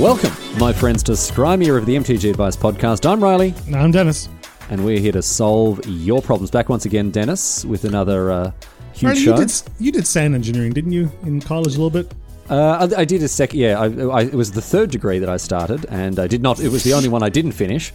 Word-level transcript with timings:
Welcome, 0.00 0.32
my 0.58 0.72
friends, 0.72 1.02
to 1.04 1.12
Scry 1.12 1.66
Hard 1.68 1.84
the 1.84 1.94
MTG 1.94 2.30
Advice 2.30 2.56
Podcast. 2.56 3.04
I'm 3.10 3.22
Riley, 3.22 3.54
I'm 3.74 3.90
Dennis. 3.90 4.30
and 4.70 4.82
we're 4.82 4.98
here 4.98 5.12
to 5.12 5.20
solve 5.20 5.84
your 5.86 6.22
problems. 6.22 6.50
Back 6.50 6.70
once 6.70 6.86
again, 6.86 7.10
Dennis, 7.10 7.66
with 7.66 7.84
another 7.84 8.30
uh, 8.30 8.52
huge 8.94 9.02
Riley, 9.10 9.20
show. 9.20 9.30
you 9.32 9.36
did 9.46 9.62
you 9.78 9.92
did 9.92 10.06
sound 10.06 10.34
engineering, 10.34 10.72
didn't 10.72 10.92
you, 10.92 11.12
in 11.24 11.40
college 11.40 11.74
a 11.76 11.80
little 11.82 11.90
bit? 11.90 12.12
Uh, 12.48 12.88
I, 12.96 13.00
I 13.02 13.04
did 13.04 13.22
a 13.22 13.28
second. 13.28 13.60
Yeah, 13.60 13.78
I, 13.78 13.86
I, 14.06 14.22
it 14.22 14.32
was 14.34 14.50
the 14.52 14.62
third 14.62 14.90
degree 14.90 15.18
that 15.18 15.28
I 15.28 15.36
started, 15.36 15.84
and 15.90 16.18
I 16.18 16.26
did 16.26 16.40
not. 16.40 16.60
It 16.60 16.70
was 16.70 16.82
the 16.82 16.94
only 16.94 17.10
one 17.10 17.22
I 17.22 17.28
didn't 17.28 17.52
finish. 17.52 17.92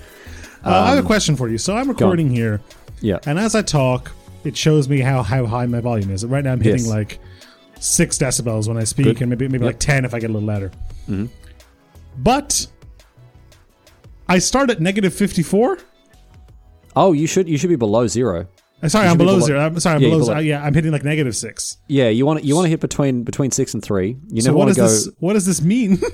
Uh, 0.63 0.69
I 0.69 0.89
have 0.95 1.03
a 1.03 1.07
question 1.07 1.35
for 1.35 1.49
you. 1.49 1.57
So 1.57 1.75
I'm 1.75 1.89
recording 1.89 2.29
here, 2.29 2.61
Yeah. 3.01 3.17
and 3.25 3.39
as 3.39 3.55
I 3.55 3.63
talk, 3.63 4.11
it 4.43 4.55
shows 4.55 4.87
me 4.87 4.99
how, 4.99 5.23
how 5.23 5.45
high 5.47 5.65
my 5.65 5.79
volume 5.81 6.11
is. 6.11 6.23
Right 6.23 6.43
now, 6.43 6.51
I'm 6.51 6.61
hitting 6.61 6.85
Yes. 6.85 6.87
like 6.89 7.19
six 7.79 8.17
decibels 8.19 8.67
when 8.67 8.77
I 8.77 8.83
speak, 8.83 9.05
Good. 9.05 9.21
and 9.21 9.29
maybe 9.31 9.47
maybe 9.47 9.65
like 9.65 9.79
ten 9.79 10.05
if 10.05 10.13
I 10.13 10.19
get 10.19 10.29
a 10.29 10.33
little 10.33 10.47
louder. 10.47 10.71
But 12.17 12.67
I 14.27 14.39
start 14.39 14.69
at 14.69 14.79
negative 14.81 15.13
fifty 15.13 15.43
four. 15.43 15.77
Oh, 16.95 17.13
you 17.13 17.27
should 17.27 17.47
you 17.49 17.57
should 17.57 17.69
be 17.69 17.75
below 17.75 18.07
zero. 18.07 18.47
Uh, 18.81 18.89
Sorry, 18.89 19.07
I'm 19.07 19.17
be 19.17 19.23
below 19.25 19.35
below- 19.35 19.45
zero. 19.47 19.59
I'm 19.59 19.79
sorry, 19.79 19.95
I'm 19.97 20.01
Yeah, 20.01 20.09
below. 20.09 20.25
below. 20.25 20.39
yeah, 20.39 20.63
I'm 20.63 20.73
hitting 20.73 20.91
like 20.91 21.03
negative 21.03 21.35
six. 21.35 21.77
Yeah, 21.87 22.09
you 22.09 22.25
want 22.25 22.43
you 22.43 22.55
want 22.55 22.65
to 22.65 22.69
hit 22.69 22.79
between 22.79 23.23
between 23.23 23.51
six 23.51 23.73
and 23.73 23.83
three. 23.83 24.17
You 24.29 24.41
So 24.41 24.49
never 24.49 24.57
what 24.57 24.65
want 24.67 24.75
does 24.77 25.03
to 25.03 25.09
go. 25.09 25.11
this? 25.11 25.19
What 25.19 25.33
does 25.33 25.45
this 25.45 25.61
mean? 25.61 25.99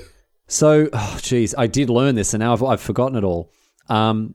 So, 0.48 0.88
oh, 0.92 1.18
geez, 1.22 1.54
I 1.56 1.66
did 1.66 1.88
learn 1.88 2.14
this, 2.14 2.34
and 2.34 2.40
now 2.42 2.52
I've, 2.52 2.62
I've 2.62 2.80
forgotten 2.80 3.16
it 3.16 3.24
all. 3.24 3.50
Um, 3.88 4.34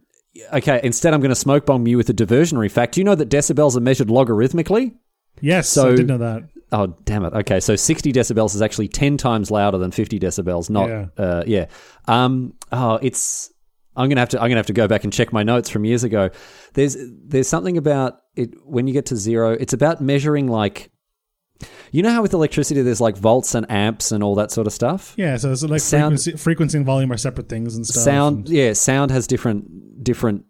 okay, 0.52 0.80
instead, 0.84 1.13
I'm 1.13 1.20
going 1.20 1.30
to 1.30 1.36
smoke 1.36 1.67
bomb 1.67 1.86
you 1.86 1.95
with 1.95 2.09
a 2.09 2.13
diversionary 2.13 2.72
fact. 2.72 2.95
Do 2.95 3.02
you 3.02 3.03
know 3.05 3.13
that 3.13 3.30
decibels 3.30 3.77
are 3.77 3.81
measured 3.81 4.08
logarithmically? 4.08 4.95
yes, 5.41 5.70
So- 5.70 5.91
I 5.91 5.95
did 5.95 6.08
know 6.08 6.17
that. 6.17 6.44
Oh, 6.71 6.88
damn 7.05 7.23
it. 7.23 7.34
Okay, 7.34 7.59
so 7.62 7.76
60 7.77 8.12
decibels 8.12 8.53
is 8.53 8.62
actually 8.62 8.89
10 8.89 9.16
times 9.17 9.49
louder 9.49 9.77
than 9.77 9.91
50 9.91 10.20
decibels. 10.20 10.70
Not, 10.70 10.89
Yeah. 10.89 11.05
uh, 11.17 11.44
yeah. 11.48 11.66
Um, 12.08 12.53
oh, 12.72 13.00
it's. 13.02 13.52
I'm 13.95 14.09
gonna 14.09 14.22
have 14.22 14.30
to. 14.30 14.38
I'm 14.42 14.50
gonna 14.50 14.58
have 14.58 14.66
to 14.67 14.73
go 14.73 14.88
back 14.88 15.03
and 15.05 15.11
check 15.14 15.33
my 15.33 15.42
notes 15.44 15.69
from 15.69 15.83
years 15.83 16.03
ago. 16.03 16.30
There's 16.75 16.95
there's 17.25 17.47
something 17.47 17.77
about 17.77 18.19
it 18.36 18.53
when 18.64 18.86
you 18.86 18.94
get 18.94 19.08
to 19.08 19.16
zero. 19.16 19.53
It's 19.53 19.73
about 19.73 20.02
measuring 20.02 20.47
like, 20.47 20.92
you 21.92 22.03
know 22.03 22.11
how 22.11 22.22
with 22.22 22.33
electricity 22.33 22.83
there's 22.83 23.02
like 23.02 23.17
volts 23.17 23.55
and 23.55 23.66
amps 23.72 24.11
and 24.11 24.23
all 24.23 24.36
that 24.36 24.52
sort 24.52 24.67
of 24.67 24.73
stuff. 24.73 25.16
Yeah, 25.17 25.36
so 25.38 25.52
it's 25.52 25.64
like 25.64 25.81
Sound- 25.81 26.22
frequency, 26.22 26.31
frequency 26.38 26.77
and 26.77 26.86
volume 26.86 27.11
are 27.11 27.17
separate 27.17 27.49
things 27.49 27.75
and 27.75 27.88
stuff. 27.88 28.03
sound 28.03 28.38
and- 28.47 28.49
yeah 28.49 28.73
sound 28.73 29.09
has 29.09 29.25
different 29.25 30.03
different 30.03 30.45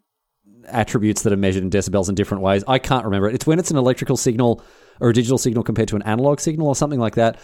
attributes 0.65 1.21
that 1.21 1.31
are 1.31 1.37
measured 1.37 1.63
in 1.63 1.69
decibels 1.69 2.09
in 2.09 2.15
different 2.15 2.43
ways 2.43 2.61
i 2.67 2.77
can't 2.77 3.05
remember 3.05 3.29
it 3.29 3.35
it's 3.35 3.47
when 3.47 3.57
it's 3.57 3.71
an 3.71 3.77
electrical 3.77 4.17
signal 4.17 4.61
or 4.99 5.09
a 5.09 5.13
digital 5.13 5.37
signal 5.37 5.63
compared 5.63 5.87
to 5.89 5.95
an 5.95 6.01
analog 6.03 6.39
signal 6.39 6.67
or 6.67 6.75
something 6.75 6.99
like 6.99 7.15
that 7.15 7.39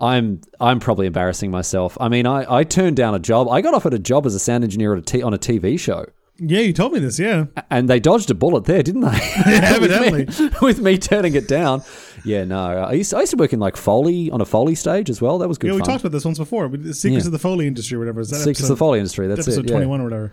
i'm 0.00 0.40
i'm 0.60 0.78
probably 0.80 1.06
embarrassing 1.06 1.50
myself 1.50 1.96
i 2.00 2.08
mean 2.08 2.26
i 2.26 2.44
i 2.58 2.64
turned 2.64 2.96
down 2.96 3.14
a 3.14 3.18
job 3.18 3.48
i 3.48 3.60
got 3.60 3.74
offered 3.74 3.94
a 3.94 3.98
job 3.98 4.26
as 4.26 4.34
a 4.34 4.38
sound 4.38 4.62
engineer 4.64 4.92
at 4.92 4.98
a 4.98 5.02
t- 5.02 5.22
on 5.22 5.32
a 5.34 5.38
tv 5.38 5.78
show 5.78 6.04
yeah, 6.38 6.60
you 6.60 6.72
told 6.74 6.92
me 6.92 6.98
this. 6.98 7.18
Yeah, 7.18 7.46
and 7.70 7.88
they 7.88 7.98
dodged 7.98 8.30
a 8.30 8.34
bullet 8.34 8.66
there, 8.66 8.82
didn't 8.82 9.00
they? 9.00 9.32
evidently. 9.46 10.24
with, 10.26 10.40
me, 10.40 10.50
with 10.60 10.80
me 10.80 10.98
turning 10.98 11.34
it 11.34 11.48
down. 11.48 11.82
Yeah, 12.26 12.44
no. 12.44 12.58
I 12.62 12.92
used, 12.92 13.14
I 13.14 13.20
used 13.20 13.30
to 13.30 13.38
work 13.38 13.54
in 13.54 13.58
like 13.58 13.76
Foley 13.76 14.30
on 14.30 14.42
a 14.42 14.44
Foley 14.44 14.74
stage 14.74 15.08
as 15.08 15.22
well. 15.22 15.38
That 15.38 15.48
was 15.48 15.56
good 15.56 15.68
Yeah, 15.68 15.74
we 15.74 15.78
fun. 15.80 15.88
talked 15.88 16.02
about 16.04 16.12
this 16.12 16.26
once 16.26 16.38
before. 16.38 16.68
the 16.68 16.92
Secrets 16.92 17.24
Yeah. 17.24 17.28
of 17.28 17.32
the 17.32 17.38
Foley 17.38 17.66
industry, 17.66 17.96
or 17.96 18.00
whatever. 18.00 18.20
Is 18.20 18.28
that 18.28 18.36
Secrets 18.40 18.60
of 18.64 18.68
the 18.68 18.76
Foley 18.76 18.98
industry. 18.98 19.28
That's 19.28 19.40
episode 19.40 19.60
it. 19.64 19.68
Yeah. 19.70 19.76
twenty-one 19.76 20.00
or 20.02 20.04
whatever? 20.04 20.32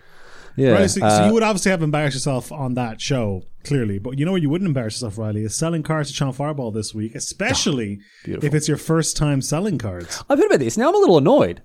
Yeah. 0.57 0.71
Right, 0.71 0.89
so, 0.89 0.99
so 0.99 1.05
Uh, 1.05 1.27
you 1.27 1.33
would 1.33 1.43
obviously 1.43 1.71
have 1.71 1.81
embarrassed 1.81 2.15
yourself 2.15 2.51
on 2.51 2.73
that 2.73 2.99
show, 2.99 3.43
clearly. 3.63 3.99
But 3.99 4.17
you 4.19 4.25
know 4.25 4.31
where 4.31 4.41
you 4.41 4.49
wouldn't 4.49 4.67
embarrass 4.67 4.95
yourself, 4.95 5.17
Riley, 5.17 5.43
is 5.43 5.55
selling 5.55 5.83
cards 5.83 6.09
to 6.09 6.15
Channel 6.15 6.33
Fireball 6.33 6.71
this 6.71 6.93
week, 6.93 7.15
especially 7.15 7.99
ah, 8.01 8.05
beautiful. 8.25 8.47
if 8.47 8.53
it's 8.53 8.67
your 8.67 8.77
first 8.77 9.17
time 9.17 9.41
selling 9.41 9.77
cards. 9.77 10.23
I've 10.29 10.37
heard 10.37 10.47
about 10.47 10.59
this. 10.59 10.77
Now 10.77 10.89
I'm 10.89 10.95
a 10.95 10.99
little 10.99 11.17
annoyed. 11.17 11.61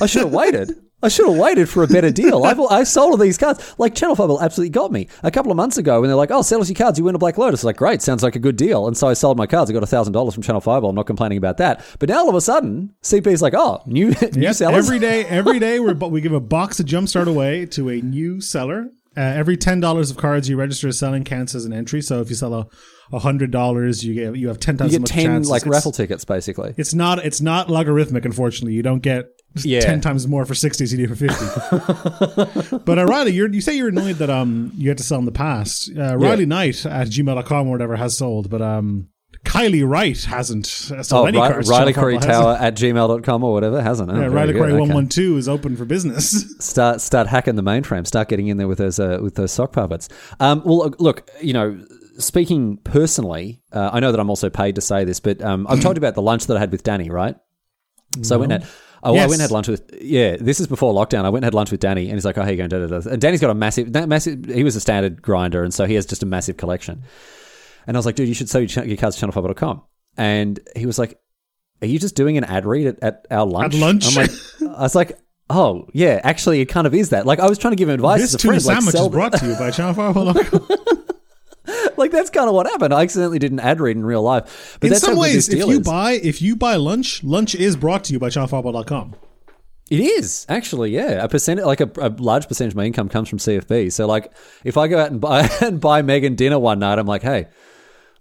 I 0.00 0.06
should 0.06 0.22
have 0.22 0.32
waited. 0.32 0.70
I 1.04 1.08
should 1.08 1.26
have 1.28 1.36
waited 1.36 1.68
for 1.68 1.82
a 1.82 1.88
better 1.88 2.12
deal. 2.12 2.44
I've, 2.44 2.60
I 2.70 2.84
sold 2.84 3.10
all 3.10 3.16
these 3.16 3.36
cards. 3.36 3.74
Like 3.76 3.96
Channel 3.96 4.14
Fireball 4.14 4.40
absolutely 4.40 4.70
got 4.70 4.92
me 4.92 5.08
a 5.24 5.32
couple 5.32 5.50
of 5.50 5.56
months 5.56 5.76
ago 5.76 6.00
when 6.00 6.08
they're 6.08 6.16
like, 6.16 6.30
"Oh, 6.30 6.42
sell 6.42 6.60
us 6.60 6.68
your 6.68 6.76
cards, 6.76 6.96
you 6.96 7.04
win 7.04 7.16
a 7.16 7.18
Black 7.18 7.36
Lotus." 7.38 7.64
I 7.64 7.66
like, 7.66 7.76
great, 7.76 8.00
sounds 8.00 8.22
like 8.22 8.36
a 8.36 8.38
good 8.38 8.54
deal. 8.54 8.86
And 8.86 8.96
so 8.96 9.08
I 9.08 9.14
sold 9.14 9.36
my 9.36 9.48
cards. 9.48 9.68
I 9.68 9.74
got 9.74 9.88
thousand 9.88 10.12
dollars 10.12 10.34
from 10.34 10.44
Channel 10.44 10.60
Fireball. 10.60 10.90
I'm 10.90 10.96
not 10.96 11.06
complaining 11.08 11.38
about 11.38 11.56
that. 11.56 11.84
But 11.98 12.08
now 12.08 12.20
all 12.20 12.28
of 12.28 12.36
a 12.36 12.40
sudden, 12.40 12.94
CP's 13.02 13.42
like, 13.42 13.54
"Oh, 13.56 13.82
new 13.84 14.10
new 14.34 14.42
Yep, 14.42 14.54
sellers." 14.54 14.86
every 14.86 15.00
day, 15.00 15.24
every 15.24 15.58
day, 15.66 15.80
we're, 15.80 15.94
we 15.94 16.20
give 16.20 16.32
a 16.32 16.40
box 16.40 16.78
of 16.78 16.86
Jumpstart 16.86 17.26
away 17.26 17.66
to 17.66 17.88
a 17.90 18.00
new 18.00 18.40
seller. 18.40 18.88
Uh, 19.16 19.20
every 19.20 19.56
ten 19.56 19.78
dollars 19.80 20.10
of 20.10 20.16
cards 20.16 20.48
you 20.48 20.56
register 20.56 20.88
as 20.88 20.98
selling 20.98 21.24
counts 21.24 21.54
as 21.54 21.64
an 21.64 21.72
entry. 21.72 22.00
So 22.02 22.20
if 22.20 22.28
you 22.30 22.34
sell 22.36 22.54
a 22.54 22.66
a 23.12 23.18
hundred 23.18 23.50
dollars, 23.50 24.02
you 24.04 24.14
get 24.14 24.36
you 24.36 24.48
have 24.48 24.58
ten 24.58 24.76
times 24.78 24.92
you 24.94 24.98
get 25.00 25.06
ten 25.08 25.24
chances. 25.26 25.50
like 25.50 25.62
It's- 25.62 25.72
raffle 25.74 25.92
tickets, 25.92 26.24
basically. 26.24 26.74
It's 26.78 26.94
not 26.94 27.24
it's 27.24 27.40
not 27.42 27.68
logarithmic, 27.68 28.24
unfortunately. 28.24 28.72
You 28.72 28.82
don't 28.82 29.02
get 29.02 29.26
Yeah. 29.62 29.80
ten 29.80 30.00
times 30.00 30.26
more 30.26 30.46
for 30.46 30.54
sixty 30.54 30.84
as 30.84 30.92
you 30.94 31.06
do 31.06 31.14
for 31.14 31.16
fifty. 31.16 32.76
but 32.84 32.98
uh, 32.98 33.04
Riley, 33.04 33.32
you 33.32 33.60
say 33.60 33.76
you're 33.76 33.88
annoyed 33.88 34.16
that 34.16 34.30
um 34.30 34.72
you 34.76 34.88
had 34.88 34.98
to 34.98 35.04
sell 35.04 35.18
in 35.18 35.24
the 35.26 35.32
past. 35.32 35.90
Uh, 35.96 36.16
Riley 36.16 36.46
Knight 36.46 36.86
at 36.86 37.08
gmail.com 37.08 37.68
or 37.68 37.70
whatever 37.70 37.96
has 37.96 38.16
sold, 38.16 38.48
but 38.48 38.62
um 38.62 39.08
Kylie 39.44 39.86
Wright 39.88 40.22
hasn't 40.24 40.66
sold 40.66 41.04
Oh, 41.12 41.24
any 41.26 41.38
Ri- 41.38 41.48
cards. 41.48 41.68
Riley 41.68 41.92
Curry 41.92 42.18
Tower 42.18 42.56
at 42.60 42.74
gmail.com 42.76 43.44
or 43.44 43.52
whatever, 43.52 43.82
hasn't 43.82 44.10
it? 44.10 44.14
Oh, 44.16 44.20
Yeah, 44.20 44.26
Riley. 44.28 44.52
Curry 44.54 44.72
one 44.74 44.92
one 44.92 45.08
two 45.08 45.36
is 45.36 45.48
open 45.48 45.76
for 45.76 45.84
business. 45.84 46.56
start 46.64 47.00
start 47.00 47.26
hacking 47.26 47.56
the 47.56 47.62
mainframe. 47.62 48.06
Start 48.06 48.28
getting 48.28 48.48
in 48.48 48.56
there 48.56 48.68
with 48.68 48.78
those 48.78 48.98
uh, 49.00 49.18
with 49.20 49.34
those 49.34 49.50
sock 49.52 49.72
puppets. 49.72 50.08
Um, 50.38 50.62
well, 50.64 50.94
look, 50.98 51.28
you 51.40 51.52
know, 51.52 51.84
speaking 52.18 52.76
personally, 52.78 53.60
uh, 53.72 53.90
I 53.92 54.00
know 54.00 54.12
that 54.12 54.20
I'm 54.20 54.30
also 54.30 54.48
paid 54.48 54.76
to 54.76 54.80
say 54.80 55.04
this, 55.04 55.18
but 55.20 55.42
um, 55.42 55.66
I've 55.68 55.80
told 55.80 55.96
you 55.96 56.00
about 56.00 56.14
the 56.14 56.22
lunch 56.22 56.46
that 56.46 56.56
I 56.56 56.60
had 56.60 56.70
with 56.70 56.84
Danny, 56.84 57.10
right? 57.10 57.36
So 58.22 58.36
I 58.36 58.38
went 58.38 58.52
and 58.52 58.62
had. 58.62 58.72
Oh, 59.04 59.16
I 59.16 59.22
went 59.22 59.32
and 59.32 59.40
had 59.42 59.50
lunch 59.50 59.66
with. 59.66 59.90
Yeah, 60.00 60.36
this 60.38 60.60
is 60.60 60.68
before 60.68 60.94
lockdown. 60.94 61.24
I 61.24 61.30
went 61.30 61.38
and 61.44 61.46
had 61.46 61.54
lunch 61.54 61.72
with 61.72 61.80
Danny, 61.80 62.04
and 62.04 62.12
he's 62.14 62.24
like, 62.24 62.38
"Oh, 62.38 62.42
how 62.42 62.50
you 62.50 62.56
going?" 62.56 62.68
Da, 62.68 62.86
da, 62.86 63.00
da. 63.00 63.10
And 63.10 63.20
Danny's 63.20 63.40
got 63.40 63.50
a 63.50 63.54
massive, 63.54 63.92
that 63.94 64.08
massive. 64.08 64.44
He 64.44 64.62
was 64.62 64.76
a 64.76 64.80
standard 64.80 65.20
grinder, 65.20 65.64
and 65.64 65.74
so 65.74 65.86
he 65.86 65.94
has 65.94 66.06
just 66.06 66.22
a 66.22 66.26
massive 66.26 66.56
collection. 66.56 67.02
And 67.86 67.96
I 67.96 67.98
was 67.98 68.06
like, 68.06 68.14
"Dude, 68.14 68.28
you 68.28 68.34
should 68.34 68.48
sell 68.48 68.60
your, 68.60 68.68
ch- 68.68 68.86
your 68.86 68.96
cards 68.96 69.16
to 69.16 69.26
channel5.com." 69.26 69.82
And 70.16 70.60
he 70.76 70.86
was 70.86 70.98
like, 70.98 71.18
"Are 71.80 71.86
you 71.86 71.98
just 71.98 72.14
doing 72.14 72.36
an 72.38 72.44
ad 72.44 72.66
read 72.66 72.86
at, 72.86 73.02
at 73.02 73.26
our 73.30 73.46
lunch?" 73.46 73.74
At 73.74 73.80
lunch? 73.80 74.06
I'm 74.08 74.14
like, 74.14 74.30
I 74.78 74.82
was 74.82 74.94
like, 74.94 75.18
"Oh, 75.50 75.88
yeah, 75.92 76.20
actually, 76.22 76.60
it 76.60 76.66
kind 76.66 76.86
of 76.86 76.94
is 76.94 77.10
that." 77.10 77.26
Like, 77.26 77.40
I 77.40 77.48
was 77.48 77.58
trying 77.58 77.72
to 77.72 77.76
give 77.76 77.88
him 77.88 77.94
advice 77.94 78.20
this 78.20 78.40
tuna 78.40 78.60
friend, 78.60 78.64
like, 78.64 78.76
sandwich 78.76 78.92
sell 78.94 79.06
is 79.06 79.12
brought 79.12 79.32
to 79.34 79.46
you 79.46 79.54
by 79.54 79.70
Channel 79.70 79.94
Fireball. 79.94 80.34
like 81.96 82.10
that's 82.10 82.30
kind 82.30 82.48
of 82.48 82.54
what 82.54 82.66
happened. 82.66 82.92
I 82.92 83.02
accidentally 83.02 83.38
did 83.38 83.52
an 83.52 83.60
ad 83.60 83.80
read 83.80 83.96
in 83.96 84.04
real 84.04 84.22
life. 84.22 84.78
But 84.80 84.88
In 84.88 84.90
that's 84.92 85.04
some 85.04 85.16
ways, 85.16 85.48
if 85.48 85.58
you 85.58 85.70
is. 85.70 85.80
buy 85.80 86.12
if 86.12 86.42
you 86.42 86.56
buy 86.56 86.76
lunch, 86.76 87.22
lunch 87.22 87.54
is 87.54 87.76
brought 87.76 88.04
to 88.04 88.12
you 88.12 88.18
by 88.18 88.28
channelfireball.com. 88.28 89.14
It 89.90 90.00
is 90.00 90.46
actually, 90.48 90.90
yeah. 90.90 91.22
A 91.22 91.28
percent, 91.28 91.64
like 91.64 91.80
a, 91.80 91.90
a 91.98 92.08
large 92.08 92.48
percentage 92.48 92.72
of 92.72 92.76
my 92.76 92.84
income 92.84 93.08
comes 93.08 93.28
from 93.28 93.38
CFB. 93.38 93.92
So, 93.92 94.06
like, 94.06 94.32
if 94.64 94.76
I 94.76 94.88
go 94.88 94.98
out 94.98 95.10
and 95.10 95.20
buy 95.20 95.48
and 95.60 95.80
buy 95.80 96.02
Megan 96.02 96.34
dinner 96.34 96.58
one 96.58 96.78
night, 96.78 96.98
I'm 96.98 97.06
like, 97.06 97.22
hey, 97.22 97.48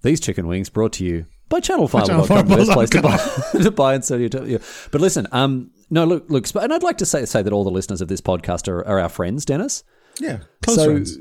these 0.02 0.20
chicken 0.20 0.48
wings 0.48 0.70
brought 0.70 0.94
to 0.94 1.06
you 1.06 1.26
by 1.52 1.60
ChannelFireball.com, 1.60 2.48
the 2.48 2.56
best 2.56 2.72
place 2.72 2.90
to 2.92 3.02
buy, 3.02 3.18
to 3.62 3.72
buy 3.72 3.94
and 3.94 4.04
sell 4.04 4.20
your. 4.20 4.30
Yeah. 4.48 4.58
But 4.92 5.02
listen, 5.02 5.28
um, 5.32 5.72
no, 5.90 6.06
look, 6.06 6.30
look, 6.30 6.48
and 6.56 6.74
I'd 6.74 6.82
like 6.82 6.98
to 7.00 7.06
say 7.06 7.26
say 7.26 7.42
that 7.42 7.54
all 7.54 7.64
the 7.64 7.72
listeners 7.72 8.02
of 8.02 8.08
this 8.08 8.22
podcast 8.22 8.68
are, 8.68 8.86
are 8.88 9.00
our 9.00 9.10
friends, 9.10 9.46
Dennis. 9.46 9.84
Yeah, 10.20 10.40
close 10.64 10.78
so, 10.78 10.86
friends. 10.86 11.18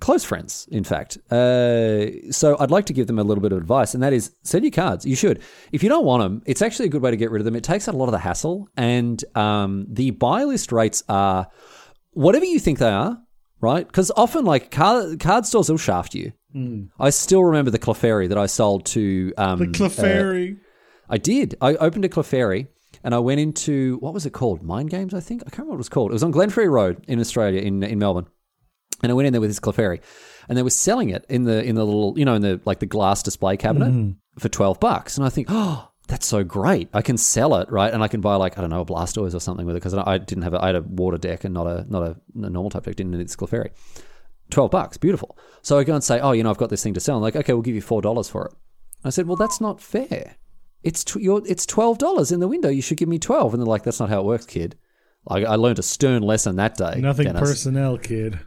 Close 0.00 0.24
friends, 0.24 0.66
in 0.70 0.82
fact. 0.84 1.18
Uh, 1.30 2.30
so 2.30 2.56
I'd 2.58 2.70
like 2.70 2.86
to 2.86 2.94
give 2.94 3.06
them 3.06 3.18
a 3.18 3.22
little 3.22 3.42
bit 3.42 3.52
of 3.52 3.58
advice, 3.58 3.92
and 3.94 4.02
that 4.02 4.12
is 4.12 4.34
send 4.42 4.64
your 4.64 4.70
cards. 4.70 5.04
You 5.04 5.16
should. 5.16 5.42
If 5.72 5.82
you 5.82 5.88
don't 5.88 6.06
want 6.06 6.22
them, 6.22 6.42
it's 6.46 6.62
actually 6.62 6.86
a 6.86 6.90
good 6.90 7.02
way 7.02 7.10
to 7.10 7.16
get 7.16 7.30
rid 7.30 7.40
of 7.40 7.44
them. 7.44 7.56
It 7.56 7.64
takes 7.64 7.88
out 7.88 7.94
a 7.94 7.98
lot 7.98 8.06
of 8.06 8.12
the 8.12 8.18
hassle, 8.18 8.68
and 8.76 9.22
um, 9.34 9.86
the 9.88 10.10
buy 10.12 10.44
list 10.44 10.72
rates 10.72 11.02
are 11.08 11.48
whatever 12.12 12.44
you 12.44 12.58
think 12.58 12.78
they 12.78 12.90
are, 12.90 13.18
right? 13.60 13.86
Because 13.86 14.10
often, 14.16 14.44
like 14.44 14.70
card, 14.70 15.20
card 15.20 15.46
stores 15.46 15.68
will 15.68 15.78
shaft 15.78 16.14
you. 16.14 16.32
Mm. 16.54 16.88
I 16.98 17.10
still 17.10 17.44
remember 17.44 17.70
the 17.70 17.78
Clefairy 17.78 18.28
that 18.28 18.38
I 18.38 18.46
sold 18.46 18.86
to 18.86 19.32
um, 19.36 19.58
The 19.58 19.66
uh, 19.66 19.68
Clefairy. 19.68 20.58
I 21.08 21.18
did. 21.18 21.56
I 21.60 21.74
opened 21.76 22.04
a 22.04 22.08
Clefairy 22.08 22.68
and 23.02 23.14
I 23.14 23.18
went 23.18 23.40
into 23.40 23.96
what 23.98 24.14
was 24.14 24.26
it 24.26 24.30
called? 24.30 24.62
Mind 24.62 24.90
Games, 24.90 25.14
I 25.14 25.20
think. 25.20 25.42
I 25.42 25.50
can't 25.50 25.58
remember 25.58 25.72
what 25.72 25.76
it 25.76 25.78
was 25.78 25.88
called. 25.88 26.10
It 26.10 26.14
was 26.14 26.22
on 26.22 26.32
Glenferrie 26.32 26.70
Road 26.70 27.04
in 27.08 27.20
Australia, 27.20 27.60
in 27.60 27.82
in 27.82 27.98
Melbourne. 27.98 28.26
And 29.02 29.10
I 29.10 29.14
went 29.14 29.26
in 29.26 29.32
there 29.32 29.40
with 29.40 29.50
this 29.50 29.60
Clefairy, 29.60 30.00
and 30.48 30.58
they 30.58 30.62
were 30.62 30.70
selling 30.70 31.08
it 31.10 31.24
in 31.28 31.44
the 31.44 31.62
in 31.64 31.74
the 31.74 31.84
little 31.84 32.18
you 32.18 32.24
know 32.24 32.34
in 32.34 32.42
the 32.42 32.60
like 32.64 32.80
the 32.80 32.86
glass 32.86 33.22
display 33.22 33.56
cabinet 33.56 33.90
mm-hmm. 33.90 34.10
for 34.38 34.48
twelve 34.48 34.78
bucks. 34.78 35.16
And 35.16 35.24
I 35.24 35.30
think, 35.30 35.48
oh, 35.50 35.90
that's 36.06 36.26
so 36.26 36.44
great! 36.44 36.88
I 36.92 37.00
can 37.00 37.16
sell 37.16 37.54
it 37.56 37.70
right, 37.70 37.92
and 37.92 38.02
I 38.02 38.08
can 38.08 38.20
buy 38.20 38.36
like 38.36 38.58
I 38.58 38.60
don't 38.60 38.70
know 38.70 38.82
a 38.82 38.86
Blastoise 38.86 39.34
or 39.34 39.40
something 39.40 39.64
with 39.64 39.76
it 39.76 39.82
because 39.82 39.94
I 39.94 40.18
didn't 40.18 40.44
have 40.44 40.54
a, 40.54 40.62
I 40.62 40.66
had 40.66 40.76
a 40.76 40.82
water 40.82 41.16
deck 41.16 41.44
and 41.44 41.54
not 41.54 41.66
a 41.66 41.86
not 41.88 42.02
a, 42.02 42.16
a 42.34 42.50
normal 42.50 42.70
type 42.70 42.84
deck. 42.84 42.96
Didn't 42.96 43.12
need 43.12 43.24
this 43.24 43.36
Clefairy. 43.36 43.70
12 44.50 44.70
bucks, 44.70 44.96
beautiful. 44.96 45.38
So 45.62 45.78
I 45.78 45.84
go 45.84 45.94
and 45.94 46.04
say, 46.04 46.20
oh, 46.20 46.32
you 46.32 46.42
know, 46.42 46.50
I've 46.50 46.58
got 46.58 46.70
this 46.70 46.82
thing 46.82 46.94
to 46.94 47.00
sell. 47.00 47.16
I'm 47.16 47.22
like, 47.22 47.36
okay, 47.36 47.52
we'll 47.52 47.62
give 47.62 47.74
you 47.74 47.82
$4 47.82 48.30
for 48.30 48.46
it. 48.46 48.54
I 49.04 49.10
said, 49.10 49.26
well, 49.26 49.36
that's 49.36 49.60
not 49.60 49.80
fair. 49.80 50.36
It's 50.82 51.04
tw- 51.04 51.16
you're, 51.16 51.42
it's 51.46 51.66
$12 51.66 52.32
in 52.32 52.40
the 52.40 52.48
window. 52.48 52.68
You 52.68 52.82
should 52.82 52.96
give 52.96 53.08
me 53.08 53.18
12 53.18 53.54
And 53.54 53.62
they're 53.62 53.66
like, 53.66 53.82
that's 53.82 54.00
not 54.00 54.08
how 54.08 54.20
it 54.20 54.26
works, 54.26 54.46
kid. 54.46 54.76
I, 55.28 55.44
I 55.44 55.54
learned 55.56 55.78
a 55.78 55.82
stern 55.82 56.22
lesson 56.22 56.56
that 56.56 56.76
day. 56.76 57.00
Nothing 57.00 57.26
Dennis. 57.26 57.40
personnel, 57.40 57.98
kid. 57.98 58.40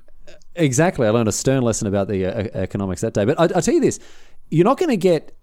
Exactly. 0.56 1.08
I 1.08 1.12
learned 1.12 1.30
a 1.30 1.34
stern 1.34 1.64
lesson 1.64 1.88
about 1.88 2.08
the 2.08 2.26
uh, 2.26 2.48
economics 2.54 3.02
that 3.02 3.14
day. 3.14 3.26
But 3.26 3.40
I, 3.40 3.58
I 3.58 3.62
tell 3.62 3.74
you 3.74 3.82
this, 3.82 4.00
you're 4.50 4.66
not 4.66 4.78
going 4.78 4.90
to 4.90 4.98
get 4.98 5.36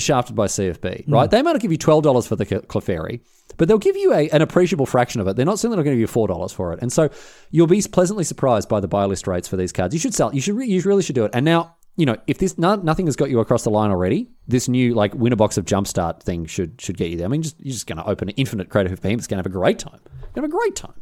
shafted 0.00 0.36
by 0.36 0.46
CFB, 0.46 1.04
right? 1.08 1.30
They 1.30 1.42
might 1.42 1.52
not 1.52 1.60
give 1.60 1.72
you 1.72 1.78
twelve 1.78 2.02
dollars 2.02 2.26
for 2.26 2.36
the 2.36 2.44
Cl- 2.44 2.62
Clefairy, 2.62 3.20
but 3.56 3.68
they'll 3.68 3.78
give 3.78 3.96
you 3.96 4.12
a, 4.12 4.28
an 4.30 4.42
appreciable 4.42 4.86
fraction 4.86 5.20
of 5.20 5.28
it. 5.28 5.36
They're 5.36 5.46
not 5.46 5.58
certainly 5.58 5.76
not 5.76 5.84
going 5.84 5.92
to 5.92 5.96
give 5.96 6.00
you 6.00 6.06
four 6.06 6.28
dollars 6.28 6.52
for 6.52 6.72
it, 6.72 6.80
and 6.82 6.92
so 6.92 7.10
you'll 7.50 7.66
be 7.66 7.82
pleasantly 7.82 8.24
surprised 8.24 8.68
by 8.68 8.80
the 8.80 8.88
buy 8.88 9.04
list 9.04 9.26
rates 9.26 9.48
for 9.48 9.56
these 9.56 9.72
cards. 9.72 9.94
You 9.94 10.00
should 10.00 10.14
sell. 10.14 10.34
You 10.34 10.40
should. 10.40 10.56
Re- 10.56 10.66
you 10.66 10.80
really 10.82 11.02
should 11.02 11.14
do 11.14 11.24
it. 11.24 11.30
And 11.34 11.44
now. 11.44 11.76
You 11.96 12.06
know, 12.06 12.16
if 12.26 12.38
this 12.38 12.56
no, 12.56 12.76
nothing 12.76 13.06
has 13.06 13.16
got 13.16 13.28
you 13.28 13.40
across 13.40 13.64
the 13.64 13.70
line 13.70 13.90
already, 13.90 14.30
this 14.46 14.68
new 14.68 14.94
like 14.94 15.12
winner 15.12 15.36
box 15.36 15.58
of 15.58 15.66
jumpstart 15.66 16.22
thing 16.22 16.46
should 16.46 16.80
should 16.80 16.96
get 16.96 17.10
you 17.10 17.18
there. 17.18 17.26
I 17.26 17.28
mean, 17.28 17.42
just 17.42 17.60
you're 17.60 17.72
just 17.72 17.86
going 17.86 17.98
to 17.98 18.06
open 18.06 18.30
an 18.30 18.36
infinite 18.36 18.70
crate 18.70 18.86
of 18.86 18.92
It's 18.92 19.00
Going 19.02 19.20
to 19.26 19.36
have 19.36 19.44
a 19.44 19.50
great 19.50 19.80
time. 19.80 19.98
Going 20.32 20.34
to 20.34 20.40
have 20.40 20.44
a 20.44 20.48
great 20.48 20.76
time. 20.76 20.94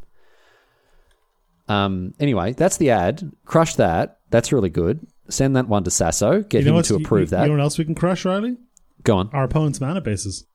Um. 1.69 2.15
Anyway, 2.19 2.55
that's 2.55 2.79
the 2.79 2.91
ad. 2.91 3.31
Crush 3.45 3.77
that. 3.77 4.19
That's 4.31 4.50
really 4.50 4.71
good. 4.71 5.06
Send 5.29 5.56
that 5.56 5.69
one 5.69 5.85
to 5.85 5.91
Sasso. 5.91 6.43
Get 6.43 6.67
him 6.67 6.83
to 6.83 6.95
approve 6.97 7.29
you, 7.29 7.37
that. 7.37 7.43
You 7.43 7.49
know 7.49 7.59
what 7.59 7.62
else 7.62 7.79
we 7.79 7.85
can 7.85 7.95
crush, 7.95 8.25
Riley? 8.25 8.56
Go 9.05 9.17
on. 9.17 9.31
Our 9.33 9.45
opponent's 9.45 9.81
mana 9.81 10.00
bases. 10.00 10.47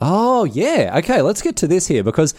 Oh, 0.00 0.44
yeah. 0.44 0.94
Okay, 0.98 1.22
let's 1.22 1.42
get 1.42 1.56
to 1.56 1.66
this 1.66 1.86
here 1.86 2.04
because 2.04 2.34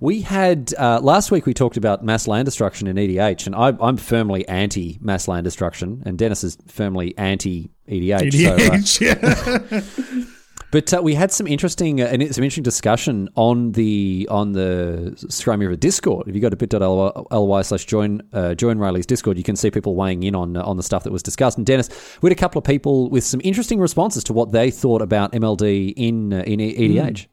we 0.00 0.22
had 0.22 0.72
uh, 0.78 1.00
last 1.00 1.30
week 1.30 1.46
we 1.46 1.54
talked 1.54 1.76
about 1.76 2.04
mass 2.04 2.26
land 2.26 2.46
destruction 2.46 2.88
in 2.88 2.96
EDH, 2.96 3.46
and 3.46 3.54
I, 3.54 3.72
I'm 3.80 3.96
firmly 3.96 4.46
anti 4.48 4.98
mass 5.00 5.28
land 5.28 5.44
destruction, 5.44 6.02
and 6.04 6.18
Dennis 6.18 6.42
is 6.42 6.58
firmly 6.66 7.16
anti 7.16 7.70
EDH. 7.88 8.88
So, 8.88 9.04
uh, 9.04 10.20
yeah. 10.20 10.26
but 10.72 10.92
uh, 10.92 11.00
we 11.02 11.14
had 11.14 11.30
some 11.30 11.46
interesting 11.46 12.00
uh, 12.00 12.06
and 12.06 12.22
some 12.34 12.42
interesting 12.42 12.64
discussion 12.64 13.28
on 13.36 13.72
the 13.72 14.26
on 14.30 14.52
the 14.52 15.14
Scrum 15.28 15.60
River 15.60 15.76
Discord. 15.76 16.26
If 16.26 16.34
you 16.34 16.40
go 16.40 16.48
to 16.48 16.56
bit.ly 16.56 17.62
slash 17.62 17.84
join 17.84 18.22
uh, 18.32 18.54
join 18.54 18.78
Riley's 18.78 19.06
Discord, 19.06 19.36
you 19.36 19.44
can 19.44 19.54
see 19.54 19.70
people 19.70 19.94
weighing 19.94 20.22
in 20.22 20.34
on 20.34 20.56
uh, 20.56 20.64
on 20.64 20.78
the 20.78 20.82
stuff 20.82 21.04
that 21.04 21.12
was 21.12 21.22
discussed. 21.22 21.58
And 21.58 21.66
Dennis, 21.66 21.88
we 22.22 22.30
had 22.30 22.36
a 22.36 22.40
couple 22.40 22.58
of 22.58 22.64
people 22.64 23.10
with 23.10 23.22
some 23.22 23.40
interesting 23.44 23.78
responses 23.78 24.24
to 24.24 24.32
what 24.32 24.50
they 24.50 24.70
thought 24.70 25.02
about 25.02 25.32
MLD 25.32 25.92
in 25.96 26.32
uh, 26.32 26.38
in 26.38 26.58
EDH. 26.58 27.26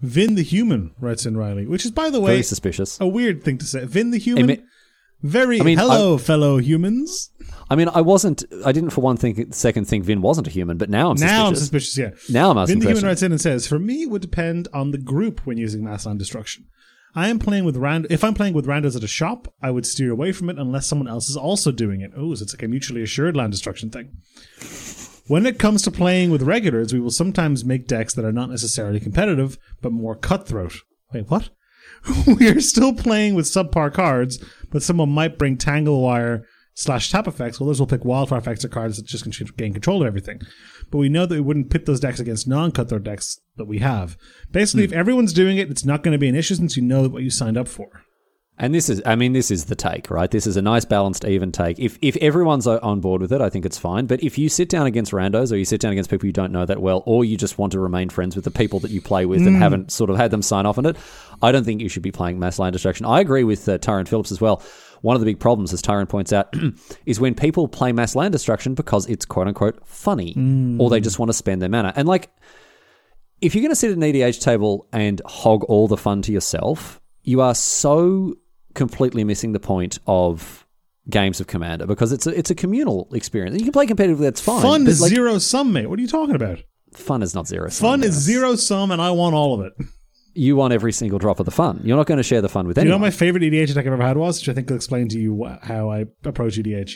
Vin 0.00 0.34
the 0.34 0.42
Human 0.42 0.92
writes 1.00 1.26
in 1.26 1.36
Riley, 1.36 1.66
which 1.66 1.84
is, 1.84 1.90
by 1.90 2.10
the 2.10 2.20
way, 2.20 2.32
Very 2.32 2.42
suspicious. 2.42 3.00
a 3.00 3.06
weird 3.06 3.42
thing 3.42 3.58
to 3.58 3.66
say. 3.66 3.84
Vin 3.84 4.12
the 4.12 4.18
Human. 4.18 4.66
Very 5.24 5.58
I 5.58 5.64
mean, 5.64 5.78
hello, 5.78 6.18
fellow 6.18 6.58
humans. 6.58 7.30
I 7.70 7.76
mean, 7.76 7.88
I 7.88 8.02
wasn't. 8.02 8.44
I 8.64 8.72
didn't 8.72 8.90
for 8.90 9.00
one 9.00 9.16
think, 9.16 9.54
second 9.54 9.86
think 9.86 10.04
Vin 10.04 10.20
wasn't 10.20 10.46
a 10.46 10.50
human, 10.50 10.76
but 10.76 10.90
now 10.90 11.10
I'm 11.10 11.16
suspicious. 11.16 11.32
Now 11.34 11.46
I'm 11.46 11.56
suspicious, 11.56 11.98
yeah. 11.98 12.10
Now 12.28 12.50
I'm 12.50 12.58
asking 12.58 12.80
Vin 12.80 12.84
the 12.84 12.90
Human 12.90 13.04
writes 13.04 13.22
in 13.22 13.32
and 13.32 13.40
says, 13.40 13.66
For 13.66 13.78
me, 13.78 14.02
it 14.02 14.10
would 14.10 14.20
depend 14.20 14.68
on 14.74 14.90
the 14.90 14.98
group 14.98 15.46
when 15.46 15.56
using 15.56 15.82
mass 15.82 16.04
land 16.04 16.18
destruction. 16.18 16.66
I 17.14 17.28
am 17.28 17.38
playing 17.38 17.64
with 17.64 17.78
rand. 17.78 18.06
If 18.10 18.22
I'm 18.22 18.34
playing 18.34 18.52
with 18.52 18.66
randos 18.66 18.96
at 18.96 19.02
a 19.02 19.08
shop, 19.08 19.52
I 19.62 19.70
would 19.70 19.86
steer 19.86 20.10
away 20.10 20.32
from 20.32 20.50
it 20.50 20.58
unless 20.58 20.86
someone 20.86 21.08
else 21.08 21.30
is 21.30 21.36
also 21.36 21.72
doing 21.72 22.02
it. 22.02 22.10
Oh, 22.14 22.34
so 22.34 22.42
it's 22.42 22.54
like 22.54 22.62
a 22.62 22.68
mutually 22.68 23.02
assured 23.02 23.34
land 23.34 23.52
destruction 23.52 23.88
thing. 23.88 24.10
When 25.26 25.46
it 25.46 25.58
comes 25.58 25.80
to 25.82 25.90
playing 25.90 26.30
with 26.30 26.42
regulars, 26.42 26.92
we 26.92 27.00
will 27.00 27.10
sometimes 27.10 27.64
make 27.64 27.86
decks 27.86 28.12
that 28.12 28.26
are 28.26 28.32
not 28.32 28.50
necessarily 28.50 29.00
competitive, 29.00 29.56
but 29.80 29.92
more 29.92 30.16
cutthroat. 30.16 30.74
Wait, 31.14 31.30
what? 31.30 31.48
we 32.38 32.48
are 32.48 32.60
still 32.60 32.92
playing 32.92 33.34
with 33.34 33.46
subpar 33.46 33.92
cards, 33.92 34.42
but 34.74 34.82
someone 34.82 35.08
might 35.08 35.38
bring 35.38 35.56
Tangle 35.56 36.02
Wire 36.02 36.44
slash 36.74 37.08
tap 37.08 37.28
effects. 37.28 37.60
Others 37.60 37.78
will 37.78 37.86
pick 37.86 38.04
wildfire 38.04 38.40
effects 38.40 38.64
or 38.64 38.68
cards 38.68 38.96
that 38.96 39.06
just 39.06 39.22
can 39.22 39.46
gain 39.56 39.72
control 39.72 40.02
of 40.02 40.08
everything. 40.08 40.40
But 40.90 40.98
we 40.98 41.08
know 41.08 41.26
that 41.26 41.34
we 41.36 41.40
wouldn't 41.40 41.70
pit 41.70 41.86
those 41.86 42.00
decks 42.00 42.18
against 42.18 42.48
non 42.48 42.72
cutthroat 42.72 43.04
decks 43.04 43.40
that 43.56 43.66
we 43.66 43.78
have. 43.78 44.18
Basically, 44.50 44.84
hmm. 44.84 44.92
if 44.92 44.98
everyone's 44.98 45.32
doing 45.32 45.58
it, 45.58 45.70
it's 45.70 45.84
not 45.84 46.02
going 46.02 46.10
to 46.10 46.18
be 46.18 46.28
an 46.28 46.34
issue 46.34 46.56
since 46.56 46.76
you 46.76 46.82
know 46.82 47.08
what 47.08 47.22
you 47.22 47.30
signed 47.30 47.56
up 47.56 47.68
for. 47.68 48.03
And 48.56 48.72
this 48.72 48.88
is, 48.88 49.02
I 49.04 49.16
mean, 49.16 49.32
this 49.32 49.50
is 49.50 49.64
the 49.64 49.74
take, 49.74 50.10
right? 50.10 50.30
This 50.30 50.46
is 50.46 50.56
a 50.56 50.62
nice, 50.62 50.84
balanced, 50.84 51.24
even 51.24 51.50
take. 51.50 51.80
If 51.80 51.98
if 52.00 52.16
everyone's 52.18 52.68
on 52.68 53.00
board 53.00 53.20
with 53.20 53.32
it, 53.32 53.40
I 53.40 53.50
think 53.50 53.66
it's 53.66 53.78
fine. 53.78 54.06
But 54.06 54.22
if 54.22 54.38
you 54.38 54.48
sit 54.48 54.68
down 54.68 54.86
against 54.86 55.10
randos, 55.10 55.50
or 55.50 55.56
you 55.56 55.64
sit 55.64 55.80
down 55.80 55.90
against 55.90 56.08
people 56.08 56.26
you 56.26 56.32
don't 56.32 56.52
know 56.52 56.64
that 56.64 56.80
well, 56.80 57.02
or 57.04 57.24
you 57.24 57.36
just 57.36 57.58
want 57.58 57.72
to 57.72 57.80
remain 57.80 58.10
friends 58.10 58.36
with 58.36 58.44
the 58.44 58.52
people 58.52 58.78
that 58.80 58.92
you 58.92 59.00
play 59.00 59.26
with 59.26 59.44
and 59.44 59.56
haven't 59.56 59.90
sort 59.90 60.08
of 60.08 60.16
had 60.16 60.30
them 60.30 60.40
sign 60.40 60.66
off 60.66 60.78
on 60.78 60.86
it, 60.86 60.96
I 61.42 61.50
don't 61.50 61.64
think 61.64 61.80
you 61.80 61.88
should 61.88 62.04
be 62.04 62.12
playing 62.12 62.38
mass 62.38 62.60
land 62.60 62.74
destruction. 62.74 63.06
I 63.06 63.20
agree 63.20 63.42
with 63.42 63.68
uh, 63.68 63.78
Tyrone 63.78 64.06
Phillips 64.06 64.30
as 64.30 64.40
well. 64.40 64.62
One 65.00 65.16
of 65.16 65.20
the 65.20 65.26
big 65.26 65.40
problems, 65.40 65.72
as 65.72 65.82
Tyrone 65.82 66.06
points 66.06 66.32
out, 66.32 66.54
is 67.06 67.18
when 67.18 67.34
people 67.34 67.66
play 67.66 67.90
mass 67.90 68.14
land 68.14 68.30
destruction 68.30 68.74
because 68.74 69.06
it's 69.06 69.24
quote 69.24 69.48
unquote 69.48 69.84
funny, 69.84 70.32
or 70.78 70.90
they 70.90 71.00
just 71.00 71.18
want 71.18 71.28
to 71.28 71.34
spend 71.34 71.60
their 71.60 71.68
mana. 71.68 71.92
And 71.96 72.06
like, 72.06 72.30
if 73.40 73.54
you're 73.54 73.62
going 73.62 73.72
to 73.72 73.76
sit 73.76 73.90
at 73.90 73.96
an 73.96 74.02
EDH 74.02 74.40
table 74.40 74.86
and 74.92 75.20
hog 75.26 75.64
all 75.64 75.88
the 75.88 75.96
fun 75.96 76.22
to 76.22 76.32
yourself, 76.32 77.00
you 77.24 77.40
are 77.40 77.54
so 77.54 78.36
completely 78.74 79.24
missing 79.24 79.52
the 79.52 79.60
point 79.60 79.98
of 80.06 80.66
games 81.10 81.38
of 81.40 81.46
Commander 81.46 81.86
because 81.86 82.12
it's 82.12 82.26
a 82.26 82.36
it's 82.38 82.50
a 82.50 82.54
communal 82.54 83.08
experience. 83.12 83.56
You 83.58 83.64
can 83.64 83.72
play 83.72 83.86
competitively, 83.86 84.20
that's 84.20 84.40
fine. 84.40 84.62
Fun 84.62 84.86
is 84.86 85.00
like, 85.00 85.10
zero 85.10 85.38
sum, 85.38 85.72
mate. 85.72 85.88
What 85.88 85.98
are 85.98 86.02
you 86.02 86.08
talking 86.08 86.34
about? 86.34 86.58
Fun 86.92 87.22
is 87.22 87.34
not 87.34 87.46
zero. 87.48 87.68
sum, 87.70 87.88
Fun 87.88 88.02
is 88.04 88.14
zero 88.14 88.54
sum, 88.54 88.90
and 88.90 89.02
I 89.02 89.10
want 89.10 89.34
all 89.34 89.54
of 89.60 89.66
it. 89.66 89.72
You 90.36 90.56
want 90.56 90.72
every 90.72 90.92
single 90.92 91.18
drop 91.18 91.38
of 91.38 91.46
the 91.46 91.52
fun. 91.52 91.80
You're 91.84 91.96
not 91.96 92.06
going 92.06 92.18
to 92.18 92.24
share 92.24 92.40
the 92.40 92.48
fun 92.48 92.66
with 92.66 92.76
anyone. 92.78 92.86
You 92.86 92.98
know 92.98 93.02
what 93.02 93.06
my 93.06 93.10
favorite 93.16 93.42
EDH 93.44 93.74
deck 93.74 93.86
I've 93.86 93.92
ever 93.92 94.02
had 94.02 94.16
was, 94.16 94.40
which 94.40 94.48
I 94.48 94.52
think 94.52 94.68
will 94.68 94.76
explain 94.76 95.08
to 95.10 95.18
you 95.18 95.44
wh- 95.44 95.64
how 95.64 95.90
I 95.90 96.06
approach 96.24 96.56
EDH. 96.56 96.94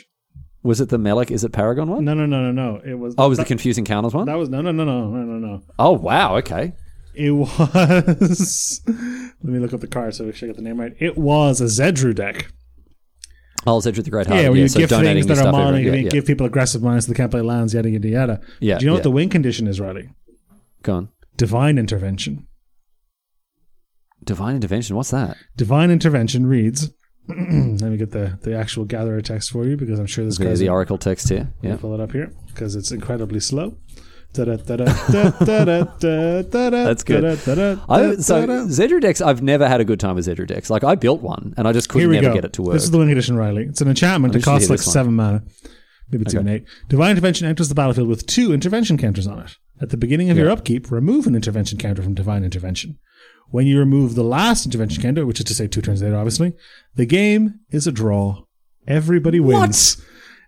was 0.63 0.81
it 0.81 0.89
the 0.89 0.97
Melik? 0.97 1.31
Is 1.31 1.43
it 1.45 1.51
Paragon 1.53 1.89
one? 1.89 2.03
No, 2.03 2.13
no, 2.13 2.25
no, 2.25 2.51
no, 2.51 2.51
no. 2.51 2.81
It 2.85 2.95
was. 2.95 3.15
Oh, 3.17 3.29
was 3.29 3.37
that, 3.37 3.45
the 3.45 3.47
confusing 3.47 3.85
counters 3.85 4.13
one? 4.13 4.25
that 4.25 4.35
was 4.37 4.49
no, 4.49 4.61
no, 4.61 4.71
no, 4.71 4.83
no, 4.83 5.09
no, 5.09 5.23
no, 5.23 5.47
no. 5.47 5.63
oh 5.79 5.91
wow. 5.91 6.35
Okay. 6.37 6.73
It 7.13 7.31
was. 7.31 8.81
let 8.87 9.43
me 9.43 9.59
look 9.59 9.73
up 9.73 9.81
the 9.81 9.87
card 9.87 10.15
so 10.15 10.27
I 10.27 10.31
should 10.31 10.47
get 10.47 10.55
the 10.55 10.61
name 10.61 10.79
right. 10.79 10.93
It 10.99 11.17
was 11.17 11.61
a 11.61 11.65
Zedruu 11.65 12.15
deck. 12.15 12.51
Oh, 13.67 13.79
Zedric 13.79 14.05
the 14.05 14.09
Great 14.09 14.27
Heart. 14.27 14.41
yeah, 14.41 14.49
where 14.49 14.57
you 14.57 14.67
so 14.69 14.79
give 14.79 14.89
donating 14.89 15.25
things 15.25 15.37
that 15.37 15.45
are 15.47 15.51
mono, 15.51 15.77
yeah, 15.77 15.91
you 15.93 16.03
yeah. 16.03 16.09
give 16.09 16.25
people 16.25 16.45
Aggressive 16.45 16.81
Mining 16.81 17.01
so 17.01 17.11
they 17.11 17.15
can't 17.17 17.29
play 17.31 17.41
lands, 17.41 17.73
yada 17.73 17.89
yada 17.89 18.07
yada. 18.07 18.41
Yeah, 18.61 18.77
Do 18.77 18.85
you 18.85 18.87
know 18.89 18.93
yeah. 18.93 18.97
what 18.97 19.03
the 19.03 19.11
win 19.11 19.29
condition 19.29 19.67
is, 19.67 19.81
Riley? 19.81 20.09
Go 20.83 20.93
on. 20.93 21.09
Divine 21.35 21.77
intervention. 21.77 22.47
Divine 24.23 24.55
intervention. 24.55 24.95
What's 24.95 25.11
that? 25.11 25.35
Divine 25.55 25.91
intervention 25.91 26.45
reads. 26.45 26.89
let 27.27 27.37
me 27.37 27.97
get 27.97 28.11
the, 28.11 28.39
the 28.43 28.55
actual 28.57 28.85
gatherer 28.85 29.21
text 29.21 29.51
for 29.51 29.65
you 29.65 29.77
because 29.77 29.99
I'm 29.99 30.07
sure 30.07 30.25
this 30.25 30.37
The, 30.37 30.45
guy's 30.45 30.59
the 30.59 30.69
Oracle 30.69 30.97
text 30.97 31.29
here. 31.29 31.51
Yeah. 31.61 31.75
pull 31.75 31.93
it 31.93 31.99
up 31.99 32.11
here 32.11 32.31
because 32.47 32.75
it's 32.75 32.91
incredibly 32.91 33.39
slow. 33.39 33.77
That's 36.85 37.03
good. 37.03 37.23
I, 37.25 38.15
so 38.15 38.47
Zedruu 38.47 39.01
decks, 39.01 39.21
I've 39.21 39.41
never 39.41 39.67
had 39.67 39.81
a 39.81 39.85
good 39.85 39.99
time 39.99 40.15
with 40.15 40.25
Zedruu 40.27 40.47
decks. 40.47 40.69
Like 40.69 40.83
I 40.83 40.95
built 40.95 41.21
one 41.21 41.53
and 41.57 41.67
I 41.67 41.73
just 41.73 41.91
Here 41.91 42.03
could 42.03 42.09
we 42.09 42.15
never 42.15 42.29
go. 42.29 42.33
get 42.35 42.45
it 42.45 42.53
to 42.53 42.61
work. 42.61 42.73
This 42.73 42.83
is 42.83 42.91
the 42.91 42.97
winning 42.97 43.13
edition, 43.13 43.35
Riley. 43.37 43.63
It's 43.65 43.81
an 43.81 43.87
enchantment. 43.87 44.35
It 44.35 44.43
costs 44.43 44.69
like 44.69 44.79
seven 44.79 45.15
mana, 45.15 45.43
maybe 46.11 46.25
two 46.25 46.39
and 46.39 46.49
eight. 46.49 46.65
Divine 46.87 47.11
Intervention 47.11 47.47
enters 47.47 47.69
the 47.69 47.75
battlefield 47.75 48.07
with 48.07 48.25
two 48.27 48.53
intervention 48.53 48.97
counters 48.97 49.27
on 49.27 49.39
it. 49.39 49.57
At 49.81 49.89
the 49.89 49.97
beginning 49.97 50.29
of 50.29 50.37
your 50.37 50.49
upkeep, 50.49 50.91
remove 50.91 51.25
an 51.25 51.35
intervention 51.35 51.77
counter 51.77 52.01
from 52.01 52.13
Divine 52.13 52.43
Intervention. 52.43 52.97
When 53.49 53.65
you 53.65 53.79
remove 53.79 54.13
the 54.15 54.23
last 54.23 54.65
intervention 54.65 55.01
counter, 55.01 55.25
which 55.25 55.39
is 55.39 55.45
to 55.45 55.55
say 55.55 55.67
two 55.67 55.81
turns 55.81 56.03
later, 56.03 56.15
obviously, 56.17 56.53
the 56.95 57.05
game 57.07 57.61
is 57.71 57.87
a 57.87 57.91
draw. 57.91 58.43
Everybody 58.87 59.39
wins. 59.39 60.03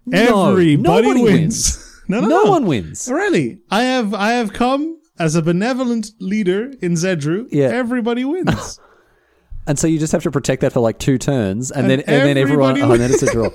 No, 0.05 0.49
Everybody 0.51 0.77
nobody 0.77 1.23
wins. 1.23 1.77
wins. 1.77 1.90
No, 2.11 2.21
no, 2.21 2.27
no 2.27 2.43
no. 2.43 2.51
one 2.51 2.65
wins. 2.65 3.09
Really, 3.11 3.59
I 3.69 3.83
have 3.83 4.13
I 4.13 4.33
have 4.33 4.53
come 4.53 4.99
as 5.19 5.35
a 5.35 5.41
benevolent 5.41 6.11
leader 6.19 6.71
in 6.81 6.93
Zedruu. 6.93 7.47
Yeah. 7.51 7.67
Everybody 7.67 8.25
wins. 8.25 8.79
And 9.67 9.77
so 9.77 9.85
you 9.85 9.99
just 9.99 10.11
have 10.11 10.23
to 10.23 10.31
protect 10.31 10.61
that 10.61 10.73
for 10.73 10.79
like 10.79 10.97
two 10.97 11.19
turns, 11.19 11.69
and, 11.71 11.81
And 11.81 11.91
then 11.91 11.99
and 12.07 12.27
then 12.27 12.35
everyone, 12.37 12.81
oh, 12.81 12.91
and 12.93 12.99
then 12.99 13.11
it's 13.11 13.21
a 13.21 13.31
draw. 13.31 13.49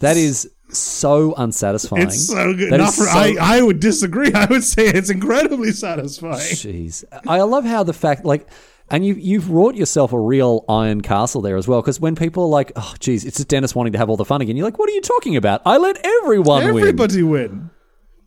That 0.00 0.16
is 0.16 0.50
so 0.70 1.34
unsatisfying. 1.36 2.02
it's 2.02 2.26
so 2.26 2.52
good. 2.52 2.70
For, 2.86 2.90
so- 2.90 3.06
I, 3.08 3.36
I 3.40 3.62
would 3.62 3.78
disagree. 3.78 4.32
I 4.34 4.46
would 4.46 4.64
say 4.64 4.86
it's 4.88 5.08
incredibly 5.10 5.70
satisfying. 5.70 6.40
Jeez, 6.40 7.04
I 7.28 7.40
love 7.42 7.64
how 7.64 7.84
the 7.84 7.92
fact 7.92 8.24
like, 8.24 8.48
and 8.90 9.06
you 9.06 9.14
you've 9.14 9.50
wrought 9.50 9.76
yourself 9.76 10.12
a 10.12 10.18
real 10.18 10.64
iron 10.68 11.00
castle 11.00 11.40
there 11.40 11.56
as 11.56 11.68
well. 11.68 11.80
Because 11.80 12.00
when 12.00 12.16
people 12.16 12.42
are 12.42 12.48
like, 12.48 12.72
oh, 12.74 12.94
geez, 12.98 13.24
it's 13.24 13.36
just 13.36 13.48
Dennis 13.48 13.72
wanting 13.76 13.92
to 13.92 13.98
have 13.98 14.10
all 14.10 14.16
the 14.16 14.24
fun 14.24 14.40
again. 14.40 14.56
You're 14.56 14.66
like, 14.66 14.80
what 14.80 14.88
are 14.90 14.92
you 14.92 15.00
talking 15.00 15.36
about? 15.36 15.62
I 15.64 15.76
let 15.76 16.04
everyone 16.04 16.64
win. 16.64 16.78
Everybody 16.78 17.22
win. 17.22 17.70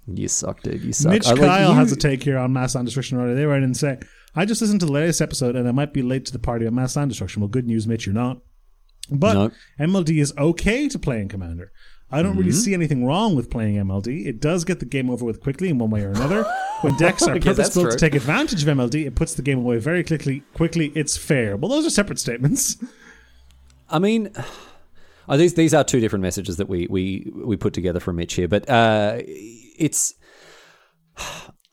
You 0.07 0.27
suck, 0.27 0.61
dude. 0.61 0.83
You 0.83 0.93
suck. 0.93 1.11
Mitch 1.11 1.25
I, 1.27 1.31
like, 1.31 1.39
Kyle 1.41 1.69
you- 1.69 1.75
has 1.75 1.91
a 1.91 1.95
take 1.95 2.23
here 2.23 2.37
on 2.37 2.53
Mass 2.53 2.75
Land 2.75 2.85
Destruction 2.87 3.17
already. 3.17 3.35
They 3.35 3.45
write 3.45 3.57
in 3.59 3.63
and 3.65 3.77
say, 3.77 3.97
I 4.35 4.45
just 4.45 4.61
listened 4.61 4.81
to 4.81 4.85
the 4.85 4.91
latest 4.91 5.21
episode 5.21 5.55
and 5.55 5.67
I 5.67 5.71
might 5.71 5.93
be 5.93 6.01
late 6.01 6.25
to 6.25 6.31
the 6.31 6.39
party 6.39 6.67
on 6.67 6.75
Mass 6.75 6.95
Land 6.95 7.09
Destruction. 7.09 7.41
Well, 7.41 7.47
good 7.49 7.65
news, 7.65 7.87
Mitch, 7.87 8.05
you're 8.05 8.13
not. 8.13 8.39
But 9.09 9.33
No. 9.33 9.51
MLD 9.79 10.19
is 10.21 10.33
okay 10.37 10.87
to 10.89 10.99
play 10.99 11.21
in 11.21 11.27
Commander. 11.29 11.71
I 12.11 12.21
don't 12.21 12.31
Mm-hmm. 12.33 12.39
really 12.39 12.51
see 12.51 12.73
anything 12.75 13.03
wrong 13.05 13.35
with 13.35 13.49
playing 13.49 13.75
MLD. 13.77 14.27
It 14.27 14.39
does 14.39 14.63
get 14.63 14.79
the 14.79 14.85
game 14.85 15.09
over 15.09 15.25
with 15.25 15.41
quickly 15.41 15.69
in 15.69 15.79
one 15.79 15.89
way 15.89 16.03
or 16.03 16.09
another. 16.11 16.43
When 16.81 16.95
decks 16.97 17.23
are 17.27 17.31
Okay, 17.31 17.39
purpose 17.49 17.73
built 17.73 17.91
to 17.91 17.97
take 17.97 18.13
advantage 18.13 18.61
of 18.61 18.69
MLD, 18.69 19.05
it 19.07 19.15
puts 19.15 19.33
the 19.33 19.41
game 19.41 19.57
away 19.57 19.77
very 19.79 20.03
quickly. 20.03 20.43
Quickly, 20.53 20.91
it's 20.95 21.17
fair. 21.17 21.57
Well, 21.57 21.69
those 21.69 21.85
are 21.85 21.89
separate 21.89 22.19
statements. 22.19 22.77
I 23.89 23.97
mean, 23.99 24.29
oh, 25.29 25.37
these 25.37 25.55
these 25.55 25.73
are 25.73 25.83
two 25.83 25.99
different 25.99 26.21
messages 26.23 26.57
that 26.57 26.69
we 26.69 26.85
we 26.89 27.31
we 27.33 27.57
put 27.57 27.73
together 27.73 27.99
from 27.99 28.17
Mitch 28.17 28.35
here, 28.35 28.47
but 28.47 28.69
uh, 28.69 29.17
it's. 29.77 30.13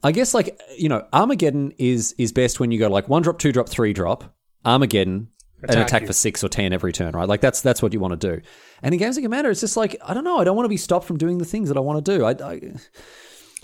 I 0.04 0.10
guess 0.10 0.34
like 0.34 0.60
you 0.76 0.88
know 0.88 1.06
Armageddon 1.12 1.72
is 1.78 2.12
is 2.18 2.32
best 2.32 2.58
when 2.58 2.72
you 2.72 2.78
go 2.78 2.88
like 2.88 3.08
one 3.08 3.22
drop, 3.22 3.38
two 3.38 3.52
drop, 3.52 3.68
three 3.68 3.92
drop. 3.92 4.34
Armageddon 4.64 5.28
an 5.62 5.70
Attack 5.70 5.86
attack 5.86 6.00
you. 6.02 6.06
for 6.08 6.12
six 6.12 6.42
or 6.42 6.48
ten 6.48 6.72
every 6.72 6.92
turn, 6.92 7.14
right? 7.14 7.28
Like 7.28 7.40
that's 7.40 7.60
that's 7.60 7.80
what 7.80 7.92
you 7.92 8.00
want 8.00 8.20
to 8.20 8.36
do. 8.36 8.42
And 8.82 8.92
in 8.92 8.98
games 8.98 9.16
like 9.16 9.24
Commander, 9.24 9.50
it's 9.50 9.60
just 9.60 9.76
like 9.76 9.96
I 10.04 10.12
don't 10.12 10.24
know. 10.24 10.38
I 10.38 10.44
don't 10.44 10.56
want 10.56 10.64
to 10.64 10.70
be 10.70 10.76
stopped 10.76 11.06
from 11.06 11.18
doing 11.18 11.38
the 11.38 11.44
things 11.44 11.68
that 11.68 11.76
I 11.76 11.80
want 11.80 12.04
to 12.04 12.18
do. 12.18 12.24
I, 12.24 12.30
I 12.32 12.60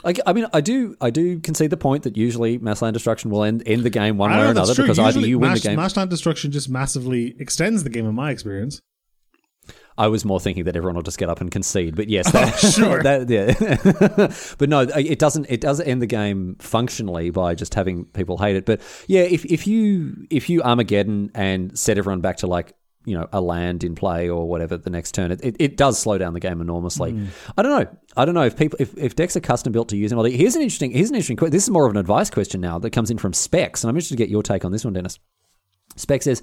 I, 0.05 0.15
I 0.27 0.33
mean, 0.33 0.47
I 0.53 0.61
do, 0.61 0.97
I 1.01 1.11
do 1.11 1.41
concede 1.41 1.71
the 1.71 1.77
point 1.77 2.05
that 2.05 2.17
usually 2.17 2.57
mass 2.59 2.83
land 2.83 2.95
destruction 2.95 3.31
will 3.31 3.43
end, 3.43 3.65
end 3.67 3.83
the 3.83 3.91
game 3.91 4.17
one 4.17 4.31
way 4.31 4.45
or 4.47 4.51
another 4.51 4.75
true. 4.75 4.85
because 4.85 4.99
either 4.99 5.19
Usually 5.19 5.29
you 5.31 5.39
win 5.41 5.51
the 5.51 5.55
mass, 5.55 5.63
game. 5.63 5.77
Mass 5.77 5.97
land 5.97 6.11
destruction 6.11 6.53
just 6.53 6.69
massively 6.69 7.35
extends 7.41 7.83
the 7.83 7.91
game 7.91 8.07
in 8.07 8.15
my 8.15 8.31
experience. 8.31 8.81
I 9.99 10.07
was 10.07 10.25
more 10.25 10.39
thinking 10.39 10.65
that 10.65 10.77
everyone 10.77 10.95
will 10.95 11.03
just 11.03 11.19
get 11.19 11.29
up 11.29 11.41
and 11.41 11.51
concede, 11.51 11.97
but 11.97 12.09
yes, 12.09 12.29
oh, 12.29 12.33
that, 12.33 12.59
sure. 12.59 13.03
that- 13.03 13.29
yeah. 13.29 14.55
but 14.59 14.69
no, 14.69 14.81
it 14.81 15.19
doesn't. 15.19 15.47
It 15.49 15.61
does 15.61 15.81
end 15.81 16.01
the 16.01 16.07
game 16.07 16.57
functionally 16.61 17.31
by 17.31 17.55
just 17.55 17.75
having 17.75 18.05
people 18.07 18.39
hate 18.39 18.57
it. 18.57 18.65
But 18.65 18.81
yeah, 19.09 19.23
if 19.23 19.45
if 19.45 19.67
you 19.67 20.27
if 20.31 20.49
you 20.49 20.63
Armageddon 20.63 21.33
and 21.35 21.77
set 21.77 21.99
everyone 21.99 22.21
back 22.21 22.39
to 22.39 22.47
like 22.47 22.75
you 23.05 23.19
know 23.19 23.29
a 23.33 23.41
land 23.41 23.83
in 23.83 23.95
play 23.97 24.29
or 24.29 24.49
whatever 24.49 24.77
the 24.77 24.91
next 24.91 25.13
turn, 25.13 25.33
it, 25.33 25.41
it, 25.43 25.57
it 25.59 25.77
does 25.77 25.99
slow 25.99 26.17
down 26.17 26.33
the 26.33 26.41
game 26.41 26.61
enormously. 26.61 27.11
Hmm. 27.11 27.27
I 27.57 27.63
don't 27.63 27.79
know. 27.79 27.99
I 28.17 28.25
don't 28.25 28.35
know 28.35 28.45
if 28.45 28.57
people 28.57 28.79
if, 28.81 28.97
if 28.97 29.17
decks 29.17 29.37
are 29.37 29.41
custom 29.41 29.73
built 29.73 29.89
to 29.89 29.97
use 29.97 30.11
them. 30.11 30.19
Well, 30.19 30.31
here's 30.31 30.55
an 30.55 30.63
interesting 30.63 30.93
here's 30.93 31.11
an 31.11 31.17
interesting 31.17 31.37
question. 31.37 31.53
This 31.53 31.65
is 31.65 31.71
more 31.71 31.87
of 31.87 31.91
an 31.91 31.97
advice 31.97 32.31
question 32.31 32.61
now 32.61 32.79
that 32.79 32.91
comes 32.91 33.11
in 33.11 33.19
from 33.19 33.33
Specs, 33.33 33.83
and 33.83 33.91
I'm 33.91 33.97
interested 33.97 34.17
to 34.17 34.23
get 34.23 34.31
your 34.31 34.45
take 34.45 34.65
on 34.65 34.71
this 34.71 34.85
one, 34.85 34.95
Dennis. 34.95 35.19
Spec 35.97 36.23
says, 36.23 36.43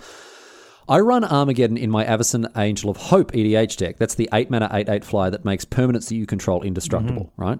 I 0.87 0.99
run 0.99 1.23
Armageddon 1.23 1.77
in 1.77 1.89
my 1.89 2.05
Avacyn 2.05 2.49
Angel 2.57 2.89
of 2.89 2.97
Hope 2.97 3.31
EDH 3.31 3.77
deck. 3.77 3.97
That's 3.97 4.15
the 4.15 4.29
8 4.31 4.49
mana 4.51 4.69
8 4.71 4.87
8 4.87 5.03
flyer 5.03 5.31
that 5.31 5.45
makes 5.45 5.65
permanents 5.65 6.09
that 6.09 6.15
you 6.15 6.25
control 6.25 6.61
indestructible, 6.61 7.33
right? 7.37 7.59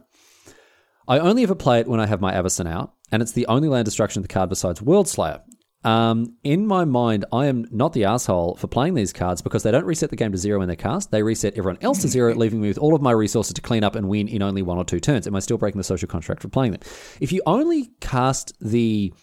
I 1.08 1.20
only 1.20 1.44
ever 1.44 1.56
play 1.56 1.80
it 1.80 1.88
when 1.88 2.00
I 2.00 2.06
have 2.06 2.22
my 2.22 2.34
Avacyn 2.34 2.68
out, 2.68 2.94
and 3.12 3.22
it's 3.22 3.32
the 3.32 3.48
only 3.48 3.68
land 3.68 3.86
destruction 3.86 4.20
of 4.20 4.28
the 4.28 4.34
card 4.34 4.50
besides 4.50 4.80
Worldslayer. 4.80 5.42
Um, 5.84 6.36
in 6.44 6.66
my 6.66 6.84
mind, 6.84 7.26
I 7.32 7.46
am 7.46 7.68
not 7.70 7.94
the 7.94 8.06
asshole 8.06 8.56
for 8.56 8.68
playing 8.68 8.96
these 8.96 9.14
cards 9.14 9.44
because 9.44 9.62
they 9.62 9.70
don't 9.70 9.86
reset 9.86 10.10
the 10.10 10.16
game 10.16 10.32
to 10.32 10.38
zero 10.38 10.58
when 10.58 10.68
they're 10.68 10.76
cast. 10.76 11.12
They 11.12 11.22
reset 11.22 11.54
everyone 11.54 11.78
else 11.82 12.02
to 12.02 12.08
zero, 12.08 12.34
leaving 12.36 12.60
me 12.60 12.70
with 12.70 12.80
all 12.80 12.96
of 12.96 13.04
my 13.04 13.12
resources 13.12 13.54
to 13.54 13.62
clean 13.62 13.84
up 13.84 13.96
and 13.96 14.10
win 14.10 14.28
in 14.28 14.42
only 14.42 14.64
one 14.64 14.78
or 14.78 14.84
two 14.84 15.00
turns. 15.00 15.28
Am 15.28 15.36
I 15.36 15.40
still 15.40 15.60
breaking 15.60 15.78
the 15.78 15.84
social 15.84 16.08
contract 16.08 16.42
for 16.42 16.48
playing 16.48 16.72
them? 16.72 16.82
If 17.20 17.32
you 17.32 17.44
only 17.46 17.92
cast 18.02 18.54
the 18.60 19.14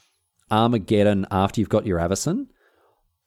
Armageddon 0.53 1.27
after 1.33 1.61
you've 1.61 1.69
got 1.69 1.85
your 1.85 1.99
Avacyn, 1.99 2.47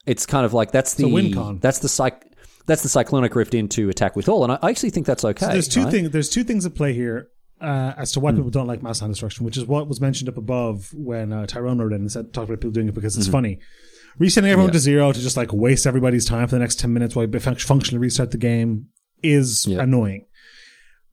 it's 0.05 0.25
kind 0.25 0.45
of 0.45 0.53
like 0.53 0.71
that's 0.71 0.93
the 0.95 1.05
a 1.05 1.07
win 1.07 1.33
con. 1.33 1.59
that's 1.59 1.79
the 1.79 1.89
psych 1.89 2.25
that's 2.67 2.81
the 2.83 2.89
cyclonic 2.89 3.35
rift 3.35 3.53
into 3.53 3.89
attack 3.89 4.15
with 4.15 4.27
all, 4.27 4.43
and 4.43 4.51
I 4.51 4.69
actually 4.69 4.89
think 4.89 5.05
that's 5.05 5.23
okay. 5.23 5.47
There's 5.47 5.67
two 5.67 5.83
right? 5.83 5.91
things. 5.91 6.09
There's 6.11 6.29
two 6.29 6.43
things 6.43 6.65
at 6.65 6.73
play 6.73 6.93
here 6.93 7.29
uh, 7.61 7.93
as 7.97 8.11
to 8.13 8.19
why 8.19 8.31
people 8.31 8.49
don't 8.49 8.67
like 8.67 8.81
mass 8.81 8.99
hand 8.99 9.11
destruction, 9.11 9.45
which 9.45 9.57
is 9.57 9.65
what 9.65 9.87
was 9.87 10.01
mentioned 10.01 10.29
up 10.29 10.37
above 10.37 10.89
when 10.93 11.31
uh, 11.31 11.45
Tyrone 11.45 11.79
wrote 11.79 11.93
in 11.93 12.01
and 12.01 12.11
said 12.11 12.33
talked 12.33 12.49
about 12.49 12.59
people 12.61 12.71
doing 12.71 12.87
it 12.87 12.95
because 12.95 13.17
it's 13.17 13.27
funny. 13.27 13.59
Resetting 14.17 14.49
everyone 14.49 14.71
to 14.71 14.79
zero 14.79 15.11
to 15.11 15.19
just 15.19 15.37
like 15.37 15.51
waste 15.51 15.85
everybody's 15.85 16.25
time 16.25 16.47
for 16.47 16.55
the 16.55 16.59
next 16.59 16.79
ten 16.79 16.93
minutes 16.93 17.15
while 17.15 17.27
you 17.27 17.39
functionally 17.39 17.99
restart 17.99 18.31
the 18.31 18.37
game 18.37 18.87
is 19.21 19.65
Yeah. 19.67 19.81
annoying. 19.81 20.25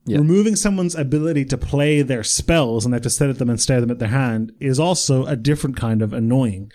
Yeah. 0.05 0.17
Removing 0.17 0.55
someone's 0.55 0.95
ability 0.95 1.45
to 1.45 1.57
play 1.57 2.01
their 2.01 2.23
spells 2.23 2.83
and 2.83 2.93
they 2.93 2.95
have 2.95 3.03
to 3.03 3.09
set 3.09 3.29
at 3.29 3.37
them 3.39 3.49
and 3.49 3.59
stare 3.59 3.79
them 3.79 3.91
at 3.91 3.99
their 3.99 4.09
hand 4.09 4.51
is 4.59 4.79
also 4.79 5.25
a 5.25 5.35
different 5.37 5.77
kind 5.77 6.01
of 6.01 6.11
annoying. 6.11 6.71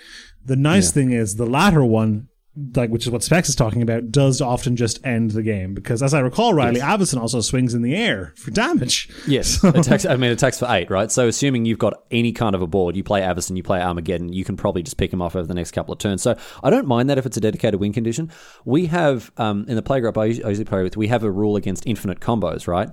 The 0.49 0.57
nice 0.57 0.91
thing 0.91 1.11
is 1.11 1.37
the 1.37 1.45
latter 1.45 1.85
one, 1.85 2.29
like 2.75 2.89
which 2.89 3.07
is 3.07 3.11
what 3.11 3.23
Specs 3.23 3.51
is 3.51 3.55
talking 3.55 3.83
about, 3.83 4.11
does 4.11 4.41
often 4.41 4.77
just 4.77 5.05
end 5.05 5.33
the 5.33 5.43
game 5.43 5.75
because, 5.75 6.03
as 6.03 6.15
I 6.15 6.21
recall, 6.21 6.55
Riley 6.55 6.81
Avacyn 6.81 7.21
also 7.21 7.43
swings 7.43 7.75
in 7.75 7.83
the 7.83 7.95
air 7.95 8.33
for 8.35 8.51
damage. 8.51 9.11
Yes, 9.27 9.63
attacks. 9.65 10.07
I 10.07 10.17
mean, 10.17 10.31
attacks 10.31 10.59
for 10.59 10.67
eight, 10.71 10.89
right? 10.89 11.13
So, 11.13 11.29
assuming 11.29 11.67
you've 11.67 11.79
got 11.79 12.03
any 12.11 12.33
kind 12.33 12.55
of 12.55 12.63
a 12.63 12.67
board, 12.67 12.97
you 12.97 13.05
play 13.05 13.21
Avacyn, 13.21 13.59
you 13.59 13.63
play 13.63 13.83
Armageddon, 13.83 14.33
you 14.33 14.43
can 14.43 14.57
probably 14.57 14.83
just 14.83 14.97
pick 14.97 15.13
him 15.13 15.21
off 15.21 15.37
over 15.37 15.47
the 15.47 15.53
next 15.53 15.73
couple 15.73 15.93
of 15.93 15.99
turns. 15.99 16.23
So, 16.23 16.35
I 16.65 16.71
don't 16.71 16.87
mind 16.87 17.11
that 17.11 17.19
if 17.19 17.27
it's 17.27 17.37
a 17.37 17.41
dedicated 17.41 17.79
win 17.79 17.93
condition. 17.93 18.33
We 18.65 18.87
have 18.87 19.31
um, 19.37 19.67
in 19.69 19.77
the 19.77 19.83
playgroup 19.83 20.17
I 20.17 20.25
usually 20.25 20.45
I 20.47 20.49
usually 20.49 20.65
play 20.65 20.83
with, 20.83 20.97
we 20.97 21.09
have 21.09 21.25
a 21.25 21.31
rule 21.31 21.57
against 21.57 21.87
infinite 21.87 22.21
combos, 22.21 22.67
right? 22.67 22.89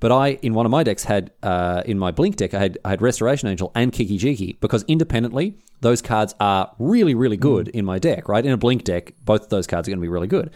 But 0.00 0.10
I, 0.10 0.30
in 0.42 0.54
one 0.54 0.66
of 0.66 0.72
my 0.72 0.82
decks, 0.82 1.04
had 1.04 1.30
uh, 1.42 1.82
in 1.86 1.98
my 1.98 2.10
Blink 2.10 2.36
deck, 2.36 2.52
I 2.52 2.58
had 2.58 2.78
I 2.84 2.90
had 2.90 3.00
Restoration 3.00 3.48
Angel 3.48 3.70
and 3.76 3.92
Kiki 3.92 4.18
Jiki 4.18 4.58
because 4.60 4.82
independently, 4.88 5.58
those 5.80 6.02
cards 6.02 6.34
are 6.40 6.74
really, 6.78 7.14
really 7.14 7.36
good 7.36 7.68
in 7.68 7.84
my 7.84 7.98
deck, 7.98 8.28
right? 8.28 8.44
In 8.44 8.52
a 8.52 8.56
Blink 8.56 8.84
deck, 8.84 9.14
both 9.24 9.44
of 9.44 9.48
those 9.48 9.66
cards 9.66 9.88
are 9.88 9.90
going 9.90 9.98
to 9.98 10.02
be 10.02 10.08
really 10.08 10.26
good. 10.26 10.50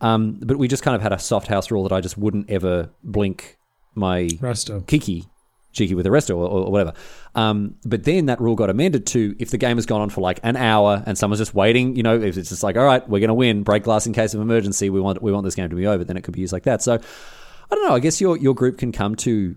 Um, 0.00 0.38
but 0.42 0.58
we 0.58 0.68
just 0.68 0.82
kind 0.82 0.94
of 0.94 1.02
had 1.02 1.12
a 1.12 1.18
soft 1.18 1.48
house 1.48 1.70
rule 1.70 1.82
that 1.82 1.92
I 1.92 2.00
just 2.00 2.16
wouldn't 2.16 2.50
ever 2.50 2.90
blink 3.02 3.58
my 3.94 4.24
Resto. 4.40 4.86
Kiki, 4.86 5.26
Cheeky 5.72 5.94
with 5.94 6.04
the 6.04 6.10
rest 6.10 6.30
or, 6.30 6.46
or 6.46 6.70
whatever. 6.70 6.92
Um, 7.34 7.76
but 7.84 8.04
then 8.04 8.26
that 8.26 8.40
rule 8.40 8.54
got 8.54 8.70
amended 8.70 9.06
to 9.08 9.34
if 9.38 9.50
the 9.50 9.58
game 9.58 9.76
has 9.76 9.86
gone 9.86 10.00
on 10.00 10.10
for 10.10 10.20
like 10.20 10.40
an 10.42 10.56
hour 10.56 11.02
and 11.06 11.18
someone's 11.18 11.40
just 11.40 11.54
waiting, 11.54 11.96
you 11.96 12.02
know, 12.02 12.20
if 12.20 12.36
it's 12.36 12.48
just 12.50 12.62
like, 12.62 12.76
all 12.76 12.84
right, 12.84 13.06
we're 13.08 13.20
going 13.20 13.28
to 13.28 13.34
win, 13.34 13.64
break 13.64 13.82
glass 13.82 14.06
in 14.06 14.12
case 14.12 14.34
of 14.34 14.40
emergency, 14.40 14.90
we 14.90 15.00
want 15.00 15.20
we 15.22 15.32
want 15.32 15.44
this 15.44 15.54
game 15.54 15.68
to 15.68 15.76
be 15.76 15.86
over, 15.86 16.04
then 16.04 16.16
it 16.16 16.22
could 16.22 16.34
be 16.34 16.40
used 16.40 16.52
like 16.52 16.64
that. 16.64 16.82
So 16.82 16.94
I 16.94 17.74
don't 17.74 17.88
know. 17.88 17.94
I 17.94 18.00
guess 18.00 18.20
your 18.20 18.36
your 18.36 18.54
group 18.54 18.78
can 18.78 18.92
come 18.92 19.14
to 19.16 19.56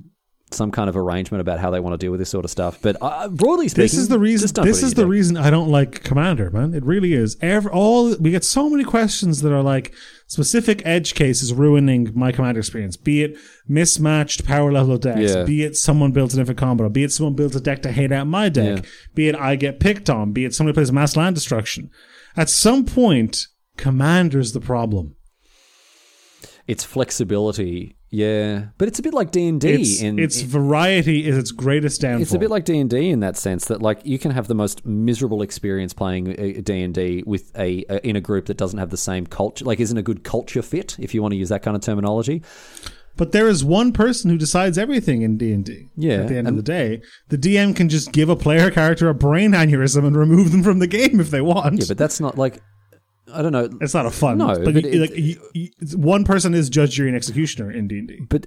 some 0.53 0.71
kind 0.71 0.89
of 0.89 0.97
arrangement 0.97 1.41
about 1.41 1.59
how 1.59 1.71
they 1.71 1.79
want 1.79 1.93
to 1.93 1.97
deal 1.97 2.11
with 2.11 2.19
this 2.19 2.29
sort 2.29 2.45
of 2.45 2.51
stuff. 2.51 2.79
But 2.81 2.97
uh, 3.01 3.29
broadly 3.29 3.67
speaking, 3.67 3.83
This 3.83 3.93
is 3.93 4.07
the 4.09 4.19
reason. 4.19 4.63
This 4.63 4.83
is 4.83 4.93
the 4.93 5.03
deck. 5.03 5.09
reason 5.09 5.37
I 5.37 5.49
don't 5.49 5.69
like 5.69 6.03
Commander, 6.03 6.49
man. 6.49 6.73
It 6.73 6.83
really 6.83 7.13
is. 7.13 7.37
Every, 7.41 7.71
all 7.71 8.15
we 8.17 8.31
get 8.31 8.43
so 8.43 8.69
many 8.69 8.83
questions 8.83 9.41
that 9.41 9.53
are 9.53 9.63
like 9.63 9.93
specific 10.27 10.81
edge 10.85 11.13
cases 11.13 11.53
ruining 11.53 12.11
my 12.13 12.31
Commander 12.31 12.59
experience. 12.59 12.97
Be 12.97 13.23
it 13.23 13.37
mismatched 13.67 14.45
power 14.45 14.71
level 14.71 14.97
decks. 14.97 15.33
Yeah. 15.33 15.43
Be 15.43 15.63
it 15.63 15.75
someone 15.77 16.11
built 16.11 16.33
a 16.33 16.37
different 16.37 16.59
combo. 16.59 16.87
Be 16.89 17.03
it 17.03 17.11
someone 17.11 17.35
built 17.35 17.55
a 17.55 17.59
deck 17.59 17.81
to 17.83 17.91
hate 17.91 18.11
out 18.11 18.27
my 18.27 18.49
deck. 18.49 18.83
Yeah. 18.83 18.89
Be 19.13 19.29
it 19.29 19.35
I 19.35 19.55
get 19.55 19.79
picked 19.79 20.09
on. 20.09 20.31
Be 20.33 20.45
it 20.45 20.53
somebody 20.53 20.73
plays 20.73 20.91
mass 20.91 21.15
land 21.15 21.35
destruction. 21.35 21.89
At 22.35 22.49
some 22.49 22.85
point, 22.85 23.47
Commander's 23.77 24.53
the 24.53 24.61
problem. 24.61 25.15
It's 26.67 26.83
flexibility, 26.83 27.97
yeah, 28.11 28.65
but 28.77 28.89
it's 28.89 28.99
a 28.99 29.01
bit 29.01 29.13
like 29.13 29.31
D 29.31 29.47
and 29.47 29.59
D. 29.59 29.69
It's, 29.71 30.01
In 30.01 30.19
its 30.19 30.41
variety 30.41 31.25
is 31.25 31.37
its 31.37 31.51
greatest 31.51 32.01
downfall. 32.01 32.21
It's 32.21 32.33
a 32.33 32.39
bit 32.39 32.49
like 32.49 32.65
D 32.65 32.77
and 32.77 32.89
D 32.89 33.09
in 33.09 33.21
that 33.21 33.37
sense 33.37 33.65
that 33.65 33.81
like 33.81 34.01
you 34.05 34.19
can 34.19 34.31
have 34.31 34.47
the 34.49 34.53
most 34.53 34.85
miserable 34.85 35.41
experience 35.41 35.93
playing 35.93 36.29
uh, 36.29 36.61
D 36.61 36.81
and 36.81 36.93
D 36.93 37.23
with 37.25 37.57
a, 37.57 37.85
a 37.89 38.05
in 38.05 38.17
a 38.17 38.21
group 38.21 38.47
that 38.47 38.57
doesn't 38.57 38.79
have 38.79 38.89
the 38.89 38.97
same 38.97 39.25
culture, 39.25 39.63
like 39.63 39.79
isn't 39.79 39.97
a 39.97 40.01
good 40.01 40.25
culture 40.25 40.61
fit, 40.61 40.97
if 40.99 41.13
you 41.13 41.21
want 41.21 41.31
to 41.31 41.37
use 41.37 41.49
that 41.49 41.63
kind 41.63 41.75
of 41.75 41.81
terminology. 41.81 42.43
But 43.15 43.31
there 43.31 43.47
is 43.47 43.63
one 43.63 43.93
person 43.93 44.29
who 44.29 44.37
decides 44.37 44.77
everything 44.77 45.21
in 45.21 45.37
D 45.37 45.53
and 45.53 45.63
D. 45.63 45.87
Yeah, 45.95 46.15
At 46.21 46.27
the 46.27 46.35
end 46.37 46.47
of 46.49 46.57
the 46.57 46.61
day, 46.63 47.01
the 47.29 47.37
DM 47.37 47.73
can 47.73 47.87
just 47.87 48.11
give 48.11 48.27
a 48.27 48.35
player 48.35 48.71
character 48.71 49.07
a 49.07 49.13
brain 49.13 49.51
aneurysm 49.51 50.05
and 50.05 50.17
remove 50.17 50.51
them 50.51 50.63
from 50.63 50.79
the 50.79 50.87
game 50.87 51.21
if 51.21 51.29
they 51.29 51.41
want. 51.41 51.79
Yeah, 51.79 51.85
but 51.87 51.97
that's 51.97 52.19
not 52.19 52.37
like 52.37 52.61
I 53.33 53.41
don't 53.41 53.51
know, 53.51 53.69
it's 53.81 53.93
not 53.93 54.05
a 54.05 54.11
fun. 54.11 54.37
No, 54.37 54.47
but, 54.47 54.63
but 54.73 54.83
you- 54.83 54.89
it- 54.89 54.99
like 54.99 55.17
you, 55.17 55.39
you, 55.53 55.69
one 55.97 56.23
person 56.23 56.53
is 56.53 56.69
judge, 56.69 56.91
jury, 56.95 57.09
and 57.09 57.15
executioner 57.15 57.71
in 57.71 57.87
D 57.87 57.99
and 57.99 58.07
D. 58.07 58.19
but 58.29 58.45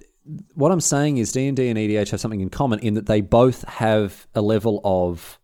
what 0.55 0.71
I'm 0.71 0.81
saying 0.81 1.17
is 1.17 1.31
D 1.31 1.47
and 1.47 1.55
D 1.57 1.67
and 1.69 1.77
EDH 1.77 2.09
have 2.11 2.19
something 2.19 2.41
in 2.41 2.49
common 2.49 2.79
in 2.79 2.93
that 2.95 3.05
they 3.05 3.21
both 3.21 3.63
have 3.67 4.27
a 4.33 4.41
level 4.41 4.81
of 4.83 5.39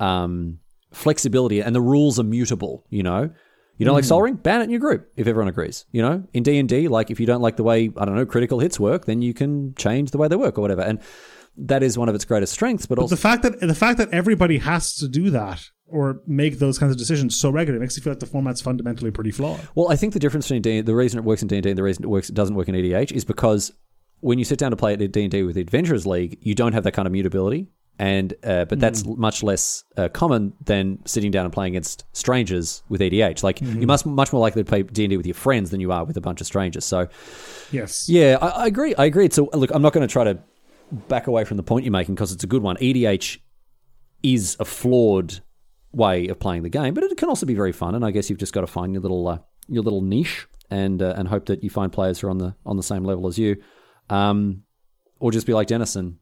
um, 0.00 0.58
flexibility, 0.92 1.60
and 1.62 1.74
the 1.74 1.80
rules 1.80 2.18
are 2.18 2.24
mutable. 2.24 2.84
You 2.90 3.02
know, 3.02 3.30
you 3.78 3.86
don't 3.86 3.94
like 3.94 4.04
Sol 4.04 4.22
Ring, 4.22 4.34
ban 4.34 4.60
it 4.60 4.64
in 4.64 4.70
your 4.70 4.80
group 4.80 5.10
if 5.16 5.26
everyone 5.26 5.48
agrees. 5.48 5.84
You 5.92 6.02
know, 6.02 6.24
in 6.32 6.42
D 6.42 6.58
and 6.58 6.68
D, 6.68 6.88
like 6.88 7.10
if 7.10 7.18
you 7.20 7.26
don't 7.26 7.40
like 7.40 7.56
the 7.56 7.62
way 7.64 7.90
I 7.96 8.04
don't 8.04 8.14
know 8.14 8.26
critical 8.26 8.58
hits 8.60 8.78
work, 8.78 9.04
then 9.06 9.22
you 9.22 9.34
can 9.34 9.74
change 9.74 10.10
the 10.10 10.18
way 10.18 10.28
they 10.28 10.36
work 10.36 10.58
or 10.58 10.60
whatever, 10.62 10.82
and 10.82 11.00
that 11.56 11.82
is 11.82 11.96
one 11.96 12.08
of 12.08 12.14
its 12.14 12.24
greatest 12.24 12.52
strengths. 12.52 12.84
But, 12.86 12.98
also, 12.98 13.14
The 13.14 13.20
fact 13.20 13.42
that 13.44 13.60
the 13.60 13.74
fact 13.74 13.98
that 13.98 14.10
everybody 14.10 14.58
has 14.58 14.94
to 14.96 15.08
do 15.08 15.30
that 15.30 15.62
or 15.86 16.20
make 16.26 16.58
those 16.58 16.78
kinds 16.78 16.92
of 16.92 16.98
decisions 16.98 17.36
so 17.38 17.50
regularly 17.50 17.80
makes 17.82 17.96
you 17.96 18.02
feel 18.02 18.12
like 18.12 18.20
the 18.20 18.26
format's 18.26 18.60
fundamentally 18.60 19.10
pretty 19.10 19.30
flawed. 19.30 19.60
Well, 19.74 19.90
I 19.90 19.96
think 19.96 20.12
the 20.12 20.18
difference 20.18 20.46
between 20.46 20.62
D, 20.62 20.80
the 20.80 20.94
reason 20.94 21.18
it 21.18 21.24
works 21.24 21.42
in 21.42 21.48
D 21.48 21.56
and 21.56 21.62
D 21.62 21.70
and 21.70 21.78
the 21.78 21.82
reason 21.82 22.04
it 22.04 22.08
works 22.08 22.28
it 22.28 22.34
doesn't 22.34 22.54
work 22.56 22.68
in 22.68 22.74
EDH 22.74 23.12
is 23.12 23.24
because 23.24 23.72
when 24.20 24.38
you 24.38 24.44
sit 24.44 24.58
down 24.58 24.70
to 24.70 24.76
play 24.76 24.94
at 24.94 25.12
D 25.12 25.22
and 25.22 25.30
D 25.30 25.42
with 25.42 25.54
the 25.56 25.60
Adventurers 25.60 26.06
League, 26.06 26.38
you 26.40 26.54
don't 26.54 26.72
have 26.72 26.84
that 26.84 26.92
kind 26.92 27.06
of 27.06 27.12
mutability, 27.12 27.68
and 27.98 28.32
uh, 28.42 28.64
but 28.64 28.80
that's 28.80 29.04
much 29.04 29.42
less 29.42 29.84
uh, 29.98 30.08
common 30.08 30.54
than 30.64 30.98
sitting 31.04 31.30
down 31.30 31.44
and 31.44 31.52
playing 31.52 31.74
against 31.74 32.04
strangers 32.12 32.82
with 32.88 33.02
EDH. 33.02 33.42
Like 33.42 33.60
you're 33.60 33.86
much 33.86 34.06
much 34.06 34.32
more 34.32 34.40
likely 34.40 34.64
to 34.64 34.68
play 34.68 34.82
D 34.82 35.04
and 35.04 35.10
D 35.10 35.16
with 35.18 35.26
your 35.26 35.34
friends 35.34 35.70
than 35.70 35.80
you 35.80 35.92
are 35.92 36.04
with 36.04 36.16
a 36.16 36.20
bunch 36.22 36.40
of 36.40 36.46
strangers. 36.46 36.86
So 36.86 37.08
Yes. 37.70 38.08
yeah, 38.08 38.38
I, 38.40 38.48
I 38.48 38.66
agree. 38.66 38.94
I 38.96 39.04
agree. 39.04 39.28
So 39.30 39.50
look, 39.52 39.70
I'm 39.74 39.82
not 39.82 39.92
going 39.92 40.06
to 40.06 40.10
try 40.12 40.24
to 40.24 40.38
back 41.08 41.26
away 41.26 41.44
from 41.44 41.56
the 41.58 41.62
point 41.62 41.84
you're 41.84 41.92
making 41.92 42.14
because 42.14 42.32
it's 42.32 42.44
a 42.44 42.46
good 42.48 42.62
one. 42.62 42.76
EDH 42.76 43.38
is 44.22 44.56
a 44.58 44.64
flawed 44.64 45.40
way 45.94 46.28
of 46.28 46.38
playing 46.38 46.62
the 46.62 46.68
game, 46.68 46.94
but 46.94 47.04
it 47.04 47.16
can 47.16 47.28
also 47.28 47.46
be 47.46 47.54
very 47.54 47.72
fun. 47.72 47.94
And 47.94 48.04
I 48.04 48.10
guess 48.10 48.28
you've 48.30 48.38
just 48.38 48.52
got 48.52 48.62
to 48.62 48.66
find 48.66 48.92
your 48.92 49.02
little 49.02 49.26
uh, 49.28 49.38
your 49.68 49.82
little 49.82 50.00
niche 50.02 50.46
and 50.70 51.00
uh, 51.02 51.14
and 51.16 51.28
hope 51.28 51.46
that 51.46 51.62
you 51.62 51.70
find 51.70 51.92
players 51.92 52.20
who 52.20 52.26
are 52.26 52.30
on 52.30 52.38
the 52.38 52.54
on 52.66 52.76
the 52.76 52.82
same 52.82 53.04
level 53.04 53.26
as 53.26 53.38
you, 53.38 53.56
um, 54.10 54.62
or 55.20 55.30
just 55.32 55.46
be 55.46 55.54
like 55.54 55.68
Dennis 55.68 55.96
and 55.96 56.16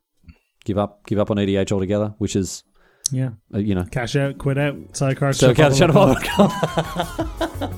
give 0.64 0.78
up 0.78 1.06
give 1.06 1.18
up 1.18 1.30
on 1.30 1.36
EDH 1.38 1.72
altogether, 1.72 2.14
which 2.18 2.36
is 2.36 2.62
Yeah. 3.10 3.30
uh, 3.54 3.58
you 3.58 3.74
know. 3.74 3.84
Cash 3.90 4.16
out, 4.16 4.38
quit 4.38 4.58
out, 4.58 4.76
sidecar. 4.96 5.32
So, 5.32 5.52
shut 5.54 5.74
shut 5.76 5.90
up, 5.94 6.16
up. 6.38 7.72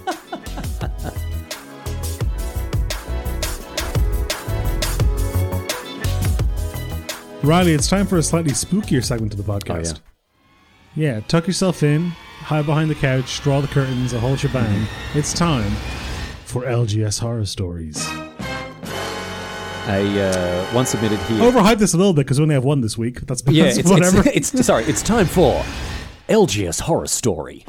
Riley, 7.42 7.74
it's 7.74 7.88
time 7.88 8.06
for 8.06 8.16
a 8.16 8.22
slightly 8.22 8.52
spookier 8.52 9.04
segment 9.04 9.34
of 9.34 9.44
the 9.44 9.52
podcast. 9.52 9.94
yeah. 9.96 10.13
Tuck 11.28 11.46
yourself 11.46 11.82
in, 11.82 12.10
hide 12.10 12.66
behind 12.66 12.90
the 12.90 12.94
couch, 12.94 13.40
draw 13.42 13.60
the 13.60 13.68
curtains, 13.68 14.12
a 14.12 14.20
whole 14.20 14.36
shebang. 14.36 14.86
It's 15.14 15.32
time 15.32 15.70
for 16.44 16.62
LGS 16.62 17.20
horror 17.20 17.46
stories. 17.46 18.06
A 19.86 20.30
uh, 20.30 20.64
one 20.72 20.86
submitted 20.86 21.18
here. 21.20 21.40
Overhype 21.40 21.78
this 21.78 21.92
a 21.92 21.98
little 21.98 22.14
bit 22.14 22.24
because 22.24 22.38
we 22.38 22.44
only 22.44 22.54
have 22.54 22.64
one 22.64 22.80
this 22.80 22.96
week. 22.96 23.20
That's, 23.22 23.42
yeah, 23.48 23.64
it's, 23.66 23.90
whatever. 23.90 24.22
it's, 24.32 24.54
it's 24.54 24.66
sorry. 24.66 24.84
It's 24.84 25.02
time 25.02 25.26
for 25.26 25.62
LGS 26.28 26.80
horror 26.80 27.06
story. 27.06 27.64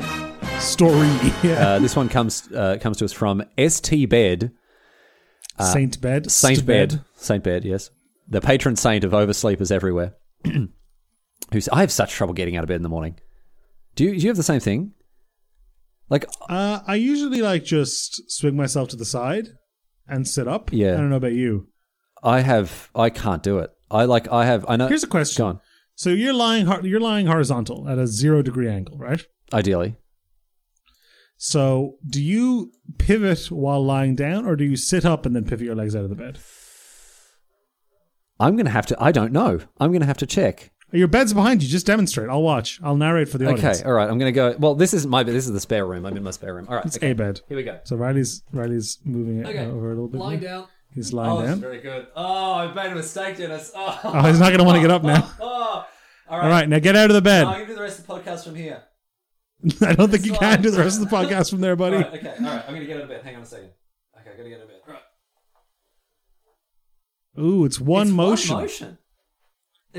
Story. 0.60 1.10
Yeah. 1.44 1.67
Uh, 1.67 1.79
this 1.79 1.96
one 1.96 2.08
comes 2.10 2.50
uh, 2.53 2.77
comes 2.79 2.98
to 2.98 3.05
us 3.05 3.12
from 3.12 3.44
St 3.58 4.10
Bed 4.10 4.10
Saint 4.10 4.10
Bed. 4.10 4.53
uh, 5.60 5.63
Saint 5.65 5.96
St. 6.32 6.65
Bed 6.65 7.01
Saint 7.17 7.44
Bed. 7.44 7.65
Yes, 7.65 7.89
the 8.29 8.39
patron 8.41 8.75
saint 8.77 9.03
of 9.03 9.12
oversleepers 9.12 9.72
everywhere. 9.72 10.15
Who's 11.55 11.69
I 11.69 11.79
have 11.79 11.91
such 11.91 12.12
trouble 12.12 12.33
getting 12.33 12.57
out 12.57 12.63
of 12.63 12.67
bed 12.67 12.75
in 12.75 12.83
the 12.83 12.89
morning. 12.89 13.17
Do 13.95 14.03
you, 14.03 14.12
do 14.12 14.17
you 14.17 14.27
have 14.27 14.35
the 14.35 14.43
same 14.43 14.59
thing? 14.59 14.91
Like 16.09 16.25
Uh, 16.50 16.81
I 16.85 16.95
usually 16.95 17.41
like 17.41 17.63
just 17.63 18.29
swing 18.29 18.57
myself 18.57 18.89
to 18.89 18.97
the 18.97 19.05
side 19.05 19.47
and 20.05 20.27
sit 20.27 20.50
up. 20.50 20.74
Yeah. 20.74 20.95
I 20.95 20.97
don't 20.97 21.09
know 21.09 21.15
about 21.15 21.31
you. 21.31 21.69
I 22.21 22.41
have 22.41 22.89
I 22.93 23.09
can't 23.09 23.41
do 23.41 23.59
it. 23.59 23.71
I 23.89 24.03
like 24.03 24.29
I 24.29 24.45
have 24.45 24.65
I 24.67 24.75
know. 24.75 24.89
Here's 24.89 25.05
a 25.05 25.07
question. 25.07 25.41
Go 25.43 25.47
on. 25.47 25.59
So 25.95 26.09
you're 26.09 26.33
lying 26.33 26.67
you're 26.83 27.00
lying 27.00 27.27
horizontal 27.27 27.88
at 27.88 27.97
a 27.97 28.05
zero 28.05 28.41
degree 28.41 28.67
angle, 28.69 28.97
right? 28.97 29.25
Ideally, 29.53 29.95
So 31.38 31.95
do 32.05 32.21
you 32.21 32.74
pivot 32.97 33.50
while 33.50 33.81
lying 33.85 34.15
down, 34.15 34.45
or 34.45 34.57
do 34.57 34.65
you 34.65 34.75
sit 34.75 35.05
up 35.05 35.25
and 35.25 35.33
then 35.33 35.45
pivot 35.45 35.65
your 35.65 35.75
legs 35.75 35.95
out 35.95 36.03
of 36.03 36.09
the 36.09 36.15
bed? 36.17 36.39
I'm 38.41 38.57
gonna 38.57 38.71
have 38.71 38.88
to. 38.88 39.01
I 39.01 39.13
don't 39.13 39.31
know. 39.31 39.62
I'm 39.79 39.93
gonna 39.93 40.05
have 40.05 40.17
to 40.17 40.25
check. 40.25 40.71
Your 40.95 41.07
bed's 41.07 41.33
behind 41.33 41.61
you. 41.61 41.69
Just 41.69 41.85
demonstrate. 41.85 42.29
I'll 42.29 42.41
watch. 42.41 42.79
I'll 42.83 42.95
narrate 42.95 43.29
for 43.29 43.37
the 43.37 43.45
audience. 43.51 43.79
Okay, 43.81 43.87
all 43.87 43.93
right. 43.93 44.09
I'm 44.09 44.17
gonna 44.17 44.31
go. 44.31 44.55
Well, 44.57 44.75
this 44.75 44.93
is 44.93 45.05
my. 45.05 45.23
Bed. 45.23 45.33
This 45.33 45.45
is 45.45 45.51
the 45.53 45.59
spare 45.59 45.85
room. 45.85 46.05
I'm 46.05 46.15
in 46.17 46.23
my 46.23 46.31
spare 46.31 46.53
room. 46.55 46.67
All 46.69 46.75
right. 46.75 46.85
It's 46.85 46.97
okay. 46.97 47.11
a 47.11 47.15
bed. 47.15 47.41
Here 47.47 47.57
we 47.57 47.63
go. 47.63 47.79
So 47.83 47.95
Riley's 47.95 48.43
Riley's 48.51 48.99
moving 49.03 49.39
it 49.39 49.47
Okay. 49.47 49.65
over 49.65 49.91
a 49.91 49.95
little 49.95 50.07
bit. 50.07 50.17
He's 50.19 50.21
lying 50.23 50.39
more. 50.39 50.49
down. 50.49 50.67
He's 50.93 51.13
Oh, 51.13 51.17
lying 51.17 51.35
this 51.41 51.43
is 51.43 51.49
down. 51.55 51.59
very 51.61 51.81
good. 51.81 52.07
Oh, 52.15 52.53
I've 52.53 52.75
made 52.75 52.91
a 52.91 52.95
mistake, 52.95 53.37
Dennis. 53.37 53.71
Oh, 53.75 53.99
Oh, 54.03 54.21
he's 54.27 54.39
not 54.39 54.47
going 54.47 54.59
to 54.59 54.63
want 54.63 54.77
to 54.77 54.81
get 54.81 54.91
up 54.91 55.03
now. 55.03 55.29
Oh, 55.41 55.43
oh. 55.43 55.47
All 55.47 55.85
All 56.29 56.39
right. 56.39 56.49
right, 56.49 56.69
now 56.69 56.79
get 56.79 56.95
out 56.95 57.09
of 57.09 57.13
the 57.15 57.21
bed. 57.21 57.43
I'm 57.45 57.53
gonna 57.53 57.67
do 57.67 57.75
the 57.75 57.81
rest 57.81 57.99
of 57.99 58.07
the 58.07 58.13
podcast 58.13 58.45
from 58.45 58.55
here. 58.55 58.81
I 59.81 59.93
don't 59.93 60.09
think 60.09 60.25
you 60.25 60.33
can 60.33 60.61
do 60.61 60.71
the 60.71 60.79
rest 60.79 60.99
of 61.01 61.07
the 61.09 61.15
podcast 61.15 61.49
from 61.51 61.61
there, 61.61 61.75
buddy. 61.75 61.97
right. 61.97 62.13
Okay. 62.13 62.27
All 62.39 62.45
right. 62.45 62.63
I'm 62.67 62.73
gonna 62.73 62.85
get 62.85 62.97
out 62.97 63.03
of 63.03 63.09
bed. 63.09 63.21
Hang 63.23 63.35
on 63.35 63.41
a 63.43 63.45
second. 63.45 63.69
Okay. 64.19 64.29
I 64.33 64.37
gotta 64.37 64.49
get 64.49 64.57
out 64.59 64.63
of 64.63 64.67
bed. 64.69 64.77
All 64.87 64.93
right. 64.93 65.01
Ooh, 67.45 67.65
it's 67.65 67.79
one 67.79 68.07
It's 68.07 68.15
motion, 68.15 68.53
One 68.55 68.63
motion. 68.63 68.97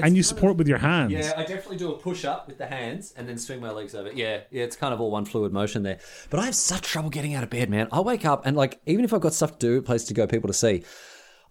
And 0.05 0.17
you 0.17 0.23
kind 0.23 0.33
of- 0.33 0.39
support 0.39 0.57
with 0.57 0.69
your 0.69 0.79
hands. 0.79 1.13
Yeah, 1.13 1.33
I 1.37 1.43
definitely 1.43 1.79
do 1.79 1.93
a 1.93 1.99
push 1.99 2.25
up 2.25 2.47
with 2.47 2.59
the 2.59 2.67
hands 2.67 3.15
and 3.17 3.29
then 3.29 3.39
swing 3.39 3.61
my 3.61 3.71
legs 3.71 3.95
over. 3.95 4.13
Yeah, 4.13 4.41
yeah, 4.51 4.65
it's 4.65 4.77
kind 4.77 4.93
of 4.95 5.01
all 5.01 5.11
one 5.11 5.25
fluid 5.25 5.53
motion 5.53 5.83
there. 5.83 5.99
But 6.31 6.41
I 6.41 6.45
have 6.47 6.55
such 6.55 6.83
trouble 6.83 7.11
getting 7.11 7.35
out 7.35 7.43
of 7.43 7.51
bed, 7.51 7.71
man. 7.71 7.89
I 7.93 8.01
wake 8.01 8.25
up 8.25 8.45
and 8.47 8.57
like, 8.57 8.81
even 8.87 9.05
if 9.05 9.13
I've 9.13 9.21
got 9.21 9.35
stuff 9.35 9.59
to 9.59 9.67
do, 9.67 9.83
place 9.83 10.05
to 10.05 10.15
go, 10.15 10.27
people 10.27 10.49
to 10.49 10.55
see, 10.55 10.85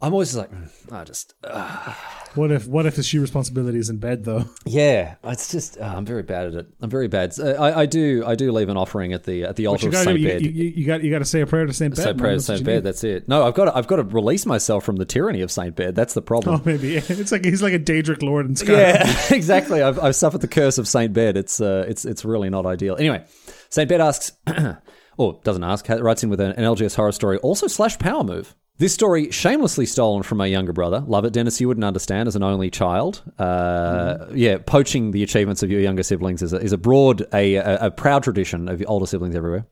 I'm 0.01 0.11
always 0.11 0.35
like, 0.35 0.51
mm, 0.51 0.69
I 0.91 1.03
just, 1.05 1.33
uh, 1.43 1.93
What 2.35 2.51
if 2.51 2.67
what 2.67 2.85
if 2.85 2.97
the 2.97 3.01
shoe 3.03 3.21
responsibility 3.21 3.79
is 3.79 3.89
in 3.89 3.97
bed 3.97 4.25
though? 4.25 4.43
yeah, 4.65 5.15
it's 5.23 5.49
just, 5.51 5.79
uh, 5.79 5.85
I'm 5.85 6.05
very 6.05 6.21
bad 6.21 6.47
at 6.47 6.53
it. 6.53 6.67
I'm 6.81 6.89
very 6.89 7.07
bad. 7.07 7.33
I, 7.39 7.81
I 7.81 7.85
do, 7.85 8.23
I 8.25 8.35
do 8.35 8.51
leave 8.51 8.67
an 8.67 8.75
offering 8.75 9.13
at 9.13 9.23
the 9.23 9.45
at 9.45 9.55
the 9.55 9.67
altar 9.67 9.85
you 9.85 9.97
of 9.97 10.03
Saint 10.03 10.19
you, 10.19 10.27
Bed. 10.27 10.41
you, 10.41 10.51
you, 10.51 10.63
you 10.75 10.85
got 10.85 11.01
you 11.01 11.11
got 11.11 11.19
to 11.19 11.25
say 11.25 11.39
a 11.41 11.47
prayer 11.47 11.65
to 11.65 11.73
Saint 11.73 11.95
Bed. 11.95 12.01
Say 12.01 12.09
man. 12.09 12.17
prayer 12.17 12.31
to 12.31 12.35
That's 12.35 12.45
Saint 12.45 12.63
Bed. 12.65 12.83
That's 12.83 13.03
it. 13.05 13.29
No, 13.29 13.47
I've 13.47 13.53
got 13.53 13.65
to, 13.65 13.77
I've 13.77 13.87
got 13.87 13.95
to 13.95 14.03
release 14.03 14.45
myself 14.45 14.83
from 14.83 14.97
the 14.97 15.05
tyranny 15.05 15.41
of 15.41 15.49
Saint 15.49 15.75
Bed. 15.75 15.95
That's 15.95 16.13
the 16.13 16.21
problem. 16.21 16.55
Oh, 16.55 16.61
maybe 16.65 16.95
it's 16.97 17.31
like 17.31 17.45
he's 17.45 17.63
like 17.63 17.73
a 17.73 17.79
Daedric 17.79 18.21
Lord 18.21 18.45
in 18.47 18.55
Sky. 18.57 18.73
Yeah, 18.73 19.19
exactly. 19.31 19.81
I've, 19.81 19.97
I've 19.99 20.15
suffered 20.15 20.41
the 20.41 20.49
curse 20.49 20.77
of 20.77 20.89
Saint 20.89 21.13
Bed. 21.13 21.37
It's 21.37 21.61
uh, 21.61 21.85
it's 21.87 22.03
it's 22.03 22.25
really 22.25 22.49
not 22.49 22.65
ideal. 22.65 22.97
Anyway, 22.97 23.23
Saint 23.69 23.87
Bed 23.87 24.01
asks, 24.01 24.33
or 25.17 25.39
doesn't 25.45 25.63
ask, 25.63 25.87
writes 25.87 26.21
in 26.21 26.29
with 26.29 26.41
an, 26.41 26.51
an 26.51 26.65
LGS 26.65 26.95
horror 26.95 27.13
story, 27.13 27.37
also 27.37 27.67
slash 27.67 27.97
power 27.97 28.23
move. 28.25 28.53
This 28.77 28.93
story 28.93 29.31
shamelessly 29.31 29.85
stolen 29.85 30.23
from 30.23 30.37
my 30.37 30.47
younger 30.47 30.73
brother. 30.73 30.99
Love 31.07 31.23
it, 31.23 31.31
Dennis. 31.31 31.61
You 31.61 31.67
wouldn't 31.69 31.85
understand 31.85 32.27
as 32.27 32.35
an 32.35 32.43
only 32.43 32.69
child. 32.69 33.23
Uh, 33.39 34.27
Yeah, 34.33 34.57
poaching 34.57 35.11
the 35.11 35.23
achievements 35.23 35.63
of 35.63 35.71
your 35.71 35.79
younger 35.79 36.03
siblings 36.03 36.41
is 36.41 36.51
a, 36.51 36.57
is 36.57 36.73
a 36.73 36.77
broad, 36.77 37.21
a, 37.33 37.55
a, 37.55 37.77
a 37.87 37.91
proud 37.91 38.23
tradition 38.23 38.67
of 38.67 38.83
older 38.85 39.05
siblings 39.05 39.33
everywhere. 39.33 39.65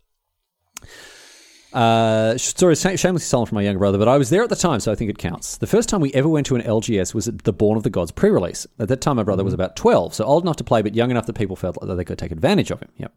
Uh, 1.73 2.37
story 2.37 2.75
shamelessly 2.75 3.19
stolen 3.19 3.47
from 3.47 3.55
my 3.55 3.63
younger 3.63 3.79
brother, 3.79 3.97
but 3.97 4.07
I 4.07 4.17
was 4.17 4.29
there 4.29 4.43
at 4.43 4.49
the 4.49 4.55
time, 4.55 4.79
so 4.79 4.91
I 4.91 4.95
think 4.95 5.09
it 5.09 5.17
counts. 5.17 5.57
The 5.57 5.67
first 5.67 5.89
time 5.89 6.01
we 6.01 6.13
ever 6.13 6.29
went 6.29 6.45
to 6.47 6.55
an 6.55 6.61
LGS 6.61 7.15
was 7.15 7.27
at 7.27 7.43
the 7.43 7.51
Born 7.53 7.77
of 7.77 7.83
the 7.83 7.89
Gods 7.89 8.11
pre-release. 8.11 8.67
At 8.77 8.89
that 8.89 9.01
time, 9.01 9.15
my 9.15 9.23
brother 9.23 9.43
was 9.43 9.55
about 9.55 9.75
twelve, 9.75 10.13
so 10.13 10.23
old 10.23 10.43
enough 10.43 10.57
to 10.57 10.63
play, 10.63 10.83
but 10.83 10.93
young 10.93 11.09
enough 11.09 11.25
that 11.25 11.33
people 11.33 11.55
felt 11.55 11.81
that 11.81 11.95
they 11.95 12.03
could 12.05 12.19
take 12.19 12.31
advantage 12.31 12.69
of 12.69 12.79
him. 12.79 12.89
Yep. 12.97 13.13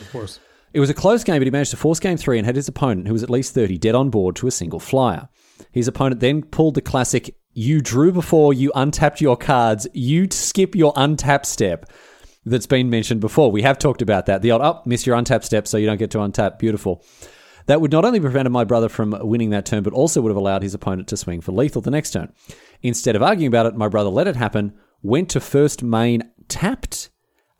of 0.00 0.08
course. 0.10 0.40
It 0.72 0.80
was 0.80 0.90
a 0.90 0.94
close 0.94 1.22
game, 1.22 1.38
but 1.38 1.46
he 1.46 1.50
managed 1.50 1.72
to 1.72 1.76
force 1.76 2.00
game 2.00 2.16
three 2.16 2.38
and 2.38 2.46
had 2.46 2.56
his 2.56 2.68
opponent, 2.68 3.06
who 3.06 3.12
was 3.12 3.22
at 3.22 3.30
least 3.30 3.54
30, 3.54 3.78
dead 3.78 3.94
on 3.94 4.10
board 4.10 4.36
to 4.36 4.46
a 4.46 4.50
single 4.50 4.80
flyer. 4.80 5.28
His 5.70 5.88
opponent 5.88 6.20
then 6.20 6.42
pulled 6.42 6.74
the 6.74 6.80
classic 6.80 7.36
you 7.54 7.82
drew 7.82 8.12
before 8.12 8.54
you 8.54 8.72
untapped 8.74 9.20
your 9.20 9.36
cards, 9.36 9.86
you 9.92 10.28
skip 10.30 10.74
your 10.74 10.92
untap 10.94 11.44
step 11.44 11.90
that's 12.44 12.66
been 12.66 12.90
mentioned 12.90 13.20
before. 13.20 13.52
We 13.52 13.62
have 13.62 13.78
talked 13.78 14.02
about 14.02 14.26
that. 14.26 14.42
The 14.42 14.52
old, 14.52 14.62
oh, 14.62 14.82
miss 14.86 15.06
your 15.06 15.16
untap 15.16 15.44
step 15.44 15.66
so 15.68 15.76
you 15.76 15.86
don't 15.86 15.98
get 15.98 16.10
to 16.12 16.18
untap. 16.18 16.58
Beautiful. 16.58 17.04
That 17.66 17.80
would 17.80 17.92
not 17.92 18.04
only 18.04 18.20
prevented 18.20 18.52
my 18.52 18.64
brother 18.64 18.88
from 18.88 19.16
winning 19.20 19.50
that 19.50 19.66
turn, 19.66 19.82
but 19.82 19.92
also 19.92 20.20
would 20.20 20.30
have 20.30 20.36
allowed 20.36 20.62
his 20.62 20.74
opponent 20.74 21.08
to 21.08 21.16
swing 21.16 21.40
for 21.40 21.52
lethal 21.52 21.82
the 21.82 21.90
next 21.90 22.10
turn. 22.10 22.32
Instead 22.82 23.14
of 23.14 23.22
arguing 23.22 23.48
about 23.48 23.66
it, 23.66 23.76
my 23.76 23.88
brother 23.88 24.10
let 24.10 24.26
it 24.26 24.34
happen, 24.34 24.72
went 25.02 25.28
to 25.30 25.40
first 25.40 25.82
main, 25.82 26.22
tapped 26.48 27.10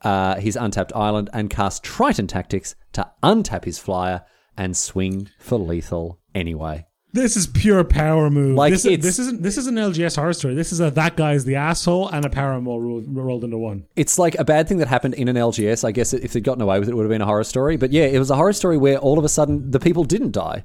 uh, 0.03 0.37
his 0.37 0.57
untapped 0.57 0.93
island, 0.95 1.31
and 1.33 1.51
cast 1.51 1.83
Triton 1.83 2.27
Tactics 2.27 2.75
to 2.93 3.11
untap 3.23 3.65
his 3.65 3.79
flyer 3.79 4.25
and 4.57 4.77
swing 4.77 5.29
for 5.39 5.59
lethal 5.59 6.19
anyway. 6.35 6.87
This 7.15 7.37
is 7.37 7.47
pure 7.47 7.85
power 7.85 8.31
move. 8.31 8.57
Like, 8.57 8.73
this, 8.73 8.85
this 8.85 9.19
isn't 9.19 9.43
this 9.43 9.59
is 9.59 9.67
an 9.67 9.75
LGS 9.75 10.17
horror 10.17 10.33
story. 10.33 10.55
This 10.55 10.73
is 10.73 10.81
a 10.81 10.91
that 10.93 11.15
guy's 11.15 11.45
the 11.45 11.57
asshole 11.57 12.09
and 12.09 12.25
a 12.25 12.31
power 12.31 12.59
move 12.59 12.83
rolled, 12.83 13.05
rolled 13.15 13.45
into 13.45 13.59
one. 13.59 13.85
It's 13.97 14.19
like 14.19 14.35
a 14.37 14.45
bad 14.45 14.67
thing 14.67 14.79
that 14.79 14.89
happened 14.89 15.15
in 15.15 15.29
an 15.29 15.37
LGS. 15.37 15.85
I 15.85 15.93
guess 15.93 16.15
if 16.15 16.33
they'd 16.33 16.43
gotten 16.43 16.63
away 16.63 16.79
with 16.79 16.89
it, 16.89 16.93
it 16.93 16.95
would 16.95 17.03
have 17.03 17.11
been 17.11 17.21
a 17.21 17.27
horror 17.27 17.45
story. 17.45 17.77
But 17.77 17.93
yeah, 17.93 18.05
it 18.05 18.19
was 18.19 18.31
a 18.31 18.37
horror 18.37 18.55
story 18.55 18.79
where 18.79 18.97
all 18.97 19.19
of 19.19 19.27
a 19.27 19.29
sudden 19.29 19.71
the 19.71 19.81
people 19.81 20.05
didn't 20.05 20.33
die. 20.33 20.65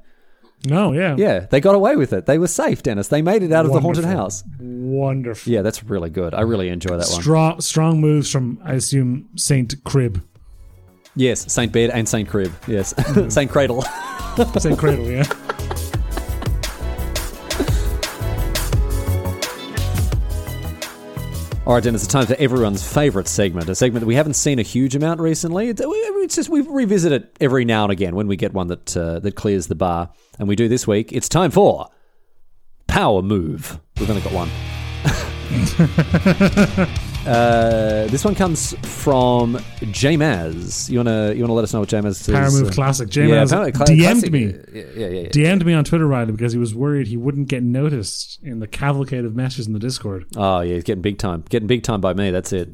No, 0.65 0.91
yeah, 0.91 1.15
Yeah, 1.17 1.41
they 1.41 1.61
got 1.61 1.75
away 1.75 1.95
with 1.95 2.13
it. 2.13 2.25
They 2.25 2.37
were 2.37 2.47
safe, 2.47 2.83
Dennis. 2.83 3.07
They 3.07 3.21
made 3.21 3.43
it 3.43 3.51
out 3.51 3.65
of 3.65 3.73
the 3.73 3.79
haunted 3.79 4.05
house. 4.05 4.43
wonderful. 4.59 5.53
Yeah, 5.53 5.61
that's 5.61 5.83
really 5.83 6.09
good. 6.09 6.33
I 6.33 6.41
really 6.41 6.69
enjoy 6.69 6.97
that 6.97 7.07
one. 7.09 7.21
Strong 7.21 7.61
strong 7.61 8.01
moves 8.01 8.31
from 8.31 8.59
I 8.63 8.73
assume 8.73 9.29
Saint 9.35 9.83
Crib, 9.83 10.23
Yes, 11.17 11.51
Saint 11.51 11.71
Bed 11.71 11.89
and 11.89 12.07
Saint 12.07 12.29
Crib. 12.29 12.53
Yes, 12.67 12.93
mm. 12.93 13.31
Saint 13.37 13.49
Cradle. 13.49 13.81
Saint 14.59 14.77
Cradle. 14.77 15.09
Yeah. 15.09 15.23
All 21.67 21.73
right, 21.73 21.83
Dennis, 21.83 22.01
it's 22.01 22.13
time 22.13 22.25
for 22.25 22.35
everyone's 22.35 22.81
favourite 22.81 23.27
segment, 23.27 23.67
a 23.67 23.75
segment 23.75 23.99
that 23.99 24.07
we 24.07 24.15
haven't 24.15 24.35
seen 24.35 24.57
a 24.57 24.61
huge 24.61 24.95
amount 24.95 25.19
recently. 25.19 25.67
It's 25.67 26.33
just 26.33 26.47
we 26.47 26.61
revisit 26.61 27.11
it 27.11 27.35
every 27.41 27.65
now 27.65 27.83
and 27.83 27.91
again 27.91 28.15
when 28.15 28.25
we 28.27 28.37
get 28.37 28.53
one 28.53 28.67
that 28.67 28.95
uh, 28.95 29.19
that 29.19 29.35
clears 29.35 29.67
the 29.67 29.75
bar, 29.75 30.09
and 30.39 30.47
we 30.47 30.55
do 30.55 30.69
this 30.69 30.87
week. 30.87 31.11
It's 31.11 31.27
time 31.27 31.51
for 31.51 31.89
Power 32.87 33.21
Move. 33.21 33.81
We've 33.99 34.09
only 34.09 34.21
got 34.21 34.31
one. 34.31 34.49
uh, 37.27 38.07
this 38.07 38.23
one 38.23 38.35
comes 38.35 38.73
from 39.03 39.59
J 39.91 40.15
Maz. 40.15 40.89
You 40.89 40.99
wanna 40.99 41.33
you 41.33 41.41
wanna 41.41 41.53
let 41.53 41.63
us 41.63 41.73
know 41.73 41.81
what 41.81 41.89
J 41.89 41.99
Maz 41.99 42.21
is? 42.21 42.27
Power 42.27 42.49
move 42.49 42.71
classic. 42.71 43.09
James 43.09 43.29
yeah, 43.29 43.45
Cla- 43.45 43.71
DM'd 43.71 44.01
classic- 44.01 44.31
me. 44.31 44.45
Yeah, 44.73 44.83
yeah, 44.95 45.07
yeah. 45.07 45.29
DM'd 45.29 45.65
me 45.65 45.73
on 45.73 45.83
Twitter, 45.83 46.07
Riley, 46.07 46.31
because 46.31 46.53
he 46.53 46.59
was 46.59 46.73
worried 46.73 47.07
he 47.07 47.17
wouldn't 47.17 47.47
get 47.47 47.63
noticed 47.63 48.39
in 48.41 48.59
the 48.59 48.67
cavalcade 48.67 49.25
of 49.25 49.35
messages 49.35 49.67
in 49.67 49.73
the 49.73 49.79
Discord. 49.79 50.25
Oh 50.35 50.61
yeah, 50.61 50.75
he's 50.75 50.83
getting 50.83 51.01
big 51.01 51.17
time. 51.17 51.43
Getting 51.49 51.67
big 51.67 51.83
time 51.83 52.01
by 52.01 52.13
me. 52.13 52.31
That's 52.31 52.53
it. 52.53 52.69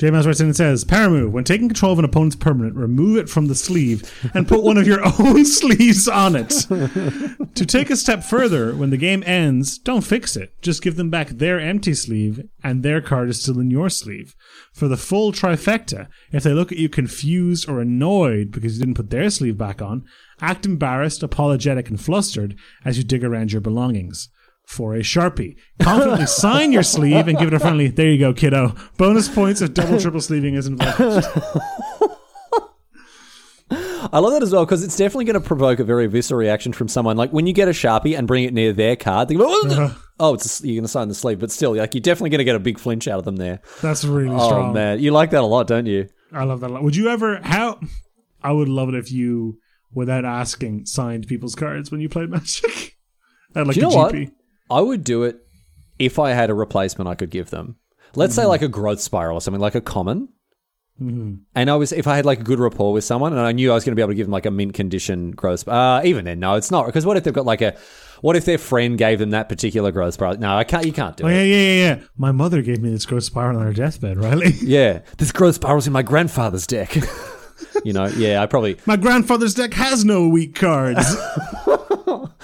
JMS 0.00 0.24
writes 0.24 0.40
in 0.40 0.46
and 0.46 0.56
says, 0.56 0.90
move. 0.90 1.30
When 1.30 1.44
taking 1.44 1.68
control 1.68 1.92
of 1.92 1.98
an 1.98 2.06
opponent's 2.06 2.34
permanent, 2.34 2.74
remove 2.74 3.18
it 3.18 3.28
from 3.28 3.48
the 3.48 3.54
sleeve 3.54 4.10
and 4.32 4.48
put 4.48 4.62
one 4.62 4.78
of 4.78 4.86
your 4.86 5.02
own 5.20 5.44
sleeves 5.44 6.08
on 6.08 6.36
it. 6.36 6.48
to 7.54 7.66
take 7.66 7.90
a 7.90 7.96
step 7.96 8.24
further, 8.24 8.74
when 8.74 8.88
the 8.88 8.96
game 8.96 9.22
ends, 9.26 9.76
don't 9.76 10.00
fix 10.00 10.36
it. 10.36 10.54
Just 10.62 10.80
give 10.80 10.96
them 10.96 11.10
back 11.10 11.28
their 11.28 11.60
empty 11.60 11.92
sleeve 11.92 12.48
and 12.64 12.82
their 12.82 13.02
card 13.02 13.28
is 13.28 13.42
still 13.42 13.60
in 13.60 13.70
your 13.70 13.90
sleeve. 13.90 14.34
For 14.72 14.88
the 14.88 14.96
full 14.96 15.32
trifecta, 15.32 16.08
if 16.32 16.44
they 16.44 16.54
look 16.54 16.72
at 16.72 16.78
you 16.78 16.88
confused 16.88 17.68
or 17.68 17.82
annoyed 17.82 18.52
because 18.52 18.78
you 18.78 18.86
didn't 18.86 18.96
put 18.96 19.10
their 19.10 19.28
sleeve 19.28 19.58
back 19.58 19.82
on, 19.82 20.06
act 20.40 20.64
embarrassed, 20.64 21.22
apologetic, 21.22 21.90
and 21.90 22.00
flustered 22.00 22.56
as 22.86 22.96
you 22.96 23.04
dig 23.04 23.22
around 23.22 23.52
your 23.52 23.60
belongings 23.60 24.30
for 24.70 24.94
a 24.94 25.00
sharpie. 25.00 25.56
Confidently 25.82 26.26
sign 26.44 26.70
your 26.70 26.84
sleeve 26.84 27.26
and 27.26 27.36
give 27.36 27.48
it 27.48 27.54
a 27.54 27.58
friendly. 27.58 27.88
There 27.88 28.08
you 28.08 28.20
go, 28.20 28.32
kiddo. 28.32 28.76
Bonus 28.96 29.28
points 29.28 29.60
if 29.60 29.74
double 29.74 29.98
triple 30.00 30.20
sleeving 30.20 30.54
is 30.54 30.68
involved. 30.68 31.26
I 34.12 34.18
love 34.20 34.32
that 34.32 34.42
as 34.44 34.52
well 34.52 34.64
because 34.64 34.84
it's 34.84 34.96
definitely 34.96 35.24
going 35.24 35.40
to 35.40 35.46
provoke 35.46 35.80
a 35.80 35.84
very 35.84 36.06
visceral 36.06 36.38
reaction 36.38 36.72
from 36.72 36.86
someone. 36.86 37.16
Like 37.16 37.32
when 37.32 37.48
you 37.48 37.52
get 37.52 37.66
a 37.66 37.72
sharpie 37.72 38.16
and 38.16 38.28
bring 38.28 38.44
it 38.44 38.54
near 38.54 38.72
their 38.72 38.94
card, 38.94 39.28
they 39.28 39.34
go, 39.34 39.44
"Oh, 39.46 39.68
uh-huh. 39.68 39.94
oh, 40.20 40.34
it's 40.34 40.62
you're 40.62 40.74
going 40.76 40.84
to 40.84 40.88
sign 40.88 41.08
the 41.08 41.14
sleeve," 41.14 41.40
but 41.40 41.50
still, 41.50 41.74
like 41.76 41.92
you're 41.94 42.00
definitely 42.00 42.30
going 42.30 42.38
to 42.38 42.44
get 42.44 42.54
a 42.56 42.60
big 42.60 42.78
flinch 42.78 43.08
out 43.08 43.18
of 43.18 43.24
them 43.24 43.36
there. 43.36 43.60
That's 43.82 44.04
really 44.04 44.34
Oh 44.34 44.46
strong. 44.46 44.72
man, 44.72 45.00
you 45.00 45.10
like 45.10 45.30
that 45.30 45.42
a 45.42 45.46
lot, 45.46 45.66
don't 45.66 45.86
you? 45.86 46.08
I 46.32 46.44
love 46.44 46.60
that 46.60 46.70
a 46.70 46.72
lot. 46.72 46.82
Would 46.84 46.94
you 46.96 47.08
ever? 47.08 47.40
How? 47.42 47.80
I 48.42 48.52
would 48.52 48.68
love 48.68 48.88
it 48.88 48.94
if 48.94 49.10
you, 49.12 49.58
without 49.92 50.24
asking, 50.24 50.86
signed 50.86 51.26
people's 51.26 51.54
cards 51.54 51.90
when 51.90 52.00
you 52.00 52.08
played 52.08 52.30
Magic. 52.30 52.96
At 53.54 53.66
like 53.66 53.74
Do 53.74 53.80
you 53.82 53.88
a 53.88 53.90
know 53.90 53.96
what? 53.96 54.14
I 54.70 54.80
would 54.80 55.04
do 55.04 55.24
it 55.24 55.38
if 55.98 56.18
I 56.18 56.30
had 56.30 56.48
a 56.50 56.54
replacement 56.54 57.08
I 57.08 57.14
could 57.14 57.30
give 57.30 57.50
them. 57.50 57.76
Let's 58.14 58.34
say 58.34 58.44
like 58.46 58.62
a 58.62 58.68
growth 58.68 59.00
spiral 59.00 59.36
or 59.36 59.40
something 59.40 59.60
like 59.60 59.74
a 59.74 59.80
common. 59.80 60.28
And 60.98 61.46
I 61.70 61.76
was 61.76 61.92
if 61.92 62.06
I 62.06 62.16
had 62.16 62.26
like 62.26 62.40
a 62.40 62.42
good 62.42 62.60
rapport 62.60 62.92
with 62.92 63.04
someone 63.04 63.32
and 63.32 63.40
I 63.40 63.52
knew 63.52 63.70
I 63.70 63.74
was 63.74 63.84
going 63.84 63.92
to 63.92 63.96
be 63.96 64.02
able 64.02 64.10
to 64.12 64.16
give 64.16 64.26
them 64.26 64.32
like 64.32 64.44
a 64.44 64.50
mint 64.50 64.74
condition 64.74 65.30
growth. 65.30 65.66
Uh, 65.66 66.02
even 66.04 66.26
then, 66.26 66.40
no, 66.40 66.56
it's 66.56 66.70
not 66.70 66.84
because 66.84 67.06
what 67.06 67.16
if 67.16 67.24
they've 67.24 67.32
got 67.32 67.46
like 67.46 67.62
a 67.62 67.74
what 68.20 68.36
if 68.36 68.44
their 68.44 68.58
friend 68.58 68.98
gave 68.98 69.18
them 69.18 69.30
that 69.30 69.48
particular 69.48 69.92
growth 69.92 70.12
spiral? 70.14 70.36
No, 70.36 70.54
I 70.54 70.64
can't. 70.64 70.84
You 70.84 70.92
can't 70.92 71.16
do 71.16 71.24
Oh 71.24 71.28
it. 71.28 71.32
yeah, 71.36 71.42
yeah, 71.42 71.56
yeah, 71.56 71.94
yeah. 71.96 72.02
My 72.18 72.32
mother 72.32 72.60
gave 72.60 72.82
me 72.82 72.90
this 72.90 73.06
growth 73.06 73.24
spiral 73.24 73.56
on 73.58 73.64
her 73.64 73.72
deathbed, 73.72 74.18
Riley. 74.22 74.50
Yeah, 74.60 75.00
this 75.16 75.32
growth 75.32 75.54
spiral's 75.54 75.86
in 75.86 75.94
my 75.94 76.02
grandfather's 76.02 76.66
deck. 76.66 76.94
you 77.84 77.94
know, 77.94 78.04
yeah, 78.08 78.42
I 78.42 78.46
probably. 78.46 78.76
My 78.84 78.96
grandfather's 78.96 79.54
deck 79.54 79.72
has 79.72 80.04
no 80.04 80.28
weak 80.28 80.54
cards. 80.54 81.16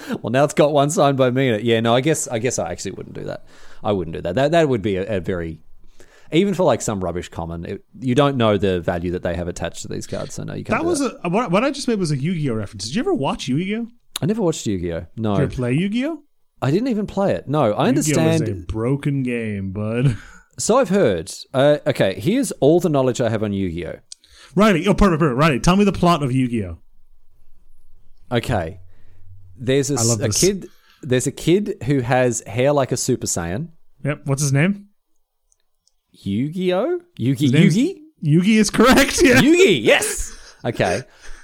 Well, 0.21 0.31
now 0.31 0.43
it's 0.43 0.53
got 0.53 0.71
one 0.73 0.89
signed 0.89 1.17
by 1.17 1.29
me 1.31 1.49
in 1.49 1.55
it. 1.55 1.63
Yeah, 1.63 1.79
no, 1.79 1.93
I 1.95 2.01
guess 2.01 2.27
I 2.27 2.39
guess 2.39 2.59
I 2.59 2.71
actually 2.71 2.91
wouldn't 2.91 3.15
do 3.15 3.23
that. 3.25 3.45
I 3.83 3.91
wouldn't 3.91 4.15
do 4.15 4.21
that. 4.21 4.35
That 4.35 4.51
that 4.51 4.69
would 4.69 4.81
be 4.81 4.95
a, 4.97 5.17
a 5.17 5.19
very 5.19 5.59
even 6.31 6.53
for 6.53 6.63
like 6.63 6.81
some 6.81 7.01
rubbish 7.03 7.29
common. 7.29 7.65
It, 7.65 7.85
you 7.99 8.15
don't 8.15 8.35
know 8.37 8.57
the 8.57 8.79
value 8.81 9.11
that 9.11 9.23
they 9.23 9.35
have 9.35 9.47
attached 9.47 9.81
to 9.83 9.87
these 9.87 10.07
cards, 10.07 10.33
so 10.33 10.43
no, 10.43 10.53
you 10.53 10.63
can't. 10.63 10.79
that 10.81 10.85
was 10.85 11.01
a 11.01 11.11
what, 11.29 11.63
I 11.63 11.71
just 11.71 11.87
made 11.87 11.99
was 11.99 12.11
a 12.11 12.17
Yu-Gi-Oh 12.17 12.53
reference. 12.55 12.85
Did 12.85 12.95
you 12.95 13.01
ever 13.01 13.13
watch 13.13 13.47
Yu-Gi-Oh? 13.47 13.87
I 14.21 14.25
never 14.25 14.41
watched 14.41 14.65
Yu-Gi-Oh. 14.65 14.99
Did 14.99 15.07
No, 15.17 15.39
you 15.39 15.47
play 15.47 15.73
Yu-Gi-Oh? 15.73 16.23
I 16.61 16.71
didn't 16.71 16.87
even 16.89 17.05
play 17.07 17.33
it. 17.33 17.47
No, 17.47 17.71
I 17.73 17.87
Yu-Gi-Oh 17.89 17.99
is 17.99 18.17
a 18.17 18.19
understand. 18.21 18.67
broken 18.67 19.23
game, 19.23 19.71
bud. 19.71 20.17
So 20.59 20.79
I've 20.79 20.89
heard. 20.89 21.31
Uh, 21.53 21.77
okay, 21.85 22.19
here's 22.19 22.51
all 22.53 22.79
the 22.79 22.89
knowledge 22.89 23.21
I 23.21 23.29
have 23.29 23.43
on 23.43 23.53
Yu-Gi-Oh. 23.53 23.99
Riley, 24.55 24.87
oh 24.87 24.95
perfect, 24.95 25.19
perfect. 25.19 25.37
Riley, 25.37 25.59
tell 25.59 25.75
me 25.75 25.83
the 25.83 25.91
plot 25.91 26.23
of 26.23 26.31
Yu-Gi-Oh. 26.31 26.79
Okay, 28.31 28.79
there's 29.59 29.91
a, 29.91 29.95
I 29.95 30.03
love 30.03 30.19
a 30.21 30.27
this. 30.27 30.39
kid. 30.39 30.67
There's 31.01 31.27
a 31.27 31.31
kid 31.31 31.75
who 31.85 31.99
has 32.01 32.41
hair 32.47 32.71
like 32.71 32.91
a 32.91 32.97
Super 32.97 33.27
Saiyan. 33.27 33.69
Yep. 34.03 34.21
What's 34.25 34.41
his 34.41 34.53
name? 34.53 34.87
Yu-Gi-Oh. 36.11 37.01
Yugi. 37.19 37.51
name's- 37.51 37.75
Yugi. 37.77 38.01
Yugi 38.23 38.57
is 38.59 38.69
correct. 38.71 39.21
Yeah. 39.23 39.35
Yugi, 39.41 39.83
yes. 39.83 40.33
Okay. 40.65 41.03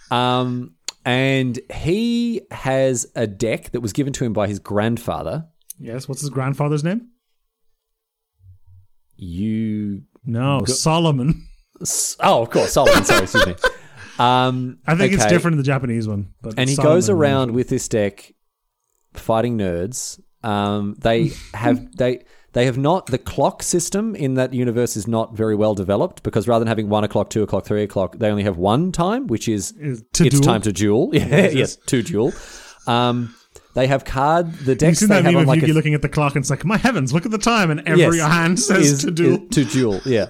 Um, 0.09 0.73
and 1.05 1.59
he 1.73 2.41
has 2.49 3.05
a 3.15 3.27
deck 3.27 3.71
that 3.71 3.81
was 3.81 3.93
given 3.93 4.13
to 4.13 4.25
him 4.25 4.33
by 4.33 4.47
his 4.47 4.57
grandfather. 4.59 5.45
yes. 5.79 6.07
What's 6.07 6.21
his 6.21 6.29
grandfather's 6.31 6.83
name? 6.83 7.09
You. 9.15 10.03
No, 10.25 10.63
Solomon. 10.65 11.45
Oh, 12.19 12.41
of 12.43 12.49
course, 12.49 12.73
Solomon. 12.73 13.03
sorry, 13.03 13.23
excuse 13.23 13.45
me. 13.45 13.55
Um, 14.19 14.79
I 14.85 14.95
think 14.95 15.13
it's 15.13 15.25
different 15.25 15.53
in 15.53 15.57
the 15.57 15.63
Japanese 15.63 16.07
one. 16.07 16.33
But 16.41 16.55
And 16.57 16.69
he 16.69 16.75
goes 16.75 17.09
around 17.09 17.51
with 17.51 17.69
this 17.69 17.87
deck, 17.87 18.33
fighting 19.13 19.57
nerds. 19.57 20.19
Um, 20.43 20.95
they 20.99 21.31
have 21.53 21.95
they 21.95 22.23
they 22.53 22.65
have 22.65 22.77
not 22.77 23.07
the 23.07 23.17
clock 23.17 23.63
system 23.63 24.15
in 24.15 24.35
that 24.35 24.53
universe 24.53 24.95
is 24.95 25.07
not 25.07 25.35
very 25.35 25.55
well 25.55 25.73
developed 25.73 26.21
because 26.23 26.47
rather 26.47 26.59
than 26.63 26.67
having 26.67 26.89
one 26.89 27.03
o'clock, 27.03 27.29
two 27.29 27.41
o'clock, 27.43 27.65
three 27.65 27.81
o'clock, 27.83 28.17
they 28.19 28.29
only 28.29 28.43
have 28.43 28.57
one 28.57 28.91
time, 28.91 29.25
which 29.27 29.47
is 29.47 29.71
Is 29.73 30.03
to 30.13 30.25
it's 30.25 30.35
duel. 30.39 30.43
time 30.43 30.61
to 30.61 30.71
duel. 30.71 31.09
Yeah, 31.13 31.25
yes. 31.27 31.53
yes, 31.55 31.75
to 31.87 32.03
duel. 32.03 32.31
Um, 32.85 33.33
they 33.73 33.87
have 33.87 34.05
card 34.05 34.53
the 34.53 34.75
You've 34.85 34.97
seen 34.97 35.09
that 35.09 35.23
meme 35.23 35.35
of 35.37 35.47
like 35.47 35.61
Yugi 35.61 35.71
a 35.71 35.73
looking 35.73 35.95
at 35.95 36.03
the 36.03 36.09
clock 36.09 36.35
and 36.35 36.43
it's 36.43 36.51
like, 36.51 36.63
my 36.63 36.77
heavens, 36.77 37.11
look 37.11 37.25
at 37.25 37.31
the 37.31 37.39
time, 37.39 37.71
and 37.71 37.79
every 37.87 38.17
yes, 38.17 38.31
hand 38.31 38.59
says 38.69 38.91
is- 38.91 39.01
to 39.05 39.09
duel. 39.11 39.39
to 39.47 39.65
duel. 39.65 39.99
Yeah, 40.05 40.27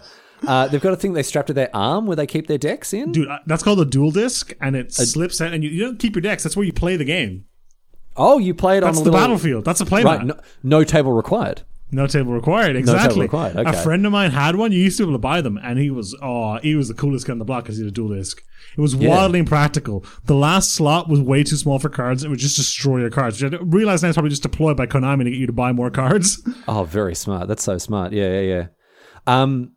uh, 0.48 0.68
they've 0.68 0.82
got 0.82 0.94
a 0.94 0.96
thing 0.98 1.14
they 1.14 1.24
strap 1.24 1.46
to 1.48 1.54
their 1.54 1.70
arm 1.76 2.06
where 2.06 2.16
they 2.16 2.28
keep 2.28 2.48
their 2.48 2.58
decks 2.58 2.94
in. 2.94 3.12
Dude, 3.12 3.28
uh, 3.28 3.40
that's 3.46 3.64
called 3.64 3.80
a 3.80 3.86
Duel 3.86 4.12
Disk, 4.12 4.54
and 4.62 4.76
it 4.76 4.94
slips 4.94 5.42
out, 5.42 5.54
and 5.54 5.64
you, 5.64 5.70
you 5.70 5.84
don't 5.86 6.00
keep 6.00 6.16
your 6.16 6.22
decks. 6.22 6.44
That's 6.44 6.56
where 6.56 6.66
you 6.66 6.74
play 6.74 6.96
the 6.96 7.06
game. 7.06 7.46
Oh, 8.16 8.38
you 8.38 8.54
play 8.54 8.78
it 8.78 8.82
That's 8.82 8.98
on 9.00 9.04
the 9.04 9.12
little 9.12 9.26
battlefield. 9.26 9.66
That's 9.66 9.82
a 9.82 9.86
playmat. 9.86 10.06
Right, 10.06 10.26
no, 10.26 10.40
no 10.62 10.84
table 10.84 11.14
required. 11.14 11.64
No 11.92 12.08
table 12.08 12.34
required. 12.34 12.76
Exactly. 12.76 13.22
required, 13.22 13.56
A 13.56 13.74
friend 13.74 14.04
of 14.06 14.12
mine 14.12 14.32
had 14.32 14.56
one. 14.56 14.72
You 14.72 14.80
used 14.80 14.98
to 14.98 15.04
be 15.04 15.10
able 15.10 15.14
to 15.14 15.20
buy 15.22 15.42
them, 15.42 15.60
and 15.62 15.78
he 15.78 15.92
was 15.92 16.16
oh, 16.24 16.58
he 16.58 16.74
was 16.76 16.88
the 16.88 16.96
coolest 16.96 17.28
guy 17.28 17.34
on 17.34 17.40
the 17.40 17.46
block 17.46 17.64
because 17.66 17.78
he 17.78 17.84
had 17.84 17.92
a 17.92 17.94
Duel 17.94 18.16
Disk. 18.16 18.42
It 18.76 18.82
was 18.82 18.96
Yeah. 18.96 19.10
wildly 19.10 19.38
impractical. 19.40 20.04
The 20.26 20.34
last 20.34 20.74
slot 20.74 21.08
was 21.08 21.22
way 21.22 21.44
too 21.44 21.56
small 21.56 21.78
for 21.78 21.90
cards. 21.90 22.24
It 22.24 22.30
would 22.30 22.40
just 22.40 22.56
destroy 22.56 23.00
your 23.02 23.12
cards. 23.12 23.42
Which 23.42 23.54
I 23.54 23.58
realize 23.62 24.02
now 24.02 24.10
is 24.10 24.16
probably 24.16 24.32
just 24.32 24.42
deployed 24.42 24.76
by 24.76 24.88
Konami 24.88 25.24
to 25.26 25.30
get 25.30 25.38
you 25.40 25.46
to 25.46 25.54
buy 25.54 25.72
more 25.72 25.92
cards. 25.92 26.42
Oh, 26.68 26.84
very 26.84 27.14
smart. 27.14 27.48
That's 27.48 27.64
so 27.64 27.78
smart. 27.78 28.12
Yeah, 28.12 28.40
yeah, 28.40 28.42
yeah. 28.42 28.68
Um, 29.28 29.74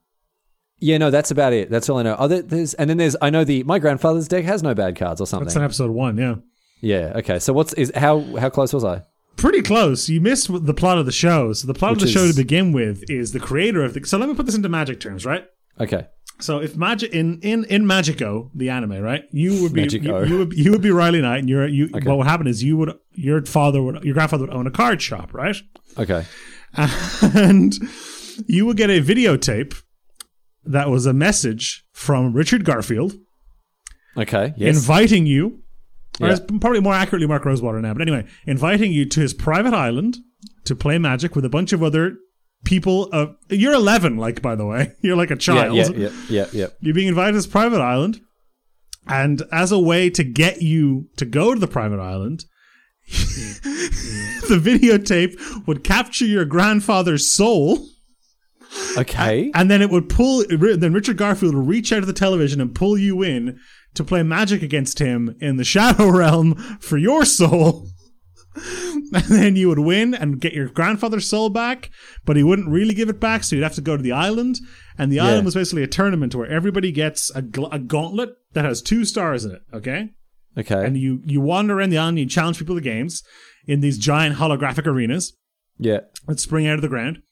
yeah, 0.78 0.98
no, 0.98 1.10
that's 1.10 1.30
about 1.30 1.52
it. 1.52 1.70
That's 1.70 1.88
all 1.88 1.98
I 1.98 2.02
know. 2.02 2.16
Oh, 2.18 2.28
there, 2.28 2.42
there's 2.42 2.74
and 2.74 2.90
then 2.90 2.98
there's 2.98 3.16
I 3.22 3.30
know 3.30 3.44
the 3.44 3.62
my 3.64 3.78
grandfather's 3.78 4.28
deck 4.28 4.44
has 4.44 4.62
no 4.62 4.74
bad 4.74 4.96
cards 4.96 5.20
or 5.20 5.26
something. 5.26 5.46
That's 5.46 5.56
in 5.56 5.62
episode 5.62 5.90
one. 5.90 6.18
Yeah. 6.18 6.36
yeah. 6.80 7.12
Okay. 7.16 7.38
So 7.38 7.52
what's 7.52 7.72
is 7.74 7.92
how 7.94 8.20
how 8.36 8.50
close 8.50 8.72
was 8.72 8.84
I? 8.84 9.02
Pretty 9.36 9.62
close. 9.62 10.08
You 10.08 10.20
missed 10.20 10.48
the 10.50 10.74
plot 10.74 10.98
of 10.98 11.06
the 11.06 11.12
show. 11.12 11.52
So 11.52 11.66
the 11.66 11.74
plot 11.74 11.92
of 11.92 11.96
Which 11.98 12.06
the 12.06 12.10
show 12.10 12.26
to 12.26 12.34
begin 12.34 12.72
with 12.72 13.04
is 13.10 13.32
the 13.32 13.40
creator 13.40 13.84
of 13.84 13.94
the. 13.94 14.04
So 14.04 14.18
let 14.18 14.28
me 14.28 14.34
put 14.34 14.46
this 14.46 14.54
into 14.54 14.68
magic 14.68 15.00
terms, 15.00 15.24
right? 15.24 15.46
Okay. 15.80 16.06
So 16.38 16.58
if 16.58 16.76
magic 16.76 17.12
in 17.12 17.40
in 17.40 17.64
in 17.64 17.86
Magico, 17.86 18.50
the 18.54 18.68
anime, 18.68 19.00
right? 19.00 19.24
You 19.30 19.62
would 19.62 19.72
be 19.72 19.84
you, 19.84 20.24
you 20.24 20.38
would 20.38 20.52
you 20.52 20.72
would 20.72 20.82
be 20.82 20.90
Riley 20.90 21.22
Knight, 21.22 21.38
and 21.38 21.48
you're 21.48 21.66
you. 21.66 21.88
What 21.92 22.18
would 22.18 22.26
happen 22.26 22.46
is 22.46 22.62
you 22.62 22.76
would 22.76 22.98
your 23.12 23.44
father 23.46 23.82
would 23.82 24.04
your 24.04 24.12
grandfather 24.12 24.44
would 24.44 24.54
own 24.54 24.66
a 24.66 24.70
card 24.70 25.00
shop, 25.00 25.32
right? 25.32 25.56
Okay. 25.98 26.26
and 27.34 27.74
you 28.46 28.66
would 28.66 28.76
get 28.76 28.90
a 28.90 29.00
videotape 29.00 29.82
that 30.66 30.88
was 30.90 31.06
a 31.06 31.12
message 31.12 31.84
from 31.92 32.32
Richard 32.32 32.64
Garfield 32.64 33.14
Okay. 34.16 34.54
Yes. 34.56 34.76
inviting 34.76 35.26
you, 35.26 35.60
or 36.20 36.28
Yeah. 36.28 36.34
it's 36.36 36.40
probably 36.60 36.80
more 36.80 36.94
accurately 36.94 37.26
Mark 37.26 37.44
Rosewater 37.44 37.80
now, 37.80 37.92
but 37.92 38.02
anyway, 38.02 38.24
inviting 38.46 38.92
you 38.92 39.04
to 39.06 39.20
his 39.20 39.34
private 39.34 39.74
island 39.74 40.16
to 40.64 40.74
play 40.74 40.98
magic 40.98 41.36
with 41.36 41.44
a 41.44 41.48
bunch 41.50 41.72
of 41.72 41.82
other 41.82 42.16
people. 42.64 43.04
Of 43.12 43.36
you're 43.50 43.74
11, 43.74 44.16
like 44.16 44.40
by 44.42 44.54
the 44.54 44.64
way, 44.66 44.92
you're 45.02 45.16
like 45.16 45.30
a 45.30 45.34
yeah. 45.34 45.38
child. 45.38 45.76
Yeah. 45.76 45.88
Yeah. 45.94 46.10
Yeah. 46.28 46.46
Yeah. 46.52 46.66
You're 46.80 46.94
being 46.94 47.08
invited 47.08 47.32
to 47.32 47.38
this 47.38 47.46
private 47.46 47.80
island, 47.80 48.20
and 49.06 49.42
as 49.52 49.70
a 49.72 49.78
way 49.78 50.10
to 50.10 50.24
get 50.24 50.62
you 50.62 51.08
to 51.16 51.24
go 51.26 51.54
to 51.54 51.60
the 51.60 51.68
private 51.68 52.00
island, 52.00 52.44
the 54.48 54.58
videotape 54.62 55.66
would 55.66 55.84
capture 55.84 56.24
your 56.24 56.44
grandfather's 56.44 57.30
soul, 57.30 57.86
Okay. 58.96 59.50
and 59.54 59.70
then 59.70 59.82
it 59.82 59.90
would 59.90 60.08
pull. 60.08 60.44
Then 60.48 60.92
Richard 60.92 61.16
Garfield 61.16 61.54
would 61.54 61.68
reach 61.68 61.92
out 61.92 62.00
to 62.00 62.06
the 62.06 62.12
television 62.12 62.60
and 62.60 62.74
pull 62.74 62.96
you 62.98 63.22
in 63.22 63.58
to 63.94 64.04
play 64.04 64.22
magic 64.22 64.62
against 64.62 64.98
him 64.98 65.36
in 65.40 65.56
the 65.56 65.64
Shadow 65.64 66.08
Realm 66.16 66.54
for 66.80 66.96
your 66.96 67.24
soul. 67.24 67.88
And 69.12 69.24
then 69.26 69.54
you 69.54 69.68
would 69.68 69.78
win 69.78 70.14
and 70.14 70.40
get 70.40 70.52
your 70.52 70.68
grandfather's 70.68 71.28
soul 71.28 71.50
back, 71.50 71.90
but 72.24 72.36
he 72.36 72.42
wouldn't 72.42 72.68
really 72.68 72.94
give 72.94 73.08
it 73.08 73.20
back, 73.20 73.44
so 73.44 73.54
you'd 73.54 73.62
have 73.62 73.74
to 73.74 73.80
go 73.80 73.96
to 73.96 74.02
the 74.02 74.12
island. 74.12 74.58
And 74.98 75.12
the 75.12 75.20
island 75.20 75.44
was 75.44 75.54
basically 75.54 75.82
a 75.82 75.88
tournament 75.88 76.34
where 76.34 76.48
everybody 76.48 76.90
gets 76.90 77.30
a, 77.36 77.42
gl- 77.42 77.72
a 77.72 77.78
gauntlet 77.78 78.30
that 78.54 78.64
has 78.64 78.82
two 78.82 79.04
stars 79.04 79.44
in 79.44 79.52
it, 79.52 79.62
okay? 79.72 80.10
Okay. 80.58 80.84
And 80.84 80.96
you, 80.96 81.20
you 81.24 81.40
wander 81.40 81.78
around 81.78 81.90
the 81.90 81.98
island, 81.98 82.18
you 82.18 82.26
challenge 82.26 82.58
people 82.58 82.74
to 82.74 82.80
games 82.80 83.22
in 83.66 83.80
these 83.80 83.98
giant 83.98 84.36
holographic 84.36 84.86
arenas 84.86 85.36
yeah. 85.78 86.00
that 86.26 86.40
spring 86.40 86.66
out 86.66 86.76
of 86.76 86.82
the 86.82 86.88
ground. 86.88 87.22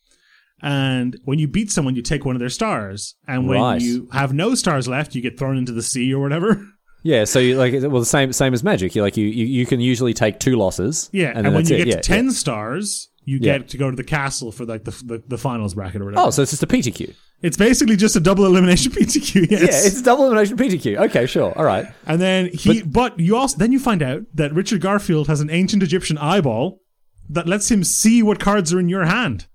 And 0.64 1.16
when 1.24 1.38
you 1.38 1.46
beat 1.46 1.70
someone, 1.70 1.94
you 1.94 2.00
take 2.02 2.24
one 2.24 2.34
of 2.34 2.40
their 2.40 2.48
stars. 2.48 3.14
And 3.28 3.46
when 3.46 3.60
Right. 3.60 3.80
you 3.82 4.08
have 4.12 4.32
no 4.32 4.54
stars 4.54 4.88
left, 4.88 5.14
you 5.14 5.20
get 5.20 5.38
thrown 5.38 5.58
into 5.58 5.72
the 5.72 5.82
sea 5.82 6.12
or 6.14 6.20
whatever. 6.22 6.66
Yeah. 7.06 7.24
So 7.24 7.38
you 7.38 7.58
like 7.58 7.74
well 7.74 8.00
the 8.00 8.06
same 8.06 8.32
same 8.32 8.54
as 8.54 8.64
Magic. 8.64 8.94
You 8.94 9.02
like 9.02 9.18
you 9.18 9.26
you, 9.26 9.44
you 9.44 9.66
can 9.66 9.78
usually 9.78 10.14
take 10.14 10.40
two 10.40 10.56
losses. 10.56 11.10
Yeah, 11.12 11.32
And, 11.36 11.46
and, 11.46 11.54
when 11.54 11.66
you 11.66 11.74
it. 11.74 11.78
get 11.80 11.86
yeah, 11.88 11.94
to 11.96 12.00
ten 12.00 12.30
stars, 12.30 13.10
you 13.26 13.36
Yeah. 13.42 13.58
get 13.58 13.68
to 13.68 13.76
go 13.76 13.90
to 13.90 13.96
the 13.96 14.02
castle 14.04 14.50
for 14.50 14.64
like 14.64 14.84
the, 14.84 14.92
the 15.04 15.22
the 15.28 15.36
finals 15.36 15.74
bracket 15.74 16.00
or 16.00 16.06
whatever. 16.06 16.22
Oh, 16.26 16.30
so 16.30 16.40
it's 16.40 16.52
just 16.52 16.62
a 16.62 16.66
PTQ. 16.66 17.12
it's 17.42 17.58
basically 17.58 17.96
just 17.96 18.16
a 18.16 18.20
double 18.20 18.46
elimination 18.46 18.90
PTQ. 18.98 19.50
Yes. 19.50 19.60
Yeah, 19.60 19.86
it's 19.86 20.00
double 20.00 20.24
elimination 20.24 20.56
PTQ. 20.56 20.96
Okay, 21.10 21.26
sure. 21.26 21.52
All 21.58 21.66
right. 21.66 21.84
and 22.06 22.22
then 22.22 22.48
he, 22.54 22.80
but, 22.82 23.20
you 23.20 23.36
also 23.36 23.58
then 23.58 23.70
you 23.70 23.78
find 23.78 24.02
out 24.02 24.22
that 24.32 24.54
Richard 24.54 24.80
Garfield 24.80 25.26
has 25.28 25.42
an 25.42 25.50
ancient 25.50 25.82
Egyptian 25.82 26.16
eyeball 26.16 26.80
that 27.28 27.46
lets 27.46 27.70
him 27.70 27.84
see 27.84 28.22
what 28.22 28.40
cards 28.40 28.72
are 28.72 28.80
in 28.80 28.88
your 28.88 29.04
hand. 29.04 29.46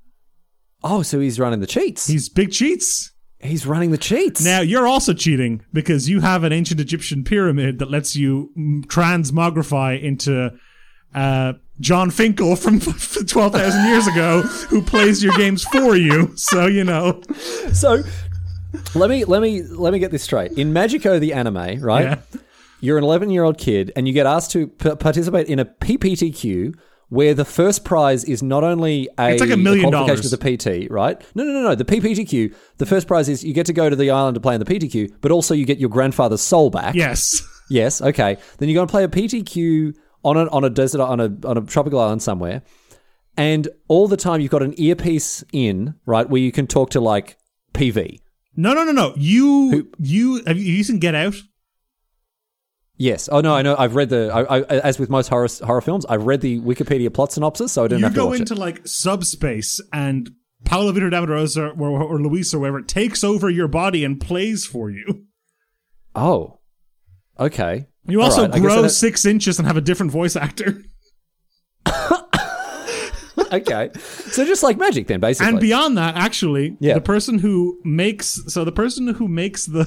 Oh, 0.84 1.02
so 1.02 1.20
he's 1.20 1.40
running 1.40 1.60
the 1.60 1.68
cheats. 1.68 2.08
He's 2.08 2.30
big 2.30 2.52
cheats. 2.52 3.12
He's 3.40 3.66
running 3.66 3.92
the 3.92 3.98
cheats. 3.98 4.44
Now 4.44 4.60
you're 4.62 4.88
also 4.88 5.14
cheating 5.14 5.64
because 5.72 6.10
you 6.10 6.20
have 6.20 6.44
an 6.44 6.52
ancient 6.52 6.80
Egyptian 6.80 7.24
pyramid 7.24 7.80
that 7.80 7.90
lets 7.90 8.16
you 8.16 8.52
transmogrify 8.88 10.02
into 10.02 10.52
uh, 11.16 11.54
Jon 11.80 12.12
Finkel 12.12 12.56
from 12.56 12.80
twelve 13.28 13.54
thousand 13.54 13.86
years 13.86 14.08
ago, 14.08 14.42
who 14.42 14.82
plays 14.82 15.24
your 15.24 15.34
games 15.36 15.64
for 15.64 15.96
you. 15.96 16.36
So 16.36 16.66
you 16.68 16.84
know, 16.84 17.22
so 17.72 18.04
let 18.94 19.10
me 19.10 19.24
let 19.26 19.42
me 19.42 19.64
let 19.64 19.94
me 19.94 20.00
get 20.00 20.12
this 20.12 20.24
straight. 20.24 20.54
In 20.54 20.74
Magico 20.74 21.18
the 21.20 21.34
anime, 21.34 21.82
right? 21.82 22.04
Yeah. 22.04 22.22
You're 22.82 22.98
an 22.98 23.04
11 23.04 23.30
year 23.30 23.44
old 23.44 23.58
kid, 23.58 23.92
and 23.98 24.08
you 24.08 24.14
get 24.14 24.26
asked 24.26 24.52
to 24.52 24.68
p- 24.68 24.96
participate 24.96 25.48
in 25.48 25.60
a 25.60 25.66
PPTQ 25.66 26.76
where 27.10 27.34
the 27.34 27.46
first 27.46 27.84
prize 27.84 28.24
is 28.24 28.42
not 28.42 28.64
only 28.64 29.10
a, 29.18 29.32
It's 29.32 29.42
like 29.42 29.50
a 29.50 29.58
million 29.58 29.90
qualification 29.90 30.30
to 30.30 30.38
the 30.38 30.58
PT, 30.88 30.92
right? 30.92 31.20
No, 31.36 31.44
no, 31.44 31.52
no, 31.52 31.62
no. 31.62 31.76
The 31.76 31.86
PPTQ, 31.86 32.56
the 32.78 32.86
first 32.86 33.08
prize 33.08 33.28
is 33.28 33.44
you 33.44 33.54
get 33.54 33.66
to 33.66 33.74
go 33.74 33.90
to 33.90 33.96
the 33.96 34.12
island 34.12 34.36
to 34.36 34.42
play 34.42 34.56
in 34.56 34.60
the 34.60 34.66
PTQ, 34.66 35.16
but 35.22 35.32
also 35.32 35.54
you 35.54 35.66
get 35.66 35.80
your 35.80 35.90
grandfather's 35.90 36.42
soul 36.42 36.70
back. 36.70 36.96
yes, 36.96 37.42
Yes, 37.72 38.02
okay. 38.02 38.38
Then 38.58 38.68
you're 38.68 38.76
going 38.76 38.88
to 38.88 38.92
play 38.92 39.04
a 39.04 39.08
PTQ 39.08 39.96
on 40.24 40.38
a 40.38 40.48
on 40.50 40.64
a 40.64 40.72
desert 40.72 41.02
on 41.02 41.20
a 41.20 41.32
on 41.48 41.56
a 41.58 41.62
tropical 41.62 42.00
island 42.00 42.24
somewhere, 42.24 42.64
and 43.38 43.68
all 43.88 44.08
the 44.08 44.18
time 44.18 44.42
you've 44.42 44.50
got 44.50 44.64
an 44.64 44.74
earpiece 44.78 45.44
in, 45.54 45.94
right, 46.08 46.28
where 46.28 46.42
you 46.42 46.52
can 46.52 46.66
talk 46.66 46.90
to 46.92 47.00
like 47.00 47.38
PV. 47.74 48.20
No, 48.56 48.74
no, 48.74 48.84
no, 48.84 48.92
no. 48.92 49.14
You, 49.16 49.92
you, 50.00 50.44
have 50.46 50.58
you, 50.58 50.74
you 50.74 50.84
seen 50.84 51.00
Get 51.00 51.16
Out? 51.16 51.36
Yes. 53.02 53.30
Oh 53.32 53.40
no, 53.40 53.56
I 53.56 53.62
know. 53.62 53.76
I've 53.80 53.96
read 53.96 54.10
the. 54.10 54.30
I, 54.32 54.58
I, 54.58 54.62
as 54.80 55.00
with 55.00 55.10
most 55.10 55.30
horror 55.30 55.48
horror 55.64 55.80
films, 55.82 56.06
I've 56.08 56.26
read 56.26 56.42
the 56.42 56.60
Wikipedia 56.60 57.12
plot 57.12 57.32
synopsis, 57.32 57.72
so 57.72 57.86
I 57.86 57.88
didn't 57.88 58.00
You 58.00 58.06
have 58.06 58.14
to 58.14 58.20
go 58.20 58.34
into 58.34 58.54
it. 58.54 58.60
like 58.60 58.86
subspace 58.86 59.80
and 59.94 60.30
Paulo 60.66 60.92
Vitor 60.92 61.58
or, 61.58 61.70
or, 61.82 62.04
or 62.04 62.22
Luis 62.22 62.54
or 62.54 62.60
whoever 62.60 62.82
takes 62.82 63.24
over 63.24 63.50
your 63.50 63.70
body 63.70 64.04
and 64.04 64.20
plays 64.20 64.66
for 64.66 64.90
you. 64.90 65.24
Oh, 66.14 66.60
okay. 67.40 67.88
You 68.06 68.22
also 68.22 68.42
right, 68.42 68.52
I 68.54 68.60
guess 68.60 68.72
I 68.72 68.76
grow 68.82 68.88
six 68.90 69.26
inches 69.26 69.60
and 69.60 69.68
have 69.68 69.78
a 69.78 69.82
different 69.82 70.12
voice 70.12 70.36
actor. 70.36 70.82
okay. 73.52 73.90
So 73.96 74.46
just 74.46 74.64
like 74.64 74.78
magic, 74.78 75.08
then 75.08 75.20
basically. 75.20 75.50
And 75.52 75.60
beyond 75.60 75.98
that, 75.98 76.16
actually, 76.16 76.76
Yeah. 76.80 76.96
the 76.96 77.02
person 77.02 77.40
who 77.40 77.80
makes 77.84 78.42
so 78.48 78.66
the 78.66 78.72
person 78.72 79.08
who 79.08 79.28
makes 79.28 79.66
the 79.66 79.86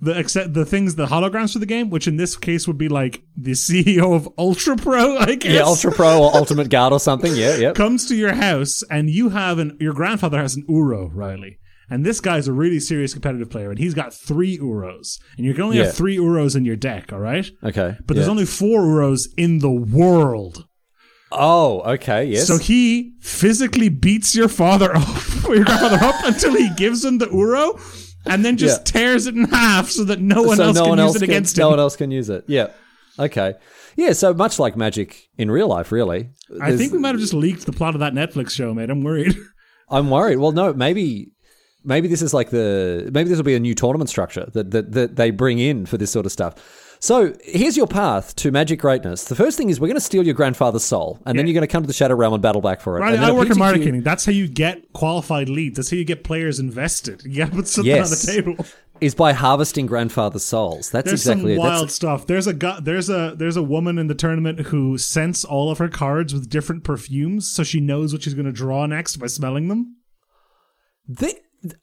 the 0.00 0.16
accept 0.18 0.54
the 0.54 0.64
things 0.64 0.94
the 0.94 1.06
holograms 1.06 1.52
for 1.52 1.58
the 1.58 1.66
game, 1.66 1.90
which 1.90 2.06
in 2.08 2.16
this 2.16 2.36
case 2.36 2.66
would 2.66 2.78
be 2.78 2.88
like 2.88 3.22
the 3.36 3.52
CEO 3.52 4.14
of 4.14 4.28
Ultra 4.38 4.76
Pro, 4.76 5.16
I 5.18 5.34
guess. 5.36 5.52
yeah, 5.52 5.60
Ultra 5.62 5.92
Pro 5.92 6.22
or 6.24 6.36
Ultimate 6.36 6.68
Guard 6.70 6.92
or 6.92 7.00
something. 7.00 7.34
Yeah, 7.34 7.56
yeah. 7.56 7.72
comes 7.72 8.06
to 8.08 8.14
your 8.14 8.34
house 8.34 8.82
and 8.90 9.08
you 9.10 9.30
have 9.30 9.58
an 9.58 9.76
your 9.80 9.92
grandfather 9.94 10.38
has 10.38 10.56
an 10.56 10.64
Uro, 10.68 11.08
Riley. 11.12 11.58
And 11.88 12.04
this 12.04 12.20
guy's 12.20 12.48
a 12.48 12.52
really 12.52 12.80
serious 12.80 13.12
competitive 13.12 13.48
player, 13.48 13.70
and 13.70 13.78
he's 13.78 13.94
got 13.94 14.12
three 14.12 14.58
Uros. 14.58 15.20
And 15.36 15.46
you 15.46 15.54
can 15.54 15.62
only 15.62 15.78
Yeah. 15.78 15.84
have 15.84 15.94
three 15.94 16.16
Uros 16.16 16.56
in 16.56 16.64
your 16.64 16.74
deck, 16.74 17.12
all 17.12 17.20
right? 17.20 17.48
Okay. 17.62 17.96
But 18.04 18.16
there's 18.16 18.26
only 18.26 18.44
four 18.44 18.82
Uros 18.84 19.28
in 19.36 19.60
the 19.60 19.70
world. 19.70 20.66
Oh, 21.30 21.82
okay. 21.94 22.24
Yes. 22.24 22.46
So 22.46 22.58
he 22.58 23.14
physically 23.20 23.88
beats 23.88 24.34
your 24.34 24.48
father 24.48 24.96
up, 24.96 25.44
your 25.48 25.64
grandfather 25.64 25.98
up, 26.04 26.24
until 26.24 26.54
he 26.56 26.70
gives 26.74 27.04
him 27.04 27.18
the 27.18 27.26
Uro, 27.26 27.78
and 28.26 28.44
then 28.44 28.56
just 28.56 28.80
Yeah. 28.80 29.00
tears 29.00 29.26
it 29.26 29.34
in 29.36 29.44
half 29.44 29.88
so 29.90 30.04
that 30.04 30.20
no 30.20 30.42
one 30.42 30.56
so 30.56 30.64
else 30.64 30.76
no 30.76 30.82
can 30.82 30.88
one 30.90 30.98
use 30.98 31.04
else 31.06 31.16
it 31.16 31.20
can, 31.20 31.30
against 31.30 31.56
no 31.56 31.70
one 31.70 31.78
else 31.80 31.96
can 31.96 32.10
use 32.10 32.28
it. 32.28 32.44
Yeah. 32.46 32.68
Okay. 33.18 33.54
Yeah. 33.96 34.12
So 34.12 34.34
much 34.34 34.58
like 34.58 34.76
magic 34.76 35.28
in 35.38 35.50
real 35.50 35.68
life, 35.68 35.90
really. 35.92 36.30
I 36.60 36.76
think 36.76 36.92
we 36.92 36.98
might 36.98 37.10
have 37.14 37.20
just 37.20 37.34
leaked 37.34 37.66
the 37.66 37.72
plot 37.72 37.94
of 37.94 38.00
that 38.00 38.12
Netflix 38.12 38.50
show, 38.50 38.72
mate. 38.74 38.90
I'm 38.90 39.02
worried. 39.02 39.36
I'm 39.88 40.10
worried. 40.10 40.36
Well, 40.38 40.52
no, 40.52 40.72
maybe 40.72 41.30
maybe 41.84 42.08
this 42.08 42.20
is 42.22 42.34
like 42.34 42.50
the 42.50 43.08
maybe 43.12 43.28
this 43.28 43.36
will 43.36 43.44
be 43.44 43.54
a 43.54 43.60
new 43.60 43.74
tournament 43.74 44.10
structure 44.10 44.48
that 44.52 44.70
that, 44.72 44.92
that 44.92 45.16
they 45.16 45.30
bring 45.30 45.58
in 45.58 45.86
for 45.86 45.96
this 45.96 46.10
sort 46.10 46.26
of 46.26 46.32
stuff. 46.32 46.54
So 46.98 47.34
here's 47.44 47.76
your 47.76 47.86
path 47.86 48.34
to 48.36 48.50
magic 48.50 48.80
greatness. 48.80 49.24
The 49.24 49.34
first 49.34 49.56
thing 49.56 49.70
is 49.70 49.78
we're 49.78 49.86
going 49.88 49.96
to 49.96 50.00
steal 50.00 50.24
your 50.24 50.34
grandfather's 50.34 50.84
soul, 50.84 51.20
and 51.26 51.38
then 51.38 51.46
you're 51.46 51.54
going 51.54 51.62
to 51.62 51.66
come 51.70 51.82
to 51.82 51.86
the 51.86 51.92
Shadow 51.92 52.14
Realm 52.14 52.32
and 52.34 52.42
battle 52.42 52.60
back 52.62 52.80
for 52.80 52.96
it. 52.96 53.00
Right, 53.02 53.14
And 53.14 53.22
then 53.22 53.36
work 53.36 53.50
in 53.50 53.58
marketing. 53.58 54.02
That's 54.02 54.24
how 54.24 54.32
you 54.32 54.48
get 54.48 54.92
qualified 54.92 55.48
leads. 55.48 55.76
That's 55.76 55.90
how 55.90 55.96
you 55.96 56.04
get 56.04 56.24
players 56.24 56.58
invested. 56.58 57.22
You 57.24 57.38
got 57.38 57.50
to 57.50 57.56
put 57.56 57.68
something 57.68 57.94
Yes. 57.94 58.10
on 58.30 58.36
the 58.36 58.42
table. 58.54 58.66
Is 58.98 59.14
by 59.14 59.34
harvesting 59.34 59.84
grandfather's 59.84 60.42
souls. 60.46 60.88
That's 60.90 61.04
There's 61.04 61.20
exactly 61.20 61.54
some 61.56 61.64
it. 61.64 61.68
wild 61.68 61.82
That's, 61.88 61.94
stuff. 61.94 62.26
There's 62.26 62.46
a 62.46 62.54
gu- 62.54 62.80
there's 62.80 63.10
a 63.10 63.34
there's 63.36 63.58
a 63.58 63.62
woman 63.62 63.98
in 63.98 64.06
the 64.06 64.14
tournament 64.14 64.58
who 64.60 64.96
scents 64.96 65.44
all 65.44 65.70
of 65.70 65.76
her 65.76 65.88
cards 65.90 66.32
with 66.32 66.48
different 66.48 66.82
perfumes, 66.82 67.50
so 67.50 67.62
she 67.62 67.78
knows 67.78 68.14
what 68.14 68.22
she's 68.22 68.32
going 68.32 68.46
to 68.46 68.52
draw 68.52 68.86
next 68.86 69.18
by 69.18 69.26
smelling 69.26 69.68
them. 69.68 69.96
the- 71.06 71.38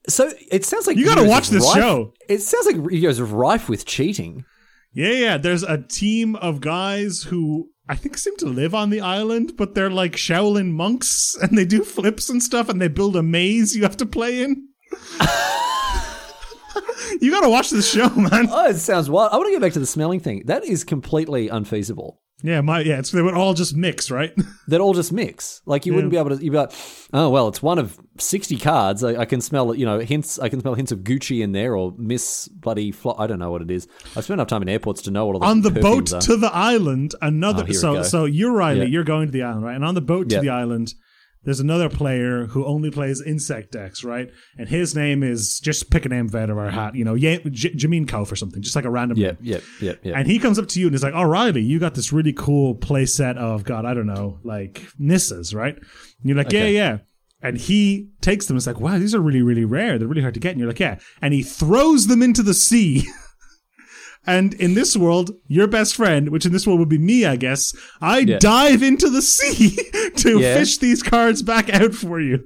so 0.10 0.32
it 0.50 0.66
sounds 0.66 0.88
like 0.88 0.98
You 0.98 1.06
gotta 1.06 1.24
watch 1.26 1.50
this 1.50 1.64
rife- 1.66 1.76
show. 1.76 2.14
It 2.30 2.42
sounds 2.42 2.66
like 2.66 2.76
Yu-Gi-Oh's 2.78 3.22
rife 3.22 3.70
with 3.70 3.86
cheating. 3.86 4.46
Yeah, 4.94 5.12
yeah. 5.12 5.38
There's 5.38 5.64
a 5.64 5.82
team 5.82 6.36
of 6.36 6.62
guys 6.62 7.24
who 7.24 7.70
I 7.90 7.96
think 7.96 8.18
seem 8.18 8.38
to 8.38 8.46
live 8.46 8.74
on 8.76 8.92
the 8.92 9.02
island, 9.02 9.54
but 9.58 9.76
they're 9.76 9.90
like 9.90 10.14
Shaolin 10.14 10.72
monks, 10.72 11.36
and 11.42 11.58
they 11.58 11.66
do 11.66 11.84
flips 11.84 12.30
and 12.30 12.42
stuff, 12.42 12.70
and 12.70 12.82
they 12.82 12.88
build 12.88 13.16
a 13.16 13.24
maze 13.24 13.76
you 13.76 13.84
have 13.84 13.98
to 13.98 14.06
play 14.06 14.42
in. 14.44 14.70
you 17.22 17.32
got 17.32 17.42
to 17.42 17.50
watch 17.50 17.72
this 17.72 17.92
show, 17.92 18.10
man. 18.10 18.48
Oh, 18.52 18.70
it 18.70 18.78
sounds 18.78 19.10
wild. 19.10 19.34
I 19.34 19.38
want 19.38 19.48
to 19.48 19.52
get 19.52 19.62
back 19.62 19.74
to 19.74 19.80
the 19.80 19.86
smelling 19.86 20.20
thing. 20.20 20.44
That 20.46 20.64
is 20.64 20.84
completely 20.84 21.50
unfeasible. 21.50 22.20
Yeah, 22.46 22.60
my 22.60 22.82
yeah. 22.82 23.00
It's 23.00 23.12
they 23.12 23.22
would 23.22 23.36
all 23.36 23.54
just 23.54 23.74
mix, 23.76 24.12
right? 24.12 24.34
They'd 24.68 24.82
all 24.82 24.94
just 24.94 25.14
mix. 25.14 25.62
Like 25.66 25.86
you 25.86 25.94
wouldn't 25.94 26.12
be 26.12 26.18
able 26.18 26.36
to. 26.36 26.44
You'd 26.44 26.52
be 26.52 26.58
like, 26.58 26.74
oh 27.14 27.30
well, 27.30 27.48
it's 27.48 27.62
one 27.64 27.80
of 27.80 27.98
sixty 28.18 28.58
cards. 28.58 29.02
I, 29.04 29.22
I 29.22 29.26
can 29.26 29.40
smell, 29.40 29.74
you 29.74 29.86
know, 29.86 30.00
hints. 30.00 30.40
I 30.40 30.50
can 30.50 30.60
smell 30.60 30.74
hints 30.76 30.92
of 30.92 31.00
Gucci 31.00 31.42
in 31.42 31.54
there 31.54 31.76
or 31.78 31.94
Miss 31.98 32.50
bloody. 32.50 32.92
Flo- 32.92 33.16
I 33.18 33.28
don't 33.28 33.40
know 33.40 33.50
what 33.50 33.62
it 33.62 33.72
is. 33.72 33.88
I've 34.18 34.26
spent 34.26 34.32
enough 34.40 34.48
time 34.50 34.62
in 34.62 34.68
airports 34.68 35.02
to 35.04 35.12
know 35.12 35.26
what 35.26 35.36
all 35.36 35.40
the 35.40 35.46
on 35.46 35.62
the 35.62 35.72
boat 35.72 36.12
are. 36.14 36.20
to 36.22 36.36
the 36.36 36.54
island, 36.54 37.16
another. 37.22 37.66
Oh, 37.68 37.72
so 37.72 38.04
so 38.04 38.26
you're 38.26 38.52
Riley. 38.54 38.82
Yeah. 38.82 38.86
You're 38.88 39.04
going 39.06 39.28
to 39.28 39.32
the 39.32 39.44
island, 39.44 39.64
right? 39.64 39.76
And 39.76 39.86
on 39.86 39.96
the 39.96 40.02
boat 40.02 40.28
to 40.30 40.36
Yeah. 40.36 40.42
the 40.42 40.50
island, 40.50 40.94
there's 41.44 41.60
another 41.60 41.90
player 41.90 42.46
who 42.48 42.66
only 42.66 42.90
plays 42.92 43.22
insect 43.22 43.72
decks, 43.72 44.04
right? 44.04 44.30
And 44.58 44.70
his 44.70 44.96
name 44.96 45.24
is 45.24 45.60
just 45.60 45.90
pick 45.90 46.06
a 46.06 46.10
name 46.10 46.30
out 46.34 46.50
of 46.50 46.58
our 46.58 46.70
hat, 46.72 46.96
you 46.96 47.04
know, 47.04 47.16
Ye- 47.16 47.40
J- 47.50 47.74
Jameen 47.74 48.06
Kauf 48.06 48.32
or 48.32 48.36
something, 48.36 48.62
just 48.62 48.76
like 48.76 48.86
a 48.86 48.90
random 48.90 49.18
Yeah, 49.18 49.28
name. 49.32 49.38
yeah, 49.42 49.60
yeah, 49.82 49.94
yeah. 50.04 50.18
And 50.18 50.28
he 50.28 50.40
comes 50.40 50.58
up 50.58 50.68
to 50.70 50.80
you 50.80 50.88
and 50.88 50.94
he's 50.94 51.04
like, 51.04 51.14
"Oh, 51.16 51.24
Riley, 51.24 51.62
you 51.62 51.80
got 51.80 51.96
this 51.96 52.14
really 52.14 52.34
cool 52.34 52.76
play 52.76 53.06
set 53.06 53.38
of 53.38 53.64
God, 53.64 53.86
I 53.86 53.94
don't 53.94 54.08
know, 54.08 54.40
like 54.44 54.82
Nissas, 55.00 55.54
right?" 55.54 55.76
And 55.76 55.86
you're 56.24 56.38
like, 56.38 56.48
Okay. 56.48 56.74
"Yeah, 56.74 56.92
yeah." 56.92 56.98
And 57.42 57.58
he 57.58 58.10
takes 58.22 58.46
them. 58.46 58.56
It's 58.56 58.66
like, 58.68 58.80
"Wow, 58.80 58.98
these 59.00 59.14
are 59.14 59.20
really, 59.20 59.42
really 59.42 59.66
rare. 59.66 60.00
They're 60.00 60.08
really 60.08 60.22
hard 60.22 60.34
to 60.36 60.40
get." 60.40 60.52
And 60.52 60.60
you're 60.60 60.70
like, 60.70 60.80
"Yeah." 60.80 61.00
And 61.22 61.34
he 61.34 61.44
throws 61.44 62.08
them 62.08 62.24
into 62.24 62.42
the 62.42 62.54
sea. 62.54 63.06
and 64.26 64.54
in 64.56 64.74
this 64.74 64.96
world, 64.96 65.32
your 65.48 65.68
best 65.68 65.96
friend, 65.96 66.30
which 66.30 66.46
in 66.46 66.52
this 66.52 66.66
world 66.68 66.80
would 66.80 66.90
be 66.90 66.98
me, 66.98 67.26
I 67.26 67.36
guess, 67.36 67.74
I 68.02 68.20
Yeah. 68.20 68.40
dive 68.40 68.82
into 68.84 69.10
the 69.10 69.22
sea 69.22 69.76
to 70.18 70.40
Yeah. 70.40 70.56
fish 70.56 70.78
these 70.78 71.04
cards 71.04 71.42
back 71.42 71.70
out 71.74 71.94
for 71.94 72.20
you. 72.22 72.44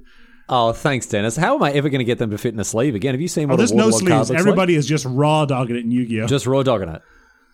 oh, 0.50 0.72
thanks, 0.72 1.06
Dennis. 1.08 1.36
How 1.36 1.56
am 1.56 1.64
I 1.64 1.72
ever 1.74 1.90
going 1.90 2.00
to 2.00 2.06
get 2.06 2.20
them 2.20 2.32
to 2.32 2.38
fit 2.38 2.54
in 2.54 2.60
a 2.60 2.64
sleeve 2.64 2.96
again? 2.96 3.14
Have 3.14 3.22
you 3.22 3.28
seen 3.28 3.46
Oh, 3.46 3.48
what 3.50 3.58
there's 3.58 3.72
a 3.72 3.76
no 3.76 3.92
sleeves. 3.92 4.32
Everybody 4.32 4.76
is 4.76 4.86
just 4.88 5.06
raw 5.06 5.46
dogging 5.46 5.76
it 5.76 5.84
in 5.86 5.92
Yu-Gi-Oh. 5.92 6.28
just 6.28 6.48
raw 6.48 6.64
dogging 6.64 6.90
it. 6.90 7.02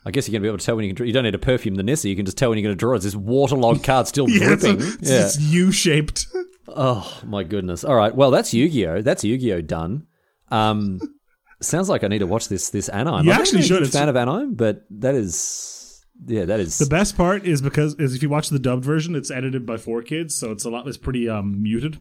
I 0.06 0.12
guess 0.12 0.28
you're 0.28 0.34
going 0.34 0.42
to 0.42 0.46
be 0.46 0.50
able 0.50 0.58
to 0.60 0.66
tell 0.66 0.76
when 0.76 0.84
you 0.86 0.90
can. 0.90 0.96
draw- 0.98 1.08
You 1.08 1.14
don't 1.14 1.24
need 1.24 1.32
to 1.32 1.38
perfume 1.40 1.76
the 1.76 1.84
Nissa. 1.84 2.10
You 2.10 2.16
can 2.16 2.26
just 2.26 2.38
tell 2.38 2.50
when 2.50 2.58
you're 2.60 2.68
going 2.68 2.76
to 2.76 2.80
draw. 2.80 2.94
It's 2.94 3.06
this 3.06 3.16
waterlogged 3.16 3.84
card 3.84 4.06
still 4.08 4.30
yeah, 4.30 4.52
it's, 4.54 4.64
a- 4.64 4.74
dripping. 4.74 4.94
it's, 5.00 5.10
yeah. 5.10 5.26
it's 5.26 5.40
U-shaped. 5.40 6.28
Oh 6.68 7.20
my 7.26 7.44
goodness! 7.44 7.84
All 7.84 7.96
right, 7.96 8.14
well 8.16 8.32
that's 8.32 8.54
Yu-Gi-Oh. 8.54 9.02
That's 9.02 9.24
Yu-Gi-Oh 9.24 9.62
done. 9.62 10.08
Um, 10.52 11.00
sounds 11.66 11.90
like 11.90 12.04
I 12.04 12.08
need 12.08 12.20
to 12.20 12.28
watch 12.28 12.48
this 12.50 12.70
this 12.70 12.90
Anime. 12.90 13.26
You 13.26 13.32
I'm 13.32 13.40
actually 13.40 13.60
even 13.60 13.60
a 13.60 13.68
should. 13.68 13.78
huge 13.80 13.88
It's- 13.90 14.00
fan 14.00 14.10
of 14.10 14.16
Anime, 14.16 14.54
but 14.56 14.84
that 14.92 15.16
is 15.16 16.04
yeah, 16.28 16.46
that 16.46 16.60
is 16.60 16.78
The 16.78 16.86
best 16.86 17.18
part 17.18 17.44
is 17.46 17.62
because 17.62 17.96
is 17.96 18.14
if 18.16 18.22
you 18.22 18.30
watch 18.30 18.50
the 18.50 18.60
dubbed 18.60 18.86
version, 18.86 19.16
it's 19.16 19.32
edited 19.32 19.66
by 19.66 19.76
4Kids, 19.76 20.32
so 20.32 20.52
it's 20.52 20.64
a 20.64 20.70
lot. 20.70 20.88
It's 20.88 20.98
pretty 20.98 21.28
um, 21.28 21.62
muted, 21.62 22.00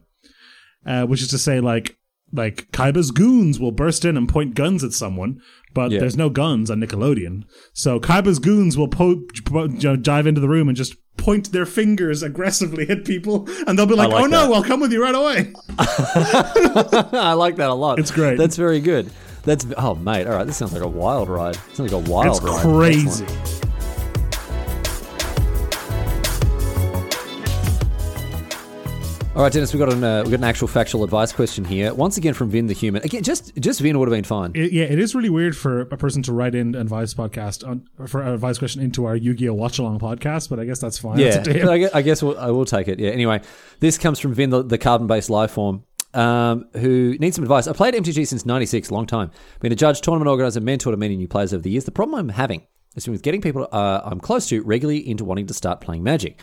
uh, 0.85 1.05
which 1.05 1.21
is 1.21 1.27
to 1.29 1.37
say, 1.37 1.59
like 1.59 1.97
like 2.31 2.71
Kaiba's 2.71 3.11
goons 3.11 3.59
will 3.59 3.71
burst 3.71 4.05
in 4.05 4.17
and 4.17 4.27
point 4.27 4.55
guns 4.55 4.83
at 4.83 4.91
someone, 4.91 5.39
but 5.73 5.91
Yeah. 5.91 5.99
there's 5.99 6.17
no 6.17 6.29
guns 6.31 6.71
on 6.71 6.79
Nickelodeon. 6.79 7.43
So 7.73 7.99
Kaiba's 7.99 8.39
goons 8.39 8.75
will 8.75 8.87
po- 8.87 9.21
po- 9.45 9.67
dive 9.67 10.25
into 10.25 10.41
the 10.41 10.49
room 10.49 10.67
and 10.67 10.75
just 10.75 10.95
point 11.17 11.51
their 11.51 11.65
fingers 11.67 12.23
aggressively 12.23 12.89
at 12.89 13.05
people, 13.05 13.47
and 13.67 13.77
they'll 13.77 13.85
be 13.85 13.93
like, 13.95 14.09
like 14.09 14.23
"Oh 14.23 14.27
no. 14.27 14.51
I'll 14.53 14.63
come 14.63 14.79
with 14.79 14.91
you 14.91 15.01
right 15.01 15.13
away." 15.15 15.53
I 15.77 17.33
like 17.37 17.57
that 17.57 17.69
a 17.69 17.73
lot. 17.73 17.99
It's 17.99 18.11
great. 18.11 18.37
That's 18.37 18.57
very 18.57 18.79
good. 18.79 19.11
That's 19.43 19.65
oh 19.77 19.95
mate. 19.95 20.25
All 20.27 20.33
right, 20.35 20.47
this 20.47 20.57
sounds 20.57 20.73
like 20.73 20.81
a 20.83 20.87
wild 20.87 21.29
ride. 21.29 21.55
Sounds 21.73 21.91
like 21.91 21.91
a 21.91 22.09
wild 22.09 22.37
It's 22.37 22.41
ride. 22.45 22.61
crazy. 22.61 23.25
Excellent. 23.25 23.59
All 29.35 29.41
right, 29.41 29.51
Dennis, 29.51 29.73
we 29.73 29.79
got 29.79 29.91
an 29.91 30.03
uh, 30.03 30.21
we 30.23 30.29
got 30.29 30.37
an 30.37 30.43
actual 30.43 30.67
factual 30.67 31.03
advice 31.03 31.31
question 31.33 31.65
here. 31.65 31.91
Once 31.91 32.17
again 32.17 32.35
from 32.35 32.51
Vin 32.51 32.67
the 32.67 32.73
human. 32.75 33.01
Again, 33.03 33.23
just 33.23 33.55
just 33.59 33.79
Vin 33.79 33.97
would 33.97 34.07
have 34.07 34.15
been 34.15 34.23
fine. 34.23 34.51
It, 34.53 34.71
yeah, 34.71 34.83
it 34.83 34.99
is 34.99 35.15
really 35.15 35.31
weird 35.31 35.57
for 35.57 35.81
a 35.81 35.97
person 35.97 36.21
to 36.23 36.31
write 36.33 36.53
in 36.53 36.75
an 36.75 36.81
advice 36.81 37.15
podcast 37.15 37.67
on, 37.67 37.87
for 38.07 38.21
an 38.21 38.31
advice 38.31 38.59
question 38.59 38.83
into 38.83 39.05
our 39.05 39.15
Yu-Gi-Oh 39.15 39.55
watch 39.55 39.79
along 39.79 39.97
podcast, 39.99 40.49
but 40.51 40.59
I 40.59 40.65
guess 40.65 40.77
that's 40.79 40.99
fine. 40.99 41.17
Yeah, 41.23 41.39
That's 41.39 41.47
I 41.67 41.77
guess, 41.79 41.95
I 41.95 42.01
guess 42.03 42.21
we'll, 42.21 42.37
I 42.37 42.51
will 42.51 42.65
take 42.65 42.87
it. 42.87 42.99
Yeah. 42.99 43.09
Anyway, 43.09 43.41
this 43.79 43.97
comes 43.97 44.19
from 44.19 44.35
Vin, 44.35 44.51
the, 44.51 44.61
the 44.61 44.77
carbon-based 44.77 45.31
life 45.31 45.49
form, 45.51 45.83
um, 46.13 46.65
who 46.73 47.17
needs 47.19 47.35
some 47.35 47.43
advice. 47.43 47.67
I 47.67 47.73
played 47.73 47.93
MTG 47.93 48.27
since 48.27 48.45
'96, 48.45 48.91
long 48.91 49.05
time. 49.05 49.31
Been 49.59 49.71
a 49.71 49.75
judge, 49.75 50.01
tournament 50.01 50.29
organizer, 50.29 50.61
mentor 50.61 50.91
to 50.91 50.97
many 50.97 51.15
new 51.15 51.27
players 51.27 51.53
over 51.53 51.61
the 51.61 51.69
years. 51.69 51.85
The 51.85 51.91
problem 51.91 52.19
I'm 52.19 52.29
having 52.29 52.63
is 52.95 53.07
with 53.07 53.23
getting 53.23 53.41
people 53.41 53.67
uh, 53.71 54.01
I'm 54.03 54.19
close 54.19 54.47
to 54.49 54.61
regularly 54.63 55.07
into 55.07 55.25
wanting 55.25 55.47
to 55.47 55.53
start 55.53 55.81
playing 55.81 56.03
Magic. 56.03 56.39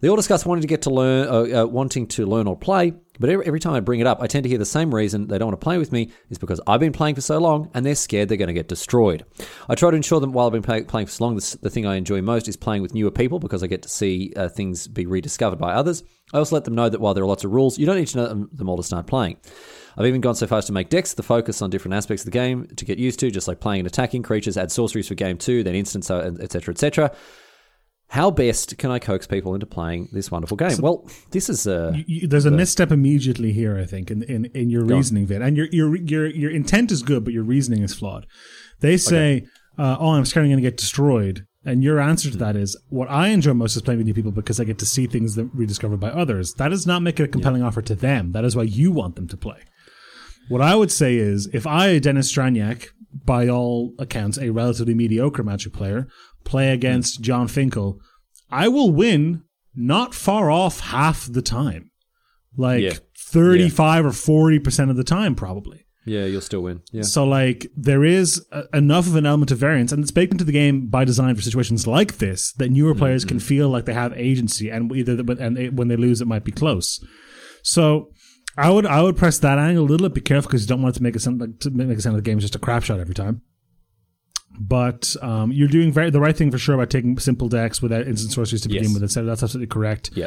They 0.00 0.08
all 0.08 0.16
discuss 0.16 0.46
wanting 0.46 0.62
to 0.62 0.68
get 0.68 0.82
to 0.82 0.90
learn, 0.90 1.28
uh, 1.28 1.62
uh, 1.62 1.66
wanting 1.66 2.06
to 2.08 2.26
learn 2.26 2.46
or 2.46 2.56
play. 2.56 2.92
But 3.20 3.30
every, 3.30 3.46
every 3.46 3.60
time 3.60 3.74
I 3.74 3.80
bring 3.80 4.00
it 4.00 4.06
up, 4.06 4.20
I 4.20 4.28
tend 4.28 4.44
to 4.44 4.48
hear 4.48 4.58
the 4.58 4.64
same 4.64 4.94
reason 4.94 5.26
they 5.26 5.38
don't 5.38 5.48
want 5.48 5.60
to 5.60 5.64
play 5.64 5.78
with 5.78 5.90
me 5.90 6.12
is 6.30 6.38
because 6.38 6.60
I've 6.66 6.78
been 6.78 6.92
playing 6.92 7.16
for 7.16 7.20
so 7.20 7.38
long 7.38 7.70
and 7.74 7.84
they're 7.84 7.96
scared 7.96 8.28
they're 8.28 8.36
going 8.36 8.48
to 8.48 8.54
get 8.54 8.68
destroyed. 8.68 9.24
I 9.68 9.74
try 9.74 9.90
to 9.90 9.96
ensure 9.96 10.20
them 10.20 10.32
while 10.32 10.46
I've 10.46 10.52
been 10.52 10.62
play, 10.62 10.82
playing 10.84 11.06
for 11.06 11.12
so 11.12 11.24
long, 11.24 11.34
this, 11.34 11.52
the 11.52 11.70
thing 11.70 11.84
I 11.84 11.96
enjoy 11.96 12.22
most 12.22 12.46
is 12.48 12.56
playing 12.56 12.82
with 12.82 12.94
newer 12.94 13.10
people 13.10 13.40
because 13.40 13.62
I 13.62 13.66
get 13.66 13.82
to 13.82 13.88
see 13.88 14.32
uh, 14.36 14.48
things 14.48 14.86
be 14.86 15.06
rediscovered 15.06 15.58
by 15.58 15.72
others. 15.72 16.04
I 16.32 16.38
also 16.38 16.54
let 16.54 16.64
them 16.64 16.74
know 16.74 16.88
that 16.88 17.00
while 17.00 17.14
there 17.14 17.24
are 17.24 17.28
lots 17.28 17.44
of 17.44 17.52
rules, 17.52 17.78
you 17.78 17.86
don't 17.86 17.96
need 17.96 18.08
to 18.08 18.18
know 18.18 18.46
them, 18.52 18.68
all 18.68 18.76
to 18.76 18.82
start 18.82 19.06
playing. 19.06 19.38
I've 19.96 20.06
even 20.06 20.20
gone 20.20 20.36
so 20.36 20.46
far 20.46 20.58
as 20.58 20.66
to 20.66 20.72
make 20.72 20.90
decks 20.90 21.14
the 21.14 21.24
focus 21.24 21.60
on 21.60 21.70
different 21.70 21.94
aspects 21.94 22.22
of 22.22 22.26
the 22.26 22.30
game 22.38 22.68
to 22.76 22.84
get 22.84 22.98
used 22.98 23.18
to, 23.20 23.30
just 23.32 23.48
like 23.48 23.58
playing 23.58 23.80
and 23.80 23.86
attacking 23.88 24.22
creatures, 24.22 24.56
add 24.56 24.70
sorceries 24.70 25.08
for 25.08 25.14
game 25.16 25.38
two, 25.38 25.64
then 25.64 25.74
instants, 25.74 26.08
etc., 26.08 26.72
etc. 26.72 27.10
how 28.08 28.30
best 28.30 28.78
can 28.78 28.90
I 28.90 28.98
coax 28.98 29.26
people 29.26 29.54
into 29.54 29.66
playing 29.66 30.08
this 30.12 30.30
wonderful 30.30 30.56
game? 30.56 30.78
well, 30.80 31.06
this 31.30 31.48
is 31.50 31.66
a 31.66 31.92
You- 32.06 32.26
there's 32.26 32.46
a 32.46 32.50
misstep 32.50 32.90
immediately 32.90 33.52
here, 33.52 33.76
I 33.78 33.84
think, 33.84 34.10
in 34.10 34.22
in, 34.22 34.46
in 34.46 34.70
your 34.70 34.84
reasoning, 34.84 35.26
Vin. 35.26 35.42
And 35.42 35.56
your 35.56 35.66
your 35.72 35.94
your 35.96 36.26
your 36.26 36.50
intent 36.50 36.90
is 36.90 37.02
good, 37.02 37.24
but 37.24 37.32
your 37.34 37.44
reasoning 37.44 37.82
is 37.82 37.94
flawed. 37.94 38.26
They 38.80 38.96
say, 38.96 39.44
uh, 39.78 39.96
"Oh, 40.00 40.10
I'm 40.10 40.24
scared 40.24 40.44
I'm 40.44 40.50
going 40.50 40.62
to 40.62 40.68
get 40.70 40.76
destroyed," 40.78 41.44
and 41.64 41.82
your 41.84 42.00
answer 42.00 42.30
to 42.30 42.38
that 42.38 42.56
is, 42.56 42.76
"What 42.88 43.10
I 43.10 43.28
enjoy 43.28 43.52
most 43.54 43.76
is 43.76 43.82
playing 43.82 43.98
with 43.98 44.06
new 44.06 44.14
people 44.14 44.32
because 44.32 44.58
I 44.60 44.64
get 44.64 44.78
to 44.78 44.86
see 44.86 45.06
things 45.06 45.34
that 45.34 45.48
rediscovered 45.52 46.00
by 46.00 46.10
others." 46.10 46.54
That 46.54 46.68
does 46.70 46.86
not 46.86 47.02
make 47.02 47.20
it 47.20 47.24
a 47.24 47.28
compelling 47.28 47.62
offer 47.62 47.82
to 47.82 47.94
them. 47.94 48.32
That 48.32 48.44
is 48.44 48.56
why 48.56 48.62
you 48.64 48.90
want 48.90 49.16
them 49.16 49.28
to 49.28 49.36
play. 49.36 49.60
What 50.48 50.62
I 50.62 50.74
would 50.74 50.90
say 50.90 51.16
is, 51.16 51.46
if 51.52 51.66
I, 51.66 51.98
Dennis 51.98 52.32
Straniak, 52.32 52.86
by 53.24 53.48
all 53.48 53.92
accounts, 53.98 54.38
a 54.38 54.50
relatively 54.50 54.94
mediocre 54.94 55.42
Magic 55.42 55.72
player, 55.74 56.08
play 56.48 56.72
against 56.72 57.20
Jon 57.20 57.46
Finkel, 57.48 58.00
I 58.50 58.68
will 58.68 58.90
win 58.90 59.44
not 59.74 60.14
far 60.14 60.50
off 60.50 60.80
half 60.80 61.30
the 61.30 61.42
time. 61.42 61.90
Like 62.56 62.82
Yeah. 62.82 62.94
35 63.16 64.06
or 64.06 64.10
40% 64.10 64.90
of 64.90 64.96
the 64.96 65.04
time, 65.04 65.34
probably. 65.34 65.84
yeah, 66.06 66.24
you'll 66.24 66.40
still 66.40 66.62
win. 66.62 66.80
Yeah, 66.90 67.02
So, 67.02 67.24
like, 67.24 67.66
there 67.76 68.02
is 68.02 68.42
a, 68.50 68.64
enough 68.72 69.06
of 69.06 69.14
an 69.14 69.26
element 69.26 69.50
of 69.50 69.58
variance, 69.58 69.92
and 69.92 70.02
it's 70.02 70.10
baked 70.10 70.32
into 70.32 70.44
the 70.44 70.52
game 70.52 70.86
by 70.86 71.04
design 71.04 71.34
for 71.34 71.42
situations 71.42 71.86
like 71.86 72.16
this 72.16 72.52
that 72.54 72.70
newer 72.70 72.92
mm-hmm, 72.92 73.00
players 73.00 73.24
mm-hmm. 73.24 73.28
can 73.28 73.40
feel 73.40 73.68
like 73.68 73.84
they 73.84 73.92
have 73.92 74.14
agency, 74.14 74.70
and 74.70 74.90
either 74.96 75.12
and 75.38 75.56
they, 75.58 75.68
when 75.68 75.88
they 75.88 75.96
lose, 75.96 76.22
it 76.22 76.26
might 76.26 76.44
be 76.44 76.52
close. 76.52 77.04
So, 77.62 78.10
I 78.56 78.70
would 78.70 78.86
I 78.86 79.02
would 79.02 79.16
press 79.18 79.38
that 79.40 79.58
angle 79.58 79.84
a 79.84 79.86
little 79.86 80.08
bit. 80.08 80.14
Be 80.14 80.20
careful 80.22 80.48
because 80.48 80.62
you 80.62 80.68
don't 80.68 80.80
want 80.80 80.96
it 80.96 80.98
to 80.98 81.02
make 81.02 81.14
it 81.14 81.20
sound 81.20 81.40
like 81.42 81.58
to 81.60 81.70
make 81.70 81.98
it 81.98 82.02
sound 82.02 82.16
like 82.16 82.24
the 82.24 82.30
game 82.30 82.38
is 82.38 82.44
just 82.44 82.56
a 82.56 82.58
crap 82.58 82.82
shot 82.82 83.00
every 83.00 83.14
time. 83.14 83.42
But 84.60 85.14
um, 85.22 85.52
you're 85.52 85.68
doing 85.68 85.92
very 85.92 86.10
the 86.10 86.20
right 86.20 86.36
thing 86.36 86.50
for 86.50 86.58
sure 86.58 86.76
by 86.76 86.84
taking 86.86 87.18
simple 87.18 87.48
decks 87.48 87.80
with 87.80 87.90
without 87.92 88.06
instant 88.08 88.32
sorceries 88.32 88.62
to 88.62 88.68
begin 88.68 88.84
Yes. 88.84 88.94
with. 88.94 89.02
Instead, 89.02 89.22
that's 89.26 89.42
absolutely 89.42 89.68
correct. 89.68 90.10
yeah. 90.14 90.26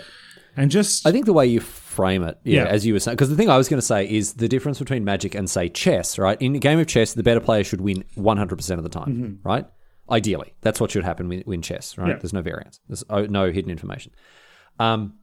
And 0.58 0.70
just 0.70 1.08
I 1.08 1.12
think 1.14 1.26
the 1.26 1.34
way 1.34 1.46
you 1.48 1.62
frame 1.62 2.24
it, 2.24 2.38
yeah, 2.44 2.64
Yeah. 2.64 2.70
as 2.70 2.86
you 2.86 2.92
were 2.94 3.00
saying, 3.00 3.16
because 3.16 3.30
the 3.30 3.36
thing 3.38 3.50
I 3.50 3.58
was 3.58 3.70
going 3.70 3.80
to 3.80 3.86
say 3.86 4.10
is 4.10 4.34
the 4.34 4.50
difference 4.50 4.80
between 4.80 5.06
Magic 5.06 5.34
and 5.34 5.50
say 5.50 5.70
chess, 5.70 6.20
right? 6.20 6.42
In 6.42 6.56
a 6.56 6.60
game 6.60 6.78
of 6.80 6.88
chess, 6.88 7.14
the 7.14 7.24
better 7.24 7.40
player 7.40 7.64
should 7.64 7.80
win 7.82 8.04
100% 8.18 8.78
of 8.78 8.84
the 8.84 8.90
time, 8.90 9.40
right? 9.44 9.66
Ideally, 10.10 10.54
that's 10.60 10.82
what 10.82 10.92
should 10.92 11.06
happen 11.06 11.30
with 11.30 11.46
win 11.48 11.62
chess, 11.62 11.98
right? 11.98 12.04
Mm-hmm. 12.04 12.12
Yeah. 12.12 12.18
There's 12.18 12.34
no 12.34 12.42
variance, 12.42 12.80
there's 12.90 13.04
oh, 13.10 13.26
no 13.28 13.50
hidden 13.52 13.72
information. 13.72 14.12
Um, 14.78 15.14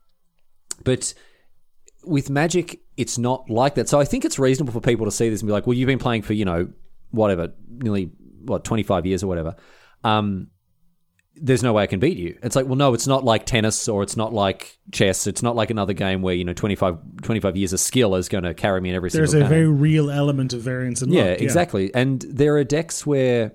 but 0.85 1.13
with 2.05 2.31
Magic, 2.31 2.81
it's 2.97 3.19
not 3.19 3.51
like 3.51 3.75
that. 3.75 3.89
So 3.89 4.01
I 4.01 4.05
think 4.07 4.25
it's 4.25 4.39
reasonable 4.39 4.73
for 4.73 4.81
people 4.81 5.05
to 5.05 5.13
see 5.13 5.29
this 5.29 5.43
and 5.43 5.47
be 5.49 5.53
like, 5.53 5.67
well, 5.67 5.75
you've 5.75 5.89
been 5.89 5.99
playing 5.99 6.23
for 6.23 6.33
you 6.33 6.45
know 6.47 6.69
whatever, 7.11 7.53
nearly 7.69 8.11
what 8.49 8.65
25 8.65 9.07
years 9.07 9.23
or 9.23 9.27
whatever. 9.27 9.57
Um, 10.05 10.49
there's 11.41 11.63
no 11.63 11.73
way 11.73 11.85
I 11.85 11.87
can 11.87 12.01
beat 12.01 12.17
you. 12.19 12.37
It's 12.43 12.57
like, 12.57 12.67
well, 12.67 12.77
no, 12.77 12.95
it's 12.95 13.07
not 13.07 13.25
like 13.25 13.47
tennis 13.47 13.89
or 13.89 14.03
it's 14.03 14.17
not 14.17 14.33
like 14.33 14.79
chess. 14.91 15.27
It's 15.27 15.43
not 15.43 15.55
like 15.55 15.71
another 15.71 15.93
game 15.93 16.21
where, 16.23 16.35
you 16.35 16.45
know, 16.45 16.53
25, 16.53 16.99
25 17.23 17.57
years 17.57 17.73
of 17.73 17.81
skill 17.81 18.17
is 18.17 18.29
going 18.29 18.45
to 18.45 18.55
carry 18.55 18.81
me 18.81 18.91
in 18.91 18.97
every 18.97 19.11
there's 19.11 19.31
single 19.31 19.49
There's 19.49 19.61
a 19.61 19.63
game. 19.63 19.69
very 19.69 19.73
real 19.73 20.11
element 20.11 20.53
of 20.53 20.63
variance 20.63 21.01
in 21.01 21.13
yeah, 21.13 21.31
luck. 21.31 21.41
exactly. 21.41 21.95
And 21.95 22.21
there 22.23 22.57
are 22.57 22.65
decks 22.65 23.07
where 23.07 23.53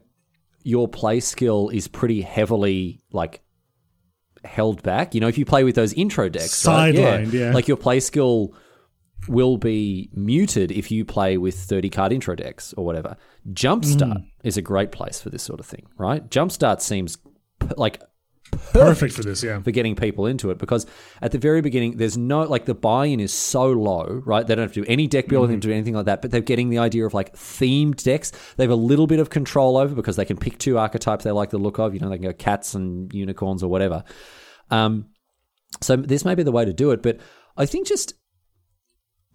your 0.63 0.87
play 0.87 1.19
skill 1.19 1.69
is 1.69 1.87
pretty 1.89 2.21
heavily 2.21 3.01
like 3.11 3.41
held 4.45 4.81
back. 4.83 5.13
You 5.13 5.21
know, 5.21 5.27
if 5.27 5.37
you 5.37 5.45
play 5.45 5.63
with 5.63 5.75
those 5.75 5.93
intro 5.93 6.29
decks, 6.29 6.65
right? 6.65 6.93
Sidelined, 6.93 7.33
yeah. 7.33 7.51
Like 7.53 7.67
your 7.67 7.77
play 7.77 7.99
skill 7.99 8.55
will 9.27 9.57
be 9.57 10.09
muted 10.13 10.71
if 10.71 10.91
you 10.91 11.05
play 11.05 11.37
with 11.37 11.55
30 11.55 11.89
card 11.89 12.11
intro 12.11 12.35
decks 12.35 12.73
or 12.77 12.85
whatever. 12.85 13.15
Jumpstart 13.51 14.17
Mm. 14.17 14.25
is 14.43 14.57
a 14.57 14.61
great 14.61 14.91
place 14.91 15.19
for 15.21 15.29
this 15.29 15.43
sort 15.43 15.59
of 15.59 15.65
thing, 15.65 15.85
right? 15.97 16.27
Jumpstart 16.29 16.81
seems 16.81 17.17
p- 17.17 17.67
like 17.77 18.01
Perfect 18.71 19.15
for 19.15 19.23
this, 19.23 19.43
yeah. 19.43 19.59
for 19.61 19.71
getting 19.71 19.95
people 19.95 20.27
into 20.27 20.51
it 20.51 20.59
because 20.59 20.85
at 21.23 21.31
the 21.31 21.39
very 21.39 21.61
beginning 21.61 21.97
there's 21.97 22.19
no 22.19 22.43
like 22.43 22.65
the 22.65 22.75
buy-in 22.75 23.19
is 23.19 23.33
so 23.33 23.71
low 23.71 24.21
right 24.25 24.45
they 24.45 24.53
don't 24.53 24.61
have 24.61 24.73
to 24.73 24.81
do 24.83 24.87
any 24.87 25.07
deck 25.07 25.27
building 25.27 25.47
they 25.49 25.53
don't 25.55 25.59
do 25.61 25.71
anything 25.73 25.95
like 25.95 26.05
that 26.05 26.21
but 26.21 26.29
they're 26.29 26.39
getting 26.39 26.69
the 26.69 26.77
idea 26.77 27.03
of 27.03 27.15
like 27.15 27.33
themed 27.35 28.03
decks 28.03 28.31
they 28.57 28.63
have 28.63 28.69
a 28.69 28.75
little 28.75 29.07
bit 29.07 29.19
of 29.19 29.31
control 29.31 29.75
over 29.75 29.95
because 29.95 30.17
they 30.17 30.25
can 30.25 30.37
pick 30.37 30.59
two 30.59 30.77
archetypes 30.77 31.23
they 31.23 31.31
like 31.31 31.49
the 31.49 31.57
look 31.57 31.79
of 31.79 31.95
you 31.95 31.99
know 31.99 32.09
they 32.09 32.17
can 32.17 32.25
go 32.25 32.33
cats 32.33 32.75
and 32.75 33.11
unicorns 33.11 33.63
or 33.63 33.69
whatever 33.69 34.03
um 34.69 35.07
so 35.81 35.95
this 35.95 36.23
may 36.23 36.35
be 36.35 36.43
the 36.43 36.51
way 36.51 36.63
to 36.63 36.73
do 36.73 36.91
it 36.91 37.01
but 37.01 37.17
i 37.57 37.65
think 37.65 37.87
just 37.87 38.13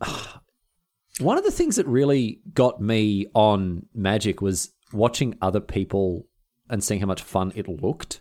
one 1.20 1.38
of 1.38 1.44
the 1.44 1.50
things 1.50 1.76
that 1.76 1.86
really 1.86 2.40
got 2.54 2.80
me 2.80 3.26
on 3.34 3.86
magic 3.94 4.40
was 4.40 4.70
watching 4.92 5.36
other 5.42 5.60
people 5.60 6.26
and 6.70 6.82
seeing 6.82 7.00
how 7.00 7.06
much 7.06 7.22
fun 7.22 7.52
it 7.54 7.68
looked. 7.68 8.20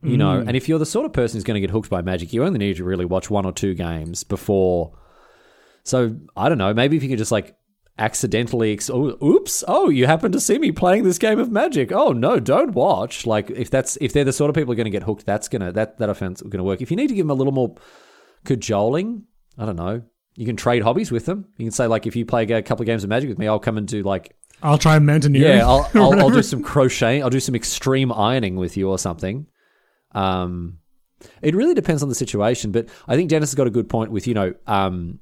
You 0.00 0.16
know 0.16 0.40
mm. 0.40 0.46
and 0.46 0.56
if 0.56 0.68
you're 0.68 0.78
the 0.78 0.86
sort 0.86 1.06
of 1.06 1.12
person 1.12 1.36
who's 1.36 1.44
going 1.44 1.56
to 1.56 1.60
get 1.60 1.70
hooked 1.70 1.90
by 1.90 2.02
magic 2.02 2.32
you 2.32 2.44
only 2.44 2.60
need 2.60 2.76
to 2.76 2.84
really 2.84 3.04
watch 3.04 3.30
one 3.30 3.44
or 3.44 3.50
two 3.50 3.74
games 3.74 4.22
before 4.22 4.96
so 5.82 6.14
i 6.36 6.48
don't 6.48 6.58
know 6.58 6.72
maybe 6.72 6.96
if 6.96 7.02
you 7.02 7.08
could 7.08 7.18
just 7.18 7.32
like 7.32 7.56
accidentally 7.98 8.72
ex- 8.72 8.90
oh, 8.90 9.18
oops 9.22 9.64
oh 9.66 9.88
you 9.88 10.06
happen 10.06 10.30
to 10.30 10.38
see 10.38 10.56
me 10.58 10.70
playing 10.70 11.02
this 11.02 11.18
game 11.18 11.40
of 11.40 11.50
magic. 11.50 11.90
Oh 11.90 12.12
no 12.12 12.38
don't 12.38 12.74
watch. 12.74 13.26
Like 13.26 13.50
if 13.50 13.70
that's 13.70 13.98
if 14.00 14.12
they're 14.12 14.24
the 14.24 14.32
sort 14.32 14.50
of 14.50 14.54
people 14.54 14.68
who 14.68 14.74
are 14.74 14.76
going 14.76 14.84
to 14.84 14.90
get 14.90 15.02
hooked 15.02 15.26
that's 15.26 15.48
gonna 15.48 15.72
that 15.72 15.98
that 15.98 16.08
offense 16.08 16.40
going 16.42 16.58
to 16.58 16.62
work. 16.62 16.80
If 16.80 16.90
you 16.90 16.96
need 16.96 17.08
to 17.08 17.14
give 17.14 17.24
them 17.24 17.30
a 17.30 17.34
little 17.34 17.52
more 17.52 17.74
cajoling 18.44 19.24
i 19.58 19.66
don't 19.66 19.76
know 19.76 20.02
you 20.38 20.46
can 20.46 20.56
trade 20.56 20.82
hobbies 20.82 21.10
with 21.12 21.26
them 21.26 21.44
you 21.58 21.64
can 21.66 21.72
say 21.72 21.86
like 21.86 22.06
if 22.06 22.14
you 22.16 22.24
play 22.24 22.44
a 22.44 22.62
couple 22.62 22.82
of 22.82 22.86
games 22.86 23.02
of 23.04 23.10
magic 23.10 23.28
with 23.28 23.38
me 23.38 23.46
i'll 23.48 23.58
come 23.58 23.76
and 23.76 23.86
do 23.88 24.02
like 24.02 24.34
I'll 24.62 24.76
try 24.78 24.98
mountaineering. 24.98 25.58
yeah, 25.58 25.64
I'll, 25.66 25.88
I'll, 25.94 26.18
I'll 26.20 26.30
do 26.30 26.42
some 26.52 26.64
crocheting. 26.64 27.22
I'll 27.22 27.30
do 27.30 27.38
some 27.38 27.54
extreme 27.54 28.10
ironing 28.10 28.56
with 28.56 28.76
you 28.76 28.88
or 28.90 28.98
something. 28.98 29.46
Um, 30.12 30.78
it 31.42 31.54
really 31.54 31.74
depends 31.74 32.02
on 32.02 32.08
the 32.08 32.14
situation, 32.16 32.72
but 32.72 32.88
I 33.06 33.14
think 33.14 33.30
Dennis 33.30 33.50
has 33.50 33.54
got 33.54 33.68
a 33.68 33.70
good 33.70 33.88
point 33.88 34.10
with 34.10 34.26
you 34.26 34.34
know, 34.34 34.54
um, 34.66 35.20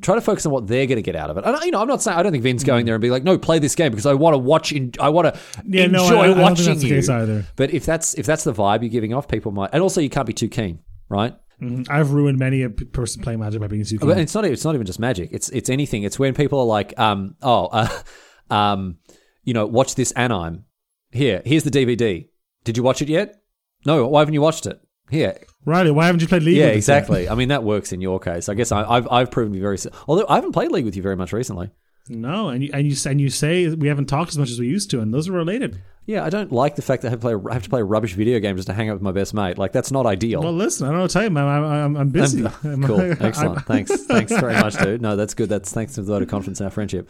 try 0.00 0.14
to 0.14 0.20
focus 0.20 0.46
on 0.46 0.52
what 0.52 0.66
they're 0.66 0.86
going 0.86 0.96
to 0.96 1.02
get 1.02 1.16
out 1.16 1.28
of 1.30 1.36
it. 1.36 1.44
And 1.44 1.62
you 1.62 1.70
know, 1.72 1.80
I'm 1.82 1.88
not 1.88 2.02
saying 2.02 2.16
I 2.16 2.22
don't 2.22 2.32
think 2.32 2.42
Vin's 2.42 2.64
going 2.64 2.86
there 2.86 2.94
and 2.94 3.02
be 3.02 3.10
like, 3.10 3.22
no, 3.22 3.36
play 3.38 3.58
this 3.58 3.74
game 3.74 3.90
because 3.90 4.06
I 4.06 4.14
want 4.14 4.34
to 4.34 4.38
watch. 4.38 4.72
In, 4.72 4.92
I 4.98 5.10
want 5.10 5.34
to 5.34 5.40
Yeah, 5.66 5.84
enjoy 5.84 6.08
no, 6.08 6.20
I- 6.22 6.28
I 6.28 6.42
watching 6.42 6.78
the 6.78 6.86
you. 6.86 7.44
But 7.56 7.74
if 7.74 7.84
that's 7.84 8.14
if 8.14 8.24
that's 8.26 8.44
the 8.44 8.52
vibe 8.52 8.80
you're 8.82 8.88
giving 8.88 9.12
off, 9.14 9.28
people 9.28 9.52
might. 9.52 9.70
And 9.72 9.82
also, 9.82 10.00
you 10.00 10.08
can't 10.10 10.26
be 10.26 10.32
too 10.32 10.48
keen, 10.48 10.78
right? 11.08 11.34
Mhm. 11.62 11.88
I've 11.88 12.12
ruined 12.12 12.38
many 12.38 12.62
a 12.62 12.70
person 12.70 13.22
playing 13.22 13.38
Magic 13.38 13.60
by 13.60 13.68
being 13.68 13.84
too 13.84 13.98
keen. 13.98 14.08
But 14.08 14.18
it's 14.18 14.34
not. 14.34 14.44
It's 14.44 14.64
not 14.64 14.74
even 14.74 14.86
just 14.86 14.98
magic. 14.98 15.30
It's 15.32 15.48
it's 15.50 15.70
anything. 15.70 16.02
It's 16.02 16.18
when 16.18 16.34
people 16.34 16.58
are 16.58 16.66
like, 16.66 16.98
um, 16.98 17.36
oh, 17.40 17.66
uh, 17.66 18.02
um, 18.50 18.98
you 19.44 19.54
know, 19.54 19.66
watch 19.66 19.94
this 19.94 20.10
anime. 20.12 20.64
Here, 21.12 21.42
here's 21.44 21.62
the 21.62 21.70
DVD. 21.70 22.28
Did 22.64 22.76
you 22.76 22.82
watch 22.82 23.02
it 23.02 23.08
yet? 23.08 23.42
No. 23.84 24.06
Why 24.08 24.20
haven't 24.20 24.34
you 24.34 24.40
watched 24.40 24.66
it? 24.66 24.80
Here. 25.10 25.38
Riley, 25.64 25.90
why 25.90 26.06
haven't 26.06 26.22
you 26.22 26.28
played 26.28 26.42
League? 26.42 26.56
Yeah, 26.56 26.68
exactly. 26.68 27.28
I 27.28 27.34
mean, 27.34 27.48
that 27.48 27.62
works 27.62 27.92
in 27.92 28.00
your 28.00 28.18
case. 28.18 28.48
I 28.48 28.54
guess 28.54 28.72
I, 28.72 28.82
I've 28.82 29.06
I've 29.10 29.30
proven 29.30 29.52
to 29.52 29.56
be 29.56 29.60
very. 29.60 29.78
Although 30.08 30.26
I 30.28 30.36
haven't 30.36 30.52
played 30.52 30.72
League 30.72 30.84
with 30.84 30.96
you 30.96 31.02
very 31.02 31.16
much 31.16 31.32
recently. 31.32 31.70
No, 32.08 32.48
and 32.48 32.64
you 32.64 32.70
and 32.72 32.86
you 32.86 32.96
and 33.08 33.20
you 33.20 33.30
say 33.30 33.68
we 33.68 33.88
haven't 33.88 34.06
talked 34.06 34.30
as 34.30 34.38
much 34.38 34.50
as 34.50 34.58
we 34.58 34.66
used 34.66 34.90
to, 34.90 35.00
and 35.00 35.14
those 35.14 35.28
are 35.28 35.32
related. 35.32 35.80
Yeah, 36.04 36.24
I 36.24 36.30
don't 36.30 36.50
like 36.50 36.74
the 36.74 36.82
fact 36.82 37.02
that 37.02 37.08
I 37.08 37.10
have 37.12 37.20
to 37.20 37.38
play, 37.38 37.50
I 37.50 37.54
have 37.54 37.62
to 37.62 37.70
play 37.70 37.80
a 37.80 37.84
rubbish 37.84 38.14
video 38.14 38.40
game 38.40 38.56
just 38.56 38.66
to 38.66 38.74
hang 38.74 38.88
out 38.88 38.94
with 38.94 39.02
my 39.02 39.12
best 39.12 39.34
mate. 39.34 39.56
Like 39.56 39.70
that's 39.72 39.92
not 39.92 40.04
ideal. 40.04 40.40
Well, 40.42 40.52
listen, 40.52 40.86
I 40.86 40.88
don't 40.90 40.96
know 40.96 41.02
what 41.02 41.10
to 41.10 41.12
tell 41.14 41.22
you, 41.24 41.30
man. 41.30 41.46
I'm, 41.46 41.64
I'm, 41.64 41.96
I'm 41.96 42.08
busy. 42.08 42.44
I'm- 42.64 42.82
cool. 42.82 43.00
Excellent. 43.20 43.64
thanks. 43.66 43.90
Thanks 44.06 44.32
very 44.32 44.54
much, 44.54 44.76
dude. 44.76 45.00
No, 45.00 45.14
that's 45.14 45.34
good. 45.34 45.48
That's 45.48 45.72
thanks 45.72 45.94
to 45.94 46.02
the 46.02 46.12
vote 46.12 46.22
of 46.22 46.28
confidence 46.28 46.58
in 46.60 46.64
our 46.64 46.70
friendship. 46.70 47.08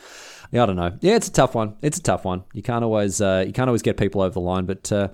Yeah, 0.51 0.65
I 0.65 0.67
don't 0.67 0.77
know. 0.77 0.97
Yeah, 1.01 1.17
it's 1.17 1.29
a 1.29 1.33
tough 1.33 1.55
one. 1.55 1.77
It's 1.81 1.97
a 1.99 2.03
tough 2.03 2.27
one. 2.27 2.45
You 2.53 2.63
can't 2.63 2.85
always 2.85 3.21
uh, 3.23 3.45
you 3.47 3.53
can't 3.55 3.69
always 3.69 3.83
get 3.83 3.97
people 3.97 4.21
over 4.21 4.35
the 4.35 4.41
line, 4.41 4.67
but 4.67 4.93
uh, 4.93 5.09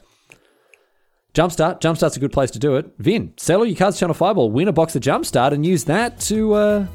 Jumpstart, 1.35 1.81
Jumpstart's 1.81 2.17
a 2.17 2.21
good 2.21 2.33
place 2.33 2.51
to 2.53 2.59
do 2.59 2.77
it. 2.77 2.87
Vin, 2.99 3.33
sell 3.37 3.59
all 3.61 3.65
your 3.67 3.77
cards 3.77 3.97
to 3.97 4.01
Channel 4.01 4.15
Fireball, 4.15 4.51
win 4.51 4.67
a 4.67 4.73
box 4.73 4.97
of 4.97 5.03
Jumpstart, 5.03 5.53
and 5.53 5.65
use 5.65 5.85
that 5.85 6.19
to 6.23 6.55
uh, 6.55 6.87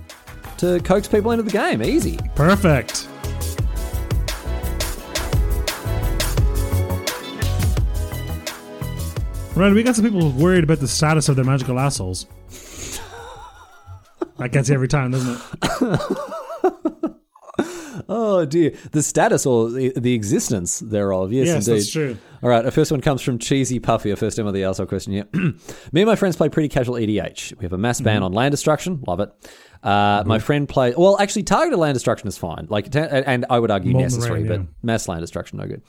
to 0.58 0.82
coax 0.82 1.08
people 1.08 1.32
into 1.32 1.44
the 1.44 1.52
game. 1.52 1.82
Easy. 1.82 2.20
Perfect. 2.36 3.08
Right, 9.56 9.72
we 9.72 9.84
got 9.84 9.96
some 9.96 10.04
people 10.06 10.32
worried 10.32 10.64
about 10.64 10.80
the 10.80 10.88
status 10.88 11.30
of 11.30 11.36
their 11.36 11.46
magical 11.46 11.80
assholes. 11.80 12.26
that 14.38 14.52
gets 14.52 14.68
you 14.70 14.74
every 14.76 14.88
time, 14.88 15.12
doesn't 15.12 15.40
it? 15.82 17.12
Oh 18.10 18.44
dear, 18.44 18.74
the 18.92 19.02
status 19.04 19.46
or 19.46 19.70
the, 19.70 19.94
the 19.96 20.14
existence 20.14 20.80
thereof. 20.80 21.32
Yes, 21.32 21.48
Yes, 21.48 21.68
indeed. 21.68 21.80
that's 21.82 21.92
true. 21.92 22.18
All 22.42 22.50
right, 22.50 22.66
our 22.66 22.72
first 22.72 22.92
one 22.92 23.00
comes 23.02 23.22
from 23.22 23.38
Cheesy 23.38 23.80
Puffy. 23.80 24.10
Our 24.10 24.18
first 24.18 24.36
time 24.36 24.48
of 24.48 24.54
the 24.54 24.64
arsehole 24.64 24.88
question 24.90 25.14
here. 25.14 25.26
Me 25.34 26.02
and 26.02 26.06
my 26.08 26.16
friends 26.16 26.36
play 26.36 26.50
pretty 26.50 26.68
casual 26.70 26.96
EDH. 26.96 27.56
We 27.58 27.64
have 27.64 27.72
a 27.72 27.78
mass 27.78 28.02
ban 28.02 28.18
Mm-hmm. 28.18 28.24
on 28.26 28.34
land 28.34 28.52
destruction. 28.52 29.04
Love 29.08 29.20
it. 29.22 29.30
Uh, 29.84 30.24
My 30.26 30.40
friend 30.40 30.68
play 30.68 30.94
well. 30.98 31.18
Actually, 31.22 31.44
targeted 31.44 31.78
land 31.80 31.94
destruction 31.94 32.28
is 32.28 32.38
fine. 32.38 32.66
Like, 32.70 32.94
and 32.96 33.46
I 33.50 33.60
would 33.60 33.72
argue 33.72 33.94
Molten 33.94 34.08
necessary, 34.08 34.44
Rain, 34.44 34.64
but 34.64 34.68
mass 34.86 35.08
land 35.08 35.22
destruction 35.22 35.60
no 35.60 35.68
good. 35.68 35.82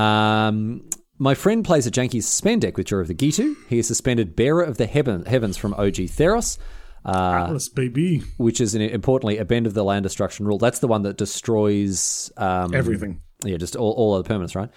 Um, 0.00 0.88
my 1.20 1.34
friend 1.34 1.64
plays 1.64 1.86
a 1.86 1.90
janky 1.90 2.22
suspend 2.22 2.62
deck 2.62 2.78
with 2.78 2.86
Jhoira 2.86 3.02
of 3.02 3.08
the 3.08 3.14
Ghitu. 3.14 3.54
He 3.68 3.78
is 3.78 3.86
suspended 3.86 4.34
Bearer 4.34 4.62
of 4.62 4.78
the 4.78 4.86
Heaven, 4.86 5.26
Heavens 5.26 5.58
from 5.58 5.74
OG 5.74 6.08
Theros. 6.08 6.56
Uh, 7.04 7.44
Atlas, 7.44 7.68
baby. 7.68 8.22
which 8.38 8.58
is 8.58 8.74
an, 8.74 8.80
importantly 8.80 9.36
a 9.36 9.44
bend 9.44 9.66
of 9.66 9.74
the 9.74 9.84
land 9.84 10.02
destruction 10.02 10.46
rule. 10.46 10.56
That's 10.56 10.78
the 10.78 10.88
one 10.88 11.02
that 11.02 11.18
destroys 11.18 12.32
um, 12.38 12.74
Everything. 12.74 13.20
Yeah, 13.44 13.58
just 13.58 13.76
all, 13.76 13.92
all 13.92 14.14
other 14.14 14.26
permanents, 14.26 14.56
right? 14.56 14.70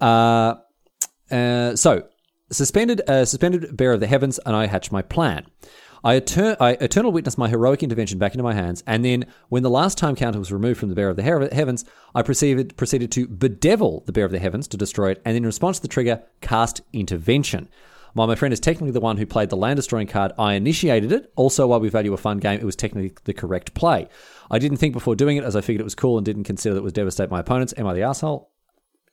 Uh, 0.00 1.34
uh, 1.34 1.74
so 1.74 2.04
suspended, 2.52 3.02
uh, 3.08 3.24
suspended 3.24 3.76
bearer 3.76 3.94
of 3.94 4.00
the 4.00 4.06
heavens, 4.06 4.38
and 4.46 4.54
I 4.54 4.66
hatch 4.66 4.92
my 4.92 5.02
plan. 5.02 5.46
I, 6.04 6.18
etern- 6.18 6.56
I 6.60 6.72
eternal 6.72 7.12
witness 7.12 7.38
my 7.38 7.48
heroic 7.48 7.82
intervention 7.82 8.18
back 8.18 8.32
into 8.32 8.42
my 8.42 8.54
hands, 8.54 8.82
and 8.86 9.04
then 9.04 9.26
when 9.48 9.62
the 9.62 9.70
last 9.70 9.98
time 9.98 10.16
counter 10.16 10.38
was 10.38 10.52
removed 10.52 10.80
from 10.80 10.88
the 10.88 10.94
bearer 10.94 11.10
of 11.10 11.16
the 11.16 11.22
he- 11.22 11.54
heavens, 11.54 11.84
I 12.14 12.22
proceeded 12.22 12.76
proceeded 12.76 13.12
to 13.12 13.28
bedevil 13.28 14.04
the 14.06 14.12
bearer 14.12 14.26
of 14.26 14.32
the 14.32 14.38
heavens 14.38 14.66
to 14.68 14.76
destroy 14.76 15.12
it, 15.12 15.22
and 15.24 15.36
in 15.36 15.46
response 15.46 15.78
to 15.78 15.82
the 15.82 15.88
trigger, 15.88 16.22
cast 16.40 16.80
intervention. 16.92 17.68
While 18.14 18.26
my 18.26 18.34
friend 18.34 18.52
is 18.52 18.60
technically 18.60 18.90
the 18.90 19.00
one 19.00 19.16
who 19.16 19.24
played 19.24 19.48
the 19.48 19.56
land 19.56 19.76
destroying 19.76 20.06
card, 20.06 20.32
I 20.38 20.54
initiated 20.54 21.12
it. 21.12 21.32
Also, 21.34 21.66
while 21.66 21.80
we 21.80 21.88
value 21.88 22.12
a 22.12 22.18
fun 22.18 22.38
game, 22.38 22.60
it 22.60 22.64
was 22.66 22.76
technically 22.76 23.14
the 23.24 23.32
correct 23.32 23.72
play. 23.72 24.08
I 24.50 24.58
didn't 24.58 24.76
think 24.76 24.92
before 24.92 25.16
doing 25.16 25.38
it, 25.38 25.44
as 25.44 25.56
I 25.56 25.62
figured 25.62 25.80
it 25.80 25.84
was 25.84 25.94
cool 25.94 26.18
and 26.18 26.24
didn't 26.24 26.44
consider 26.44 26.74
that 26.74 26.80
it 26.80 26.84
would 26.84 26.92
devastate 26.92 27.30
my 27.30 27.40
opponents. 27.40 27.72
Am 27.78 27.86
I 27.86 27.94
the 27.94 28.02
asshole? 28.02 28.50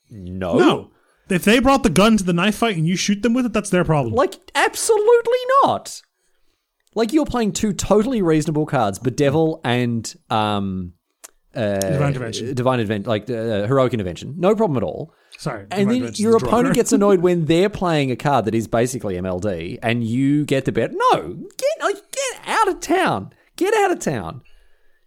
No. 0.09 0.57
No. 0.57 0.91
If 1.29 1.45
they 1.45 1.59
brought 1.59 1.83
the 1.83 1.89
gun 1.89 2.17
to 2.17 2.23
the 2.23 2.33
knife 2.33 2.55
fight 2.55 2.75
and 2.75 2.87
you 2.87 2.97
shoot 2.97 3.21
them 3.21 3.33
with 3.33 3.45
it, 3.45 3.53
that's 3.53 3.69
their 3.69 3.85
problem. 3.85 4.15
Like, 4.15 4.35
absolutely 4.55 5.37
not. 5.63 6.01
Like, 6.95 7.13
you're 7.13 7.25
playing 7.25 7.53
two 7.53 7.73
totally 7.73 8.21
reasonable 8.21 8.65
cards, 8.65 8.99
Bedevil 8.99 9.61
and 9.63 10.11
um, 10.29 10.93
uh, 11.55 11.79
Divine 11.79 12.07
intervention. 12.09 12.53
Divine 12.55 12.79
Event, 12.79 13.07
like 13.07 13.29
uh, 13.29 13.67
Heroic 13.67 13.93
Intervention. 13.93 14.35
No 14.37 14.55
problem 14.55 14.77
at 14.77 14.83
all. 14.83 15.13
Sorry. 15.37 15.65
And 15.71 15.89
then 15.89 16.11
your 16.15 16.39
the 16.39 16.45
opponent 16.45 16.75
gets 16.75 16.91
annoyed 16.93 17.21
when 17.21 17.45
they're 17.45 17.69
playing 17.69 18.11
a 18.11 18.15
card 18.15 18.45
that 18.45 18.55
is 18.55 18.67
basically 18.67 19.15
MLD, 19.15 19.79
and 19.81 20.03
you 20.03 20.45
get 20.45 20.65
the 20.65 20.71
bet. 20.71 20.91
No, 20.93 21.21
get 21.57 21.83
like, 21.83 21.95
get 22.11 22.41
out 22.47 22.67
of 22.67 22.79
town. 22.81 23.31
Get 23.55 23.73
out 23.73 23.91
of 23.91 23.99
town. 23.99 24.41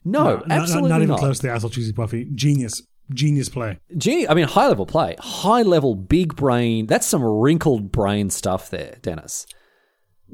No, 0.05 0.25
Not- 0.37 0.49
not- 0.49 0.59
absolutely 0.59 0.89
not, 0.91 0.99
not. 0.99 1.03
even 1.05 1.17
close 1.17 1.39
to 1.41 1.47
the 1.49 1.53
asshole 1.53 1.71
cheesy 1.71 1.93
puffy. 1.93 2.29
Genius. 2.35 2.83
Genius 3.13 3.49
play. 3.49 3.79
Genius. 3.97 4.31
I 4.31 4.35
mean, 4.35 4.47
high 4.47 4.69
level 4.69 4.87
play, 4.87 5.17
high 5.19 5.63
level, 5.63 5.95
big 5.95 6.35
brain. 6.35 6.87
That's 6.87 7.07
some 7.07 7.23
wrinkled 7.23 7.93
brain 7.93 8.31
stuff 8.31 8.71
there, 8.71 8.97
Dennis. 9.03 9.47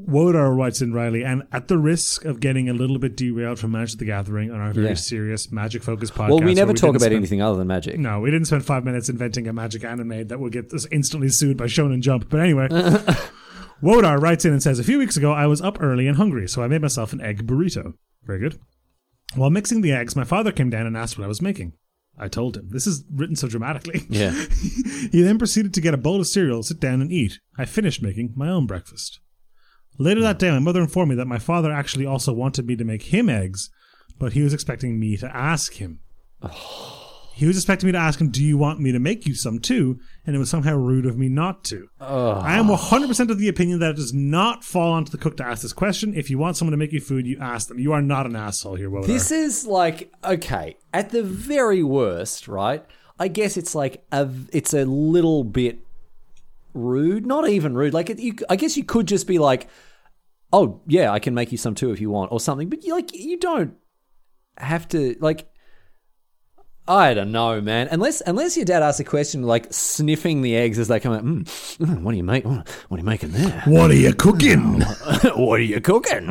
Wodar 0.06 0.56
writes 0.56 0.80
in 0.80 0.92
Riley, 0.92 1.24
and 1.24 1.42
at 1.52 1.68
the 1.68 1.76
risk 1.78 2.24
of 2.24 2.38
getting 2.40 2.68
a 2.68 2.72
little 2.72 2.98
bit 2.98 3.16
derailed 3.16 3.58
from 3.58 3.72
Magic 3.72 3.98
the 3.98 4.04
Gathering 4.04 4.50
on 4.50 4.60
our 4.60 4.72
very 4.72 4.88
Yeah. 4.88 4.94
serious 4.94 5.50
magic 5.50 5.82
focused 5.82 6.14
podcast. 6.14 6.28
Well, 6.28 6.40
we 6.40 6.54
never 6.54 6.72
talk 6.72 6.90
about 6.90 7.00
spend- 7.02 7.14
anything 7.16 7.42
other 7.42 7.58
than 7.58 7.66
magic. 7.66 7.98
No, 7.98 8.20
we 8.20 8.30
didn't 8.30 8.46
spend 8.46 8.64
five 8.64 8.84
minutes 8.84 9.08
inventing 9.08 9.48
a 9.48 9.52
magic 9.52 9.84
anime 9.84 10.28
that 10.28 10.38
would 10.38 10.52
get 10.52 10.72
us 10.72 10.86
instantly 10.92 11.28
sued 11.30 11.56
by 11.56 11.64
Shonen 11.66 12.00
Jump. 12.00 12.28
But 12.30 12.40
anyway, 12.40 12.68
Wodar 13.82 14.20
writes 14.20 14.44
in 14.44 14.52
and 14.52 14.62
says, 14.62 14.78
A 14.78 14.84
few 14.84 14.98
weeks 14.98 15.16
ago, 15.16 15.32
I 15.32 15.46
was 15.46 15.60
up 15.60 15.78
early 15.80 16.06
and 16.06 16.16
hungry, 16.16 16.48
so 16.48 16.62
I 16.62 16.68
made 16.68 16.82
myself 16.82 17.12
an 17.12 17.20
egg 17.20 17.46
burrito. 17.46 17.94
Very 18.24 18.40
good. 18.40 18.58
While 19.34 19.50
mixing 19.50 19.80
the 19.82 19.92
eggs, 19.92 20.16
my 20.16 20.24
father 20.24 20.52
came 20.52 20.70
down 20.70 20.86
and 20.86 20.96
asked 20.96 21.18
what 21.18 21.24
I 21.24 21.28
was 21.28 21.42
making. 21.42 21.72
I 22.16 22.26
told 22.28 22.56
him. 22.56 22.68
This 22.70 22.86
is 22.86 23.04
written 23.12 23.36
so 23.36 23.46
dramatically. 23.48 24.02
Yeah. 24.08 24.32
He 25.12 25.22
then 25.22 25.38
proceeded 25.38 25.72
to 25.74 25.80
get 25.80 25.94
a 25.94 25.98
bowl 25.98 26.20
of 26.20 26.26
cereal, 26.26 26.62
sit 26.62 26.80
down, 26.80 27.00
and 27.00 27.10
eat. 27.12 27.38
I 27.56 27.64
finished 27.64 28.02
making 28.02 28.32
my 28.36 28.48
own 28.48 28.66
breakfast. 28.66 29.20
Later 29.98 30.20
that 30.20 30.38
day, 30.38 30.50
my 30.50 30.60
mother 30.60 30.80
informed 30.80 31.10
me 31.10 31.16
that 31.16 31.26
my 31.26 31.38
father 31.38 31.72
actually 31.72 32.06
also 32.06 32.32
wanted 32.32 32.66
me 32.66 32.76
to 32.76 32.84
make 32.84 33.02
him 33.02 33.28
eggs, 33.28 33.70
but 34.18 34.32
he 34.32 34.42
was 34.42 34.54
expecting 34.54 34.98
me 34.98 35.16
to 35.16 35.36
ask 35.36 35.74
him. 35.74 36.00
He 37.38 37.46
was 37.46 37.56
expecting 37.56 37.86
me 37.86 37.92
to 37.92 37.98
ask 37.98 38.20
him, 38.20 38.30
Do 38.30 38.42
you 38.42 38.58
want 38.58 38.80
me 38.80 38.90
to 38.90 38.98
make 38.98 39.24
you 39.24 39.36
some 39.36 39.60
too? 39.60 40.00
And 40.26 40.34
it 40.34 40.40
was 40.40 40.50
somehow 40.50 40.74
rude 40.74 41.06
of 41.06 41.16
me 41.16 41.28
not 41.28 41.62
to. 41.66 41.88
I 42.00 42.58
am 42.58 42.66
100% 42.66 43.30
of 43.30 43.38
the 43.38 43.46
opinion 43.46 43.78
that 43.78 43.90
it 43.90 43.96
does 43.96 44.12
not 44.12 44.64
fall 44.64 44.92
onto 44.92 45.12
the 45.12 45.18
cook 45.18 45.36
to 45.36 45.46
ask 45.46 45.62
this 45.62 45.72
question. 45.72 46.14
If 46.14 46.30
you 46.30 46.38
want 46.38 46.56
someone 46.56 46.72
to 46.72 46.76
make 46.76 46.90
you 46.90 47.00
food, 47.00 47.28
you 47.28 47.38
ask 47.40 47.68
them. 47.68 47.78
You 47.78 47.92
are 47.92 48.02
not 48.02 48.26
an 48.26 48.34
asshole 48.34 48.74
here, 48.74 48.90
Wodar. 48.90 49.06
This 49.06 49.30
is 49.30 49.64
like 49.64 50.12
okay, 50.24 50.78
at 50.92 51.10
the 51.10 51.22
very 51.22 51.84
worst, 51.84 52.48
right? 52.48 52.84
I 53.20 53.28
guess 53.28 53.56
it's 53.56 53.72
like 53.72 54.02
a 54.10 54.28
it's 54.52 54.74
a 54.74 54.84
little 54.84 55.44
bit 55.44 55.78
rude, 56.74 57.24
not 57.24 57.48
even 57.48 57.74
rude. 57.74 57.94
Like 57.94 58.10
it, 58.10 58.18
you, 58.18 58.34
I 58.48 58.56
guess 58.56 58.76
you 58.76 58.82
could 58.82 59.06
just 59.06 59.28
be 59.28 59.38
like, 59.38 59.68
"Oh, 60.52 60.80
yeah, 60.86 61.12
I 61.12 61.18
can 61.18 61.34
make 61.34 61.52
you 61.52 61.58
some 61.58 61.74
too 61.74 61.90
if 61.90 62.00
you 62.00 62.10
want," 62.10 62.32
or 62.32 62.40
something. 62.40 62.68
But 62.68 62.84
you 62.84 62.94
like 62.94 63.14
you 63.14 63.38
don't 63.38 63.74
have 64.56 64.88
to 64.88 65.16
like. 65.20 65.48
I 66.86 67.12
don't 67.12 67.32
know, 67.32 67.60
man. 67.60 67.88
Unless 67.90 68.22
unless 68.22 68.56
your 68.56 68.64
dad 68.64 68.82
asks 68.82 68.98
a 68.98 69.04
question 69.04 69.42
like 69.42 69.66
sniffing 69.70 70.40
the 70.40 70.56
eggs 70.56 70.78
as 70.78 70.88
they 70.88 70.98
come 70.98 71.12
out. 71.12 71.22
Mm, 71.22 71.44
mm, 71.44 72.02
what 72.02 72.12
do 72.12 72.16
you 72.16 72.24
make? 72.24 72.46
What 72.46 72.66
are 72.90 72.96
you 72.96 73.04
making 73.04 73.32
there? 73.32 73.62
what 73.66 73.90
are 73.90 73.94
you 73.94 74.14
cooking? 74.14 74.80
what 75.36 75.60
are 75.60 75.62
you 75.62 75.82
cooking? 75.82 76.28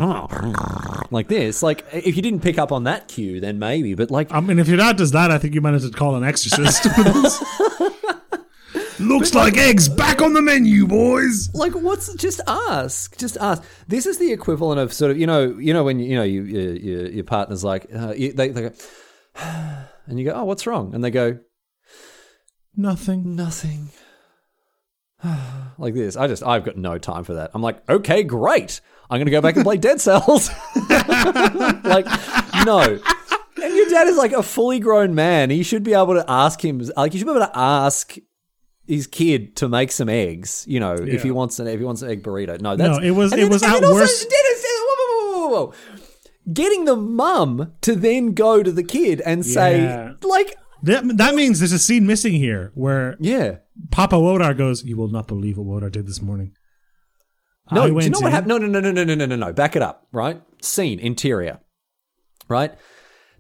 like 1.12 1.28
this. 1.28 1.62
Like 1.62 1.86
if 1.94 2.16
you 2.16 2.22
didn't 2.22 2.42
pick 2.42 2.58
up 2.58 2.72
on 2.72 2.86
that 2.86 3.08
cue, 3.08 3.40
then 3.40 3.60
maybe. 3.60 3.94
But 3.94 4.10
like 4.10 4.34
I 4.34 4.40
mean, 4.40 4.58
if 4.58 4.68
your 4.68 4.78
dad 4.78 4.98
does 4.98 5.12
that, 5.12 5.30
I 5.30 5.38
think 5.38 5.54
you 5.54 5.62
might 5.62 5.74
have 5.74 5.84
to 5.84 5.92
call 5.92 6.16
an 6.16 6.24
exorcist. 6.24 6.88
Looks 9.00 9.36
like 9.36 9.58
eggs 9.58 9.88
back 9.88 10.22
on 10.22 10.34
the 10.34 10.42
menu, 10.42 10.88
boys. 10.88 11.54
like 11.54 11.74
what's 11.74 12.14
just 12.16 12.42
ask 12.48 13.16
just 13.18 13.38
ask. 13.38 13.64
This 13.88 14.06
is 14.06 14.18
the 14.18 14.32
equivalent 14.32 14.80
of 14.80 14.92
sort 14.92 15.12
of 15.12 15.18
you 15.20 15.28
know 15.28 15.56
you 15.60 15.74
know 15.74 15.84
when 15.84 16.00
you 16.00 16.16
know 16.16 16.24
you, 16.24 16.42
you, 16.44 16.60
you 16.72 17.08
your 17.08 17.24
partner's 17.24 17.64
like 17.64 17.86
uh, 17.96 18.14
you, 18.18 18.34
they, 18.34 18.50
they 18.50 18.62
go 18.70 18.72
and 20.08 20.20
you 20.20 20.26
go 20.26 20.32
oh 20.34 20.46
what's 20.46 20.66
wrong? 20.66 20.96
And 20.96 21.04
they 21.04 21.12
go 21.12 21.38
Nothing. 22.76 23.36
nothing. 23.36 23.90
Like 25.80 25.94
this. 25.94 26.18
I 26.18 26.26
just 26.28 26.42
i've 26.42 26.66
got 26.66 26.76
no 26.76 26.98
time 26.98 27.24
for 27.24 27.36
that. 27.36 27.52
I'm 27.54 27.62
like 27.62 27.88
okay 27.88 28.24
great. 28.24 28.82
I'm 29.12 29.20
gonna 29.20 29.30
go 29.30 29.42
back 29.42 29.56
and 29.56 29.64
play 29.64 29.78
dead 29.78 30.02
cells. 30.02 30.50
Like 30.76 32.06
no. 32.66 33.00
And 33.64 33.76
your 33.76 33.90
dad 33.90 34.08
is 34.08 34.18
like 34.18 34.34
a 34.34 34.42
fully 34.44 34.80
grown 34.80 35.14
man. 35.16 35.50
He 35.52 35.62
should 35.64 35.84
be 35.84 35.94
able 35.94 36.16
to 36.16 36.26
ask 36.28 36.64
him 36.64 36.80
like 36.96 37.14
you 37.14 37.20
should 37.20 37.26
be 37.26 37.32
able 37.32 37.46
to 37.46 37.52
ask 37.58 38.16
his 38.88 39.06
kid 39.08 39.56
to 39.58 39.68
make 39.68 39.92
some 39.92 40.10
eggs, 40.10 40.64
you 40.68 40.80
know, 40.80 40.94
if 40.94 41.24
he 41.24 41.32
wants 41.32 41.60
an 41.60 41.68
if 41.68 41.80
he 41.80 41.86
wants 41.86 42.02
an 42.02 42.10
egg 42.10 42.24
burrito. 42.24 42.60
No, 42.62 42.76
that's 42.76 42.98
No, 42.98 43.04
it 43.04 43.12
was- 43.12 43.34
it 43.34 43.38
then- 43.38 43.50
was 43.50 43.62
at 43.64 43.76
also 43.84 43.94
worst- 43.94 44.30
Dennis, 44.30 44.66
whoa, 44.66 45.40
whoa, 45.40 45.48
whoa. 45.50 45.74
Getting 46.54 46.86
the 46.86 46.96
mum 46.96 47.74
to 47.82 47.96
then 47.96 48.34
go 48.34 48.64
to 48.64 48.72
the 48.72 48.84
kid 48.84 49.22
and 49.22 49.46
say, 49.46 49.82
Yeah. 49.82 50.14
like, 50.24 50.56
That, 50.84 51.18
that 51.18 51.36
means 51.36 51.60
there's 51.60 51.72
a 51.74 51.80
scene 51.80 52.06
missing 52.08 52.34
here 52.34 52.72
where 52.76 53.18
yeah. 53.20 53.58
Papa 53.92 54.16
Wodar 54.16 54.56
goes, 54.58 54.84
"You 54.84 54.96
will 54.96 55.08
not 55.10 55.28
believe 55.28 55.58
what 55.58 55.68
Wodar 55.84 55.92
did 55.92 56.06
this 56.08 56.22
morning." 56.22 56.54
No, 57.72 57.82
I 57.84 57.88
do 57.90 58.00
you 58.00 58.10
know 58.12 58.20
what 58.20 58.32
happened? 58.32 58.50
No, 58.50 58.58
no, 58.60 58.68
no, 58.68 58.80
no, 58.80 58.92
no, 58.92 59.04
no, 59.04 59.16
no, 59.16 59.26
no, 59.26 59.36
no. 59.36 59.54
Back 59.54 59.76
it 59.76 59.82
up, 59.82 60.08
right? 60.14 60.42
Scene, 60.62 61.00
interior, 61.00 61.60
right? 62.48 62.72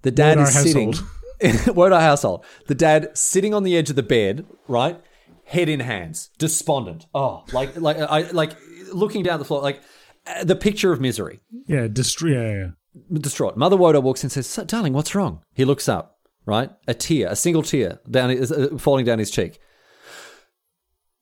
The 0.01 0.11
dad 0.11 0.37
Wodar 0.37 0.47
is 0.47 0.61
sitting. 0.63 0.93
Wodar 1.75 1.99
household. 2.01 2.43
The 2.65 2.75
dad 2.75 3.15
sitting 3.15 3.53
on 3.53 3.63
the 3.63 3.77
edge 3.77 3.89
of 3.91 3.95
the 3.95 4.03
bed, 4.03 4.45
right? 4.67 4.99
Head 5.47 5.69
in 5.69 5.79
hands, 5.79 6.29
despondent. 6.37 7.05
Oh, 7.13 7.45
like, 7.53 7.77
like, 7.79 7.97
I, 7.97 8.29
like 8.31 8.51
looking 8.91 9.23
down 9.23 9.39
the 9.39 9.45
floor, 9.45 9.61
like 9.61 9.81
uh, 10.25 10.43
the 10.43 10.57
picture 10.57 10.91
of 10.91 10.99
misery. 10.99 11.39
Yeah, 11.67 11.87
destroy. 11.87 12.31
Yeah, 12.31 12.49
yeah, 12.57 13.17
distraught. 13.19 13.55
Mother 13.55 13.77
Wodo 13.77 14.01
walks 14.01 14.23
in 14.23 14.27
and 14.27 14.33
says, 14.45 14.65
"Darling, 14.67 14.91
what's 14.91 15.15
wrong?" 15.15 15.43
He 15.53 15.63
looks 15.63 15.87
up, 15.87 16.19
right? 16.45 16.69
A 16.85 16.93
tear, 16.93 17.29
a 17.29 17.35
single 17.37 17.63
tear 17.63 17.99
down, 18.11 18.29
uh, 18.31 18.77
falling 18.77 19.05
down 19.05 19.19
his 19.19 19.31
cheek. 19.31 19.57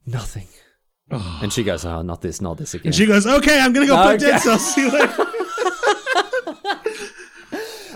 Nothing. 0.08 0.48
And 1.12 1.54
she 1.54 1.64
goes, 1.64 1.86
"Oh, 1.86 2.02
not 2.02 2.22
this, 2.22 2.42
not 2.42 2.58
this 2.58 2.74
again." 2.74 2.88
And 2.88 2.96
she 2.96 3.06
goes, 3.06 3.28
"Okay, 3.28 3.60
I'm 3.60 3.74
gonna 3.74 3.86
go 3.86 4.10
Okay. 4.10 4.18
Dead 4.18 4.40
Cells. 4.40 4.74
See 4.74 4.82
you 4.82 4.92
later." 4.92 5.24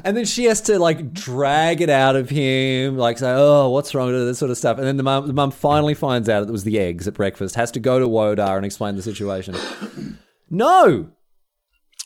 And 0.04 0.16
then 0.16 0.26
she 0.26 0.46
has 0.46 0.62
to 0.62 0.80
like 0.80 1.14
drag 1.14 1.82
it 1.82 1.90
out 1.90 2.16
of 2.16 2.30
him, 2.30 2.98
like 2.98 3.18
say, 3.18 3.32
"Oh, 3.32 3.70
what's 3.70 3.94
wrong?" 3.94 4.12
with 4.12 4.26
this 4.28 4.40
sort 4.40 4.52
of 4.52 4.58
stuff. 4.58 4.78
And 4.78 4.88
then 4.88 4.98
the 4.98 5.04
mum, 5.04 5.28
the 5.28 5.34
mum 5.34 5.52
finally 5.52 5.94
finds 5.94 6.30
out 6.30 6.42
that 6.42 6.50
it 6.50 6.52
was 6.52 6.64
the 6.64 6.80
eggs 6.80 7.08
at 7.08 7.14
breakfast. 7.14 7.56
Has 7.56 7.72
to 7.72 7.80
go 7.80 8.00
to 8.00 8.08
Wodar 8.08 8.58
and 8.58 8.66
explain 8.66 8.96
the 8.96 9.02
situation. 9.02 9.56
no, 10.50 11.10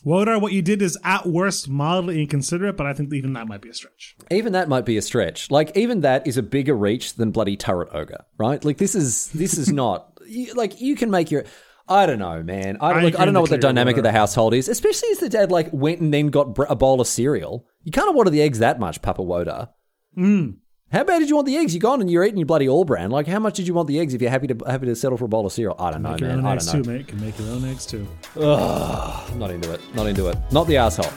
Wodar, 0.04 0.40
what 0.40 0.52
you 0.52 0.60
did 0.60 0.82
is 0.82 0.98
at 1.02 1.26
worst 1.26 1.68
mildly 1.68 2.20
inconsiderate, 2.20 2.76
but 2.76 2.86
I 2.86 2.92
think 2.92 3.12
even 3.14 3.32
that 3.34 3.48
might 3.48 3.62
be 3.62 3.70
a 3.70 3.74
stretch. 3.74 4.16
even 4.30 4.52
that 4.52 4.68
might 4.68 4.84
be 4.84 4.96
a 4.96 5.02
stretch. 5.02 5.50
Like 5.50 5.74
even 5.76 6.02
that 6.02 6.26
is 6.26 6.36
a 6.36 6.42
bigger 6.42 6.74
reach 6.74 7.14
than 7.14 7.30
bloody 7.30 7.56
turret 7.56 7.88
ogre, 7.92 8.24
right? 8.36 8.62
Like 8.64 8.76
this 8.78 8.94
is 8.94 9.28
this 9.28 9.56
is 9.56 9.72
not 9.72 10.18
you, 10.26 10.52
like 10.54 10.80
you 10.80 10.96
can 10.96 11.10
make 11.10 11.30
your. 11.30 11.44
I 11.86 12.06
don't 12.06 12.18
know, 12.18 12.42
man. 12.42 12.78
I, 12.80 12.92
I 12.92 13.02
like, 13.02 13.18
I 13.18 13.24
don't 13.24 13.34
know 13.34 13.40
what 13.42 13.50
the 13.50 13.56
you, 13.56 13.60
dynamic 13.62 13.96
of 13.98 14.04
the 14.04 14.12
household 14.12 14.54
is, 14.54 14.68
especially 14.68 15.10
as 15.10 15.18
the 15.18 15.28
dad 15.28 15.50
like 15.50 15.68
went 15.72 16.00
and 16.00 16.12
then 16.14 16.28
got 16.28 16.56
a 16.68 16.74
bowl 16.74 17.00
of 17.00 17.06
cereal. 17.06 17.66
You 17.82 17.92
can't 17.92 18.14
water 18.14 18.30
the 18.30 18.40
eggs 18.40 18.58
that 18.60 18.80
much, 18.80 19.02
Papa 19.02 19.22
Woda. 19.22 19.70
Mm. 20.16 20.56
How 20.92 21.02
bad 21.04 21.18
did 21.18 21.28
you 21.28 21.34
want 21.34 21.46
the 21.46 21.56
eggs? 21.56 21.74
You 21.74 21.80
gone 21.80 22.00
and 22.00 22.10
you're 22.10 22.24
eating 22.24 22.38
your 22.38 22.46
bloody 22.46 22.68
All-Bran. 22.68 23.10
Like, 23.10 23.26
how 23.26 23.38
much 23.40 23.56
did 23.56 23.66
you 23.66 23.74
want 23.74 23.88
the 23.88 23.98
eggs 23.98 24.14
if 24.14 24.22
you're 24.22 24.30
happy 24.30 24.46
to 24.46 24.56
happy 24.66 24.86
to 24.86 24.94
settle 24.94 25.18
for 25.18 25.24
a 25.24 25.28
bowl 25.28 25.44
of 25.44 25.52
cereal? 25.52 25.74
I 25.78 25.90
don't 25.90 26.02
know, 26.02 26.12
Make 26.12 26.20
your 26.20 26.28
man. 26.30 26.38
own 26.38 26.46
I 26.46 26.54
don't 26.54 26.66
know. 26.66 26.82
too, 26.82 26.90
mate. 26.90 27.08
Can 27.08 27.20
make 27.20 27.38
your 27.38 27.48
own 27.48 27.64
eggs 27.64 27.84
too. 27.84 28.06
I'm 28.36 29.38
not 29.38 29.50
into 29.50 29.72
it. 29.72 29.80
Not 29.94 30.06
into 30.06 30.28
it. 30.28 30.36
Not 30.52 30.66
the 30.66 30.76
asshole. 30.76 31.10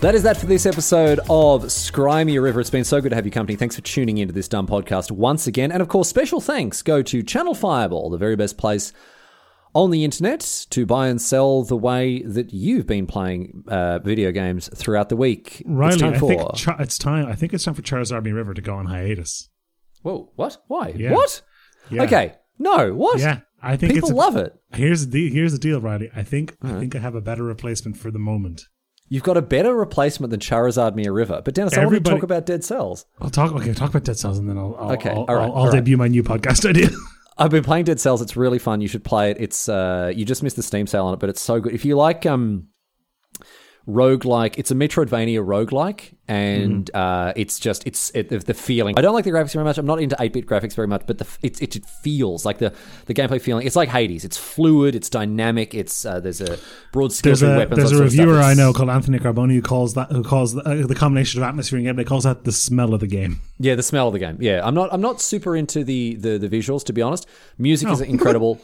That 0.00 0.14
is 0.14 0.22
that 0.24 0.36
for 0.36 0.46
this 0.46 0.66
episode 0.66 1.18
of 1.30 1.64
Scrimey 1.64 2.40
River. 2.40 2.60
It's 2.60 2.70
been 2.70 2.84
so 2.84 3.00
good 3.00 3.08
to 3.08 3.16
have 3.16 3.24
you 3.24 3.32
company. 3.32 3.56
Thanks 3.56 3.76
for 3.76 3.82
tuning 3.82 4.18
into 4.18 4.32
this 4.32 4.46
dumb 4.46 4.66
podcast 4.66 5.10
once 5.10 5.46
again. 5.46 5.72
And 5.72 5.80
of 5.80 5.88
course, 5.88 6.08
special 6.08 6.40
thanks 6.40 6.82
go 6.82 7.02
to 7.02 7.22
Channel 7.22 7.54
Fireball, 7.54 8.10
the 8.10 8.18
very 8.18 8.36
best 8.36 8.58
place 8.58 8.92
on 9.74 9.90
the 9.90 10.04
internet 10.04 10.66
to 10.70 10.84
buy 10.84 11.08
and 11.08 11.20
sell 11.20 11.64
the 11.64 11.76
way 11.76 12.22
that 12.22 12.52
you've 12.52 12.86
been 12.86 13.06
playing 13.06 13.64
uh, 13.68 13.98
video 14.00 14.32
games 14.32 14.68
throughout 14.76 15.08
the 15.08 15.16
week. 15.16 15.62
Riley, 15.64 15.94
it's 15.94 16.02
time 16.02 16.14
I 16.14 16.18
for 16.18 16.28
think 16.28 16.54
Cha- 16.54 16.76
it's 16.78 16.98
time. 16.98 17.26
I 17.26 17.34
think 17.34 17.54
it's 17.54 17.64
time 17.64 17.74
for 17.74 17.82
Charles 17.82 18.12
Army 18.12 18.32
River 18.32 18.52
to 18.52 18.62
go 18.62 18.74
on 18.74 18.86
hiatus. 18.86 19.48
Whoa, 20.02 20.30
what? 20.36 20.58
Why? 20.68 20.94
Yeah. 20.96 21.14
What? 21.14 21.40
Yeah. 21.90 22.02
Okay. 22.02 22.34
No, 22.58 22.92
what? 22.94 23.18
Yeah, 23.18 23.40
I 23.62 23.76
think 23.76 23.94
People 23.94 24.12
a, 24.12 24.14
love 24.14 24.36
it. 24.36 24.54
Here's 24.72 25.08
the 25.08 25.30
here's 25.30 25.52
the 25.52 25.58
deal, 25.58 25.80
Riley. 25.80 26.10
I 26.14 26.22
think 26.22 26.56
I 26.62 26.78
think 26.78 26.94
I 26.94 26.98
have 26.98 27.14
a 27.14 27.20
better 27.20 27.42
replacement 27.42 27.96
for 27.96 28.10
the 28.10 28.18
moment. 28.18 28.62
You've 29.08 29.22
got 29.22 29.36
a 29.36 29.42
better 29.42 29.74
replacement 29.74 30.30
than 30.30 30.40
Charizard 30.40 30.94
Mia 30.94 31.12
River. 31.12 31.40
But 31.44 31.54
Dennis, 31.54 31.74
I 31.74 31.84
want 31.84 32.04
to 32.04 32.10
talk 32.10 32.22
about 32.22 32.44
Dead 32.44 32.64
Cells. 32.64 33.06
I'll 33.20 33.30
talk. 33.30 33.52
Okay, 33.52 33.72
talk 33.72 33.90
about 33.90 34.04
Dead 34.04 34.18
Cells, 34.18 34.38
and 34.38 34.48
then 34.48 34.58
I'll 34.58 34.74
I'll, 34.78 34.92
Okay, 34.92 35.10
I'll, 35.10 35.24
all 35.24 35.36
right, 35.36 35.44
I'll, 35.44 35.56
I'll 35.56 35.64
right. 35.66 35.74
debut 35.74 35.96
my 35.96 36.08
new 36.08 36.22
podcast 36.22 36.64
idea. 36.68 36.88
I've 37.38 37.50
been 37.50 37.64
playing 37.64 37.84
Dead 37.84 38.00
Cells. 38.00 38.22
It's 38.22 38.36
really 38.36 38.58
fun. 38.58 38.80
You 38.80 38.88
should 38.88 39.04
play 39.04 39.30
it. 39.30 39.36
It's 39.38 39.68
uh, 39.68 40.12
you 40.14 40.24
just 40.24 40.42
missed 40.42 40.56
the 40.56 40.62
Steam 40.62 40.86
sale 40.86 41.06
on 41.06 41.14
it, 41.14 41.20
but 41.20 41.28
it's 41.28 41.40
so 41.40 41.60
good. 41.60 41.72
If 41.72 41.84
you 41.84 41.96
like 41.96 42.26
um, 42.26 42.68
roguelike, 43.88 44.54
it's 44.58 44.70
a 44.70 44.74
Metroidvania 44.74 45.44
roguelike, 45.44 46.12
and 46.28 46.90
uh, 46.94 47.32
it's 47.36 47.58
just 47.58 47.86
it's 47.86 48.10
it, 48.14 48.28
the, 48.28 48.54
feeling. 48.54 48.98
I 48.98 49.00
don't 49.00 49.14
like 49.14 49.24
the 49.24 49.30
graphics 49.30 49.52
very 49.52 49.64
much. 49.64 49.78
I'm 49.78 49.86
not 49.86 50.00
into 50.00 50.16
8-bit 50.16 50.46
graphics 50.46 50.74
very 50.74 50.88
much, 50.88 51.02
but 51.06 51.18
the 51.18 51.26
it, 51.42 51.62
it, 51.62 51.76
it 51.76 51.86
feels 51.86 52.44
like 52.44 52.58
the 52.58 52.74
the 53.06 53.14
gameplay 53.14 53.40
feeling. 53.40 53.66
It's 53.66 53.76
like 53.76 53.88
Hades. 53.88 54.24
It's 54.24 54.36
fluid. 54.36 54.94
It's 54.94 55.08
dynamic. 55.08 55.74
It's 55.74 56.04
uh, 56.04 56.20
there's 56.20 56.40
a 56.40 56.58
broad 56.92 57.12
skill 57.12 57.30
There's 57.30 57.42
a 57.42 57.56
weapons. 57.56 57.78
there's 57.78 57.92
a 57.92 58.02
reviewer 58.02 58.40
I 58.40 58.54
know 58.54 58.72
called 58.72 58.90
Anthony 58.90 59.18
Carboni 59.18 59.54
who 59.54 59.62
calls 59.62 59.94
that 59.94 60.10
who 60.10 60.24
calls 60.24 60.54
the, 60.54 60.62
uh, 60.62 60.86
the 60.86 60.94
combination 60.94 61.42
of 61.42 61.48
atmosphere 61.48 61.78
and 61.78 61.86
gameplay 61.86 62.06
calls 62.06 62.24
that 62.24 62.44
the 62.44 62.52
smell 62.52 62.92
of 62.92 63.00
the 63.00 63.06
game. 63.06 63.40
Yeah, 63.58 63.76
the 63.76 63.82
smell 63.82 64.08
of 64.08 64.12
the 64.12 64.18
game. 64.18 64.38
Yeah, 64.40 64.60
I'm 64.64 64.74
not. 64.74 64.92
I'm 64.92 65.00
not 65.00 65.20
super 65.20 65.54
into 65.54 65.84
the 65.84 66.16
the, 66.16 66.38
the 66.38 66.48
visuals 66.48 66.84
to 66.84 66.92
be 66.92 67.02
honest. 67.02 67.26
Music 67.58 67.88
is 67.88 68.00
incredible. 68.16 68.60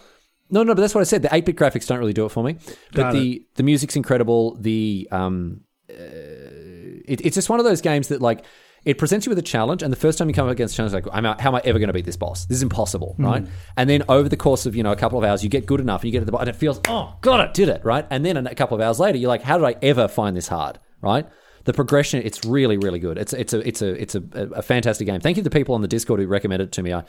No, 0.53 0.63
no, 0.63 0.75
but 0.75 0.83
that's 0.83 0.95
what 0.95 1.01
I 1.01 1.05
said. 1.05 1.23
The 1.23 1.29
8-bit 1.29 1.57
graphics 1.57 1.87
don't 1.87 1.99
really 1.99 2.13
do 2.13 2.27
it 2.27 2.29
for 2.29 2.45
me. 2.45 2.59
But 2.93 3.03
Got 3.03 3.13
the 3.15 3.45
the 3.57 3.63
music's 3.63 3.97
incredible. 3.97 4.57
The 4.57 5.09
um, 5.11 5.63
uh, 5.91 5.95
it, 5.95 7.25
it's 7.25 7.35
just 7.35 7.49
one 7.49 7.59
of 7.59 7.65
those 7.65 7.81
games 7.81 8.09
that 8.09 8.21
like 8.21 8.45
it 8.85 8.99
presents 8.99 9.27
you 9.27 9.31
with 9.31 9.39
a 9.39 9.43
challenge, 9.43 9.83
and 9.83 9.93
the 9.93 9.97
first 9.97 10.19
time 10.19 10.29
you 10.29 10.35
come 10.35 10.47
up 10.47 10.53
against 10.53 10.75
a 10.75 10.77
challenge, 10.77 10.93
like 10.93 11.07
I'm 11.13 11.25
out, 11.25 11.41
how 11.41 11.51
am 11.51 11.55
I 11.55 11.63
ever 11.65 11.79
going 11.79 11.87
to 11.89 11.93
beat 11.93 12.05
this 12.05 12.17
boss? 12.17 12.47
This 12.47 12.57
is 12.57 12.63
impossible, 12.63 13.15
right? 13.19 13.47
And 13.77 13.89
then 13.89 14.03
over 14.09 14.29
the 14.29 14.37
course 14.37 14.67
of 14.67 14.75
you 14.77 14.83
know 14.83 14.93
a 14.93 14.97
couple 14.97 15.19
of 15.19 15.25
hours, 15.25 15.43
you 15.43 15.49
get 15.49 15.67
good 15.67 15.81
enough, 15.81 16.03
and 16.03 16.07
you 16.07 16.13
get 16.13 16.19
to 16.21 16.25
the 16.27 16.33
boss, 16.33 16.43
and 16.43 16.51
it 16.51 16.57
feels 16.57 16.81
oh 16.89 17.17
god, 17.21 17.41
I 17.41 17.53
did 17.53 17.69
it, 17.69 17.85
right? 17.85 18.07
And 18.11 18.25
then 18.27 18.37
a 18.47 18.55
couple 18.55 18.75
of 18.75 18.81
hours 18.81 19.01
later, 19.01 19.19
you're 19.19 19.29
like, 19.29 19.43
how 19.43 19.57
did 19.57 19.65
I 19.65 19.77
ever 19.83 20.09
find 20.09 20.37
this 20.37 20.49
hard, 20.49 20.79
right? 21.01 21.27
The 21.65 21.73
progression, 21.73 22.23
it's 22.25 22.45
really, 22.45 22.77
really 22.77 22.99
good. 22.99 23.19
It's 23.19 23.33
it's 23.33 23.53
a 23.53 23.67
it's 23.67 23.83
a 23.83 24.03
it's 24.03 24.15
a, 24.17 24.23
a 24.33 24.63
fantastic 24.63 25.07
game. 25.07 25.21
Thank 25.21 25.37
you 25.37 25.45
to 25.45 25.49
the 25.49 25.57
people 25.57 25.77
on 25.77 25.81
the 25.81 25.89
Discord 25.89 26.19
who 26.19 26.27
recommended 26.27 26.69
it 26.69 26.73
to 26.73 26.83
me. 26.83 26.93
I, 26.93 27.05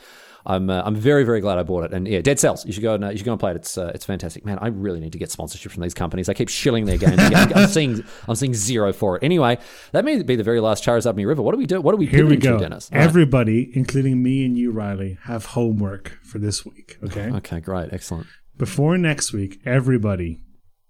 I'm 0.46 0.68
uh, 0.68 0.82
I'm 0.84 0.94
very 0.94 1.24
very 1.24 1.40
glad 1.40 1.58
I 1.58 1.62
bought 1.62 1.84
it. 1.84 1.92
And 1.94 2.06
yeah, 2.06 2.20
Dead 2.20 2.38
Cells, 2.38 2.66
you 2.66 2.72
should 2.72 2.82
go 2.82 2.94
and 2.94 3.04
uh, 3.04 3.08
you 3.10 3.16
should 3.18 3.24
go 3.24 3.32
and 3.32 3.40
play 3.40 3.52
it. 3.52 3.56
It's 3.56 3.78
uh, 3.78 3.92
it's 3.94 4.04
fantastic, 4.04 4.44
man. 4.44 4.58
I 4.60 4.68
really 4.68 5.00
need 5.00 5.12
to 5.12 5.18
get 5.18 5.30
sponsorship 5.30 5.72
from 5.72 5.82
these 5.82 5.94
companies. 5.94 6.28
I 6.28 6.34
keep 6.34 6.48
shilling 6.48 6.84
their 6.84 6.98
games. 6.98 7.18
I'm 7.18 7.68
seeing 7.68 8.04
I'm 8.28 8.34
seeing 8.34 8.54
zero 8.54 8.92
for 8.92 9.16
it. 9.16 9.22
Anyway, 9.22 9.58
that 9.92 10.04
may 10.04 10.22
be 10.22 10.36
the 10.36 10.42
very 10.42 10.60
last 10.60 10.84
Charizard 10.84 11.16
Me 11.16 11.24
River. 11.24 11.42
What 11.42 11.52
do 11.52 11.58
we 11.58 11.66
do? 11.66 11.80
What 11.80 11.92
do 11.92 11.96
we 11.96 12.06
Here 12.06 12.26
we 12.26 12.36
go. 12.36 12.58
to, 12.58 12.62
Dennis? 12.62 12.90
All 12.92 12.98
right. 12.98 13.04
Everybody, 13.04 13.70
including 13.74 14.22
me 14.22 14.44
and 14.44 14.58
you, 14.58 14.70
Riley, 14.70 15.18
have 15.22 15.46
homework 15.46 16.18
for 16.22 16.38
this 16.38 16.64
week. 16.64 16.98
Okay. 17.02 17.30
Okay, 17.30 17.60
great, 17.60 17.92
excellent. 17.92 18.26
Before 18.56 18.98
next 18.98 19.32
week, 19.32 19.60
everybody, 19.64 20.40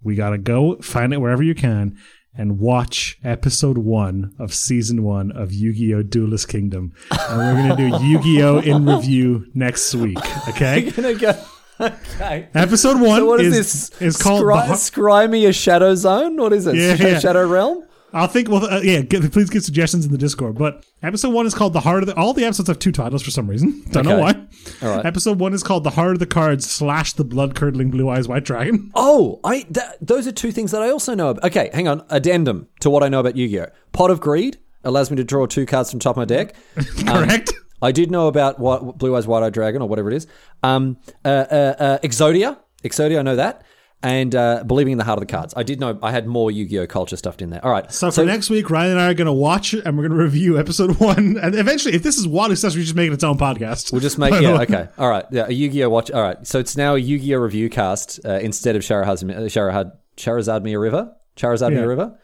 we 0.02 0.16
gotta 0.16 0.38
go 0.38 0.76
find 0.80 1.12
it 1.12 1.18
wherever 1.20 1.42
you 1.42 1.54
can 1.54 1.96
and 2.36 2.58
watch 2.58 3.18
episode 3.24 3.78
one 3.78 4.34
of 4.38 4.52
season 4.52 5.02
one 5.02 5.32
of 5.32 5.52
Yu-Gi-Oh! 5.52 6.02
Duelist 6.02 6.48
Kingdom. 6.48 6.92
And 7.10 7.38
we're 7.38 7.54
gonna 7.54 7.76
do 7.76 8.04
Yu-Gi-Oh! 8.04 8.58
in 8.58 8.84
review 8.86 9.46
next 9.54 9.94
week. 9.94 10.18
Okay. 10.48 10.90
Gonna 10.90 11.14
go. 11.14 11.32
Okay. 11.80 12.48
Episode 12.54 13.00
one 13.00 13.18
So 13.18 13.26
what 13.26 13.40
is, 13.40 13.56
is, 13.56 13.88
this? 13.90 14.00
is 14.00 14.16
called 14.16 14.44
Scry, 14.44 14.68
the 14.68 14.74
Scry 14.74 15.28
me 15.28 15.44
a 15.46 15.52
Shadow 15.52 15.96
Zone? 15.96 16.36
What 16.36 16.52
is 16.52 16.68
it? 16.68 16.76
Yeah, 16.76 16.94
yeah. 16.94 17.18
Shadow 17.18 17.44
Realm? 17.48 17.82
I'll 18.14 18.28
think. 18.28 18.48
Well, 18.48 18.64
uh, 18.64 18.80
yeah. 18.80 19.00
Get, 19.00 19.30
please 19.32 19.50
give 19.50 19.64
suggestions 19.64 20.06
in 20.06 20.12
the 20.12 20.18
Discord. 20.18 20.56
But 20.56 20.86
episode 21.02 21.30
one 21.30 21.46
is 21.46 21.54
called 21.54 21.72
"The 21.72 21.80
Heart 21.80 22.04
of 22.04 22.06
the." 22.06 22.16
All 22.16 22.32
the 22.32 22.44
episodes 22.44 22.68
have 22.68 22.78
two 22.78 22.92
titles 22.92 23.22
for 23.22 23.30
some 23.30 23.50
reason. 23.50 23.82
Don't 23.90 24.06
know 24.06 24.20
why. 24.20 24.46
All 24.82 24.96
right. 24.96 25.04
Episode 25.04 25.40
one 25.40 25.52
is 25.52 25.62
called 25.62 25.84
"The 25.84 25.90
Heart 25.90 26.12
of 26.12 26.18
the 26.20 26.26
Cards" 26.26 26.70
slash 26.70 27.12
"The 27.14 27.24
Blood 27.24 27.54
Curdling 27.54 27.90
Blue 27.90 28.08
Eyes 28.08 28.28
White 28.28 28.44
Dragon." 28.44 28.92
Oh, 29.06 29.40
I 29.44 29.66
that, 29.70 29.98
those 30.00 30.26
are 30.26 30.32
two 30.32 30.52
things 30.52 30.70
that 30.70 30.80
I 30.80 30.90
also 30.90 31.14
know. 31.14 31.30
About. 31.30 31.44
Okay, 31.44 31.70
hang 31.74 31.88
on. 31.88 32.04
Addendum 32.08 32.68
to 32.80 32.88
what 32.90 33.02
I 33.02 33.08
know 33.08 33.20
about 33.20 33.36
Yu-Gi-Oh. 33.36 33.66
Pot 33.92 34.10
of 34.10 34.20
Greed 34.20 34.58
allows 34.84 35.10
me 35.10 35.16
to 35.16 35.24
draw 35.24 35.46
two 35.46 35.66
cards 35.66 35.90
from 35.90 35.98
top 36.00 36.12
of 36.12 36.18
my 36.18 36.24
deck. 36.24 36.54
Correct. 37.06 37.52
I 37.82 37.92
did 37.92 38.10
know 38.10 38.28
about 38.28 38.58
what, 38.58 38.98
Blue 38.98 39.14
Eyes 39.16 39.26
White 39.26 39.42
Eye 39.42 39.50
Dragon 39.50 39.82
or 39.82 39.88
whatever 39.88 40.10
it 40.10 40.16
is. 40.16 40.26
Um, 40.62 40.96
uh, 41.24 41.28
uh, 41.28 41.74
uh, 41.78 41.98
Exodia, 41.98 42.58
Exodia, 42.82 43.18
I 43.18 43.22
know 43.22 43.36
that, 43.36 43.62
and 44.04 44.34
uh, 44.34 44.62
Believing 44.64 44.92
in 44.92 44.98
the 44.98 45.04
Heart 45.04 45.18
of 45.20 45.26
the 45.26 45.32
Cards. 45.32 45.54
I 45.56 45.62
did 45.64 45.80
know 45.80 45.98
I 46.02 46.12
had 46.12 46.26
more 46.26 46.50
Yu-Gi-Oh 46.50 46.86
culture 46.86 47.16
stuffed 47.16 47.40
in 47.42 47.50
there. 47.50 47.64
All 47.64 47.70
right, 47.72 47.90
So 47.90 48.10
for 48.10 48.24
next 48.24 48.50
week, 48.50 48.68
Ryan 48.70 48.92
and 48.92 49.00
I 49.00 49.10
are 49.10 49.14
going 49.14 49.26
to 49.26 49.32
watch 49.32 49.72
it 49.74 49.84
and 49.86 49.96
we're 49.96 50.06
going 50.06 50.18
to 50.18 50.22
review 50.24 50.58
episode 50.58 51.00
one. 51.00 51.38
And 51.42 51.54
eventually, 51.54 51.94
if 51.94 52.02
this 52.02 52.18
is 52.18 52.28
Wally 52.28 52.54
stuff, 52.54 52.74
we 52.76 52.82
just 52.82 52.94
make 52.94 53.10
it 53.10 53.14
its 53.14 53.24
own 53.24 53.38
podcast. 53.38 53.90
We'll 53.92 54.00
just 54.02 54.18
make 54.18 54.32
yeah 54.42 54.60
okay 54.60 54.88
all 54.98 55.08
right 55.08 55.24
yeah 55.30 55.46
a 55.48 55.52
Yu-Gi-Oh 55.52 55.88
watch 55.88 56.10
all 56.10 56.22
right 56.22 56.46
so 56.46 56.58
it's 56.58 56.76
now 56.76 56.94
a 56.94 56.98
Yu-Gi-Oh 56.98 57.38
review 57.38 57.70
cast 57.70 58.20
uh, 58.24 58.34
instead 58.40 58.76
of 58.76 58.82
Charizard 58.82 59.30
uh, 59.30 59.40
Charizard 59.48 59.92
Charizard 60.16 60.62
Mia 60.62 60.78
River 60.78 61.12
Charizard 61.36 61.72
Yeah. 61.72 61.80
River. 61.80 62.18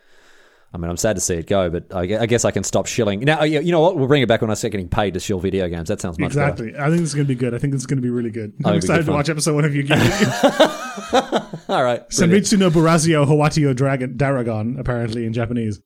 I 0.72 0.78
mean, 0.78 0.88
I'm 0.88 0.96
sad 0.96 1.16
to 1.16 1.20
see 1.20 1.34
it 1.34 1.48
go, 1.48 1.68
but 1.68 1.92
I 1.92 2.02
I 2.22 2.26
guess 2.26 2.44
I 2.44 2.52
can 2.52 2.62
stop 2.62 2.86
shilling. 2.86 3.20
Now, 3.20 3.42
you 3.42 3.60
you 3.60 3.72
know 3.72 3.80
what? 3.80 3.96
We'll 3.96 4.06
bring 4.06 4.22
it 4.22 4.28
back 4.28 4.40
when 4.40 4.50
I 4.50 4.54
start 4.54 4.70
getting 4.70 4.88
paid 4.88 5.14
to 5.14 5.20
shill 5.20 5.40
video 5.40 5.68
games. 5.68 5.88
That 5.88 6.00
sounds 6.00 6.18
much 6.18 6.34
better. 6.34 6.64
Exactly. 6.64 6.78
I 6.78 6.86
think 6.88 7.00
this 7.00 7.08
is 7.08 7.14
going 7.14 7.26
to 7.26 7.34
be 7.34 7.38
good. 7.38 7.54
I 7.54 7.58
think 7.58 7.72
this 7.72 7.82
is 7.82 7.86
going 7.86 7.96
to 7.98 8.02
be 8.02 8.10
really 8.10 8.30
good. 8.30 8.52
I'm 8.64 8.74
excited 8.76 9.00
good 9.06 9.10
to 9.10 9.16
watch 9.16 9.28
episode 9.28 9.54
one 9.56 9.64
of 9.64 9.74
Yu-Gi-Oh! 9.74 11.60
All 11.68 11.82
right. 11.82 12.08
Senritsu 12.10 12.56
no 12.58 12.70
Burazio 12.70 13.26
Hawatio 13.26 13.74
Dragon 13.74 14.16
Daragon, 14.16 14.78
apparently 14.78 15.26
in 15.26 15.32
Japanese. 15.32 15.80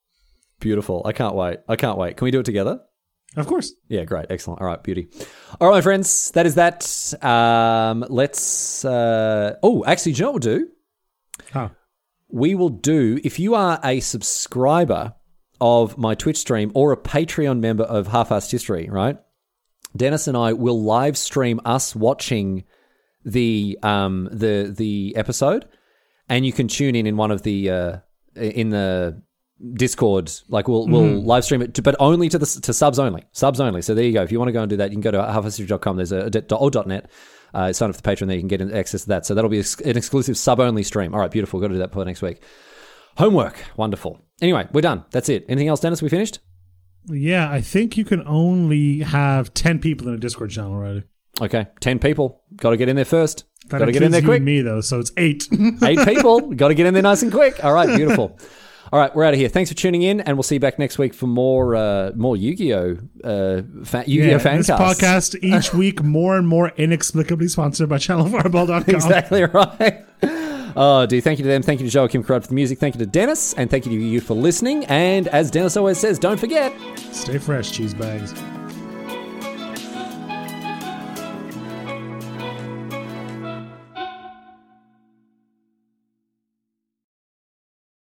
beautiful. 0.61 1.03
I 1.07 1.13
can't 1.13 1.35
wait. 1.35 1.61
I 1.69 1.77
can't 1.77 1.97
wait. 1.99 2.17
Can 2.17 2.27
we 2.27 2.31
do 2.31 2.41
it 2.41 2.47
together? 2.47 2.81
Of 3.37 3.47
course. 3.49 3.73
Yeah, 3.89 4.05
great, 4.05 4.27
excellent. 4.31 4.61
All 4.61 4.67
right, 4.67 4.81
beauty. 4.83 5.09
All 5.61 5.69
right, 5.69 5.75
my 5.75 5.81
friends, 5.81 6.31
that 6.33 6.47
is 6.47 6.55
that. 6.55 6.85
Um, 7.25 8.05
let's. 8.09 8.85
Uh, 8.85 9.57
oh, 9.63 9.85
actually, 9.85 10.13
do 10.13 10.19
you 10.19 10.25
know 10.27 10.33
what 10.33 10.45
we'll 10.45 10.59
do? 10.59 10.69
Oh. 11.55 11.71
We 12.35 12.57
will 12.57 12.69
do 12.69 13.21
if 13.23 13.39
you 13.39 13.55
are 13.55 13.79
a 13.85 14.01
subscriber 14.01 15.15
of 15.61 15.97
my 15.97 16.17
Twitch 16.17 16.39
stream 16.39 16.73
or 16.75 16.91
a 16.91 16.97
Patreon 16.97 17.61
member 17.61 17.85
of 17.85 18.09
Half 18.09 18.31
Assed 18.31 18.51
History, 18.51 18.89
right? 18.91 19.17
Dennis 19.97 20.27
and 20.27 20.37
I 20.37 20.53
will 20.53 20.83
live 20.83 21.17
stream 21.17 21.61
us 21.65 21.95
watching 21.95 22.65
the 23.25 23.79
um 23.85 24.29
the 24.33 24.75
the 24.77 25.15
episode, 25.15 25.69
and 26.29 26.45
you 26.45 26.53
can 26.53 26.67
tune 26.67 26.97
in 26.97 27.07
in 27.07 27.17
one 27.17 27.31
of 27.31 27.43
the 27.43 27.71
uh, 27.71 27.97
in 28.35 28.71
the 28.71 29.23
Discord. 29.75 30.33
Like 30.49 30.67
we'll 30.67 30.89
we'll 30.89 31.23
live 31.23 31.45
stream 31.45 31.63
it, 31.63 31.75
to, 31.75 31.83
but 31.83 31.95
only 32.01 32.29
to 32.31 32.39
the 32.39 32.47
to 32.47 32.73
subs 32.73 32.99
only, 32.99 33.23
subs 33.31 33.61
only. 33.61 33.81
So 33.81 33.95
there 33.95 34.05
you 34.05 34.13
go. 34.13 34.25
If 34.25 34.33
you 34.33 34.41
want 34.41 34.49
to 34.49 34.53
go 34.53 34.63
and 34.63 34.69
do 34.69 34.79
that, 34.79 34.91
you 34.91 34.97
can 34.97 35.03
go 35.03 35.13
to 35.13 35.19
halfashistory.com. 35.19 35.97
There's 35.99 36.11
a, 36.11 36.29
a 36.51 36.55
or 36.57 36.71
dot 36.73 36.89
.net. 36.89 37.09
Uh, 37.55 37.73
sign 37.73 37.89
up 37.89 37.97
for 37.97 38.03
the 38.03 38.09
Patreon 38.11 38.27
there. 38.27 38.37
You 38.37 38.43
can 38.43 38.49
get 38.49 38.61
access 38.73 39.03
to 39.03 39.09
that. 39.09 39.25
So 39.25 39.35
that'll 39.35 39.49
be 39.51 39.61
an 39.61 39.97
exclusive 39.97 40.37
sub 40.37 40.61
only 40.61 40.83
stream. 40.83 41.15
All 41.15 41.21
right, 41.21 41.31
beautiful. 41.31 41.61
Got 41.61 41.69
to 41.69 41.75
do 41.75 41.79
that 41.79 41.93
for 41.93 42.05
next 42.05 42.21
week. 42.21 42.43
Homework, 43.17 43.57
wonderful. 43.77 44.21
Anyway, 44.43 44.67
we're 44.73 44.81
done. 44.81 45.05
That's 45.13 45.29
it. 45.29 45.45
Anything 45.49 45.69
else, 45.69 45.81
Dennis? 45.81 46.03
We 46.03 46.09
finished? 46.09 46.41
Yeah, 47.07 47.51
I 47.51 47.61
think 47.61 47.97
you 47.97 48.05
can 48.05 48.27
only 48.27 49.01
have 49.01 49.55
10 49.55 49.79
people 49.79 50.09
in 50.09 50.15
a 50.15 50.19
Discord 50.19 50.51
channel, 50.51 50.77
right? 50.77 51.03
Okay, 51.41 51.67
ten 51.81 51.99
people. 51.99 52.43
Got 52.57 52.71
to 52.71 52.77
get 52.77 52.89
in 52.89 52.95
there 52.95 53.05
first. 53.05 53.45
Got 53.69 53.87
to 53.87 53.91
get 53.93 54.05
in 54.05 54.13
there 54.13 54.23
quick. 54.23 54.41
me, 54.41 54.61
though, 54.61 54.81
so 54.81 55.01
it's 55.01 55.11
eight. 55.17 55.49
Eight 55.83 55.99
people. 56.05 56.41
Got 56.53 56.69
to 56.69 56.75
get 56.75 56.87
in 56.87 56.95
there 56.95 57.03
nice 57.03 57.23
and 57.23 57.33
quick. 57.33 57.65
All 57.65 57.73
right, 57.73 57.89
beautiful. 57.97 58.39
All 58.95 59.01
right, 59.01 59.13
we're 59.13 59.25
out 59.25 59.35
of 59.35 59.41
here. 59.41 59.49
Thanks 59.49 59.73
for 59.73 59.77
tuning 59.77 60.03
in, 60.03 60.21
and 60.21 60.37
we'll 60.37 60.45
see 60.45 60.55
you 60.55 60.61
back 60.61 60.79
next 60.79 60.99
week 60.99 61.15
for 61.15 61.27
more 61.27 61.75
uh, 61.75 62.13
more 62.15 62.37
Yu-Gi-Oh 62.37 62.97
uh, 63.25 63.63
fa- 63.85 64.05
Yu-Gi-Oh 64.07 64.31
yeah, 64.31 64.39
fan 64.39 64.59
this 64.59 64.71
podcast 64.71 65.37
each 65.43 65.75
week 65.75 66.05
more 66.05 66.39
and 66.39 66.47
more 66.47 66.69
inexplicably 66.77 67.49
sponsored 67.49 67.89
by 67.89 67.97
channelfireball.com. 67.97 68.85
Exactly 68.95 69.43
right. 69.47 70.07
Oh, 70.77 71.07
dude, 71.07 71.25
thank 71.25 71.41
you 71.41 71.43
to 71.43 71.49
them. 71.49 71.63
Thank 71.63 71.81
you 71.81 71.91
to 71.91 71.93
Joachim 71.93 72.23
Crowd 72.23 72.43
for 72.43 72.49
the 72.51 72.55
music. 72.55 72.79
Thank 72.79 72.95
you 72.95 73.01
to 73.01 73.07
Dennis. 73.07 73.53
And 73.55 73.69
thank 73.69 73.85
you 73.85 73.99
to 73.99 74.05
you 74.05 74.21
for 74.21 74.35
listening. 74.35 74.85
And 74.85 75.27
as 75.27 75.51
Dennis 75.51 75.77
always 75.77 75.99
says, 75.99 76.21
don't 76.21 76.39
forget, 76.39 76.73
Stay 77.11 77.39
fresh, 77.39 77.73
cheese 77.73 77.95
bags. 77.95 78.33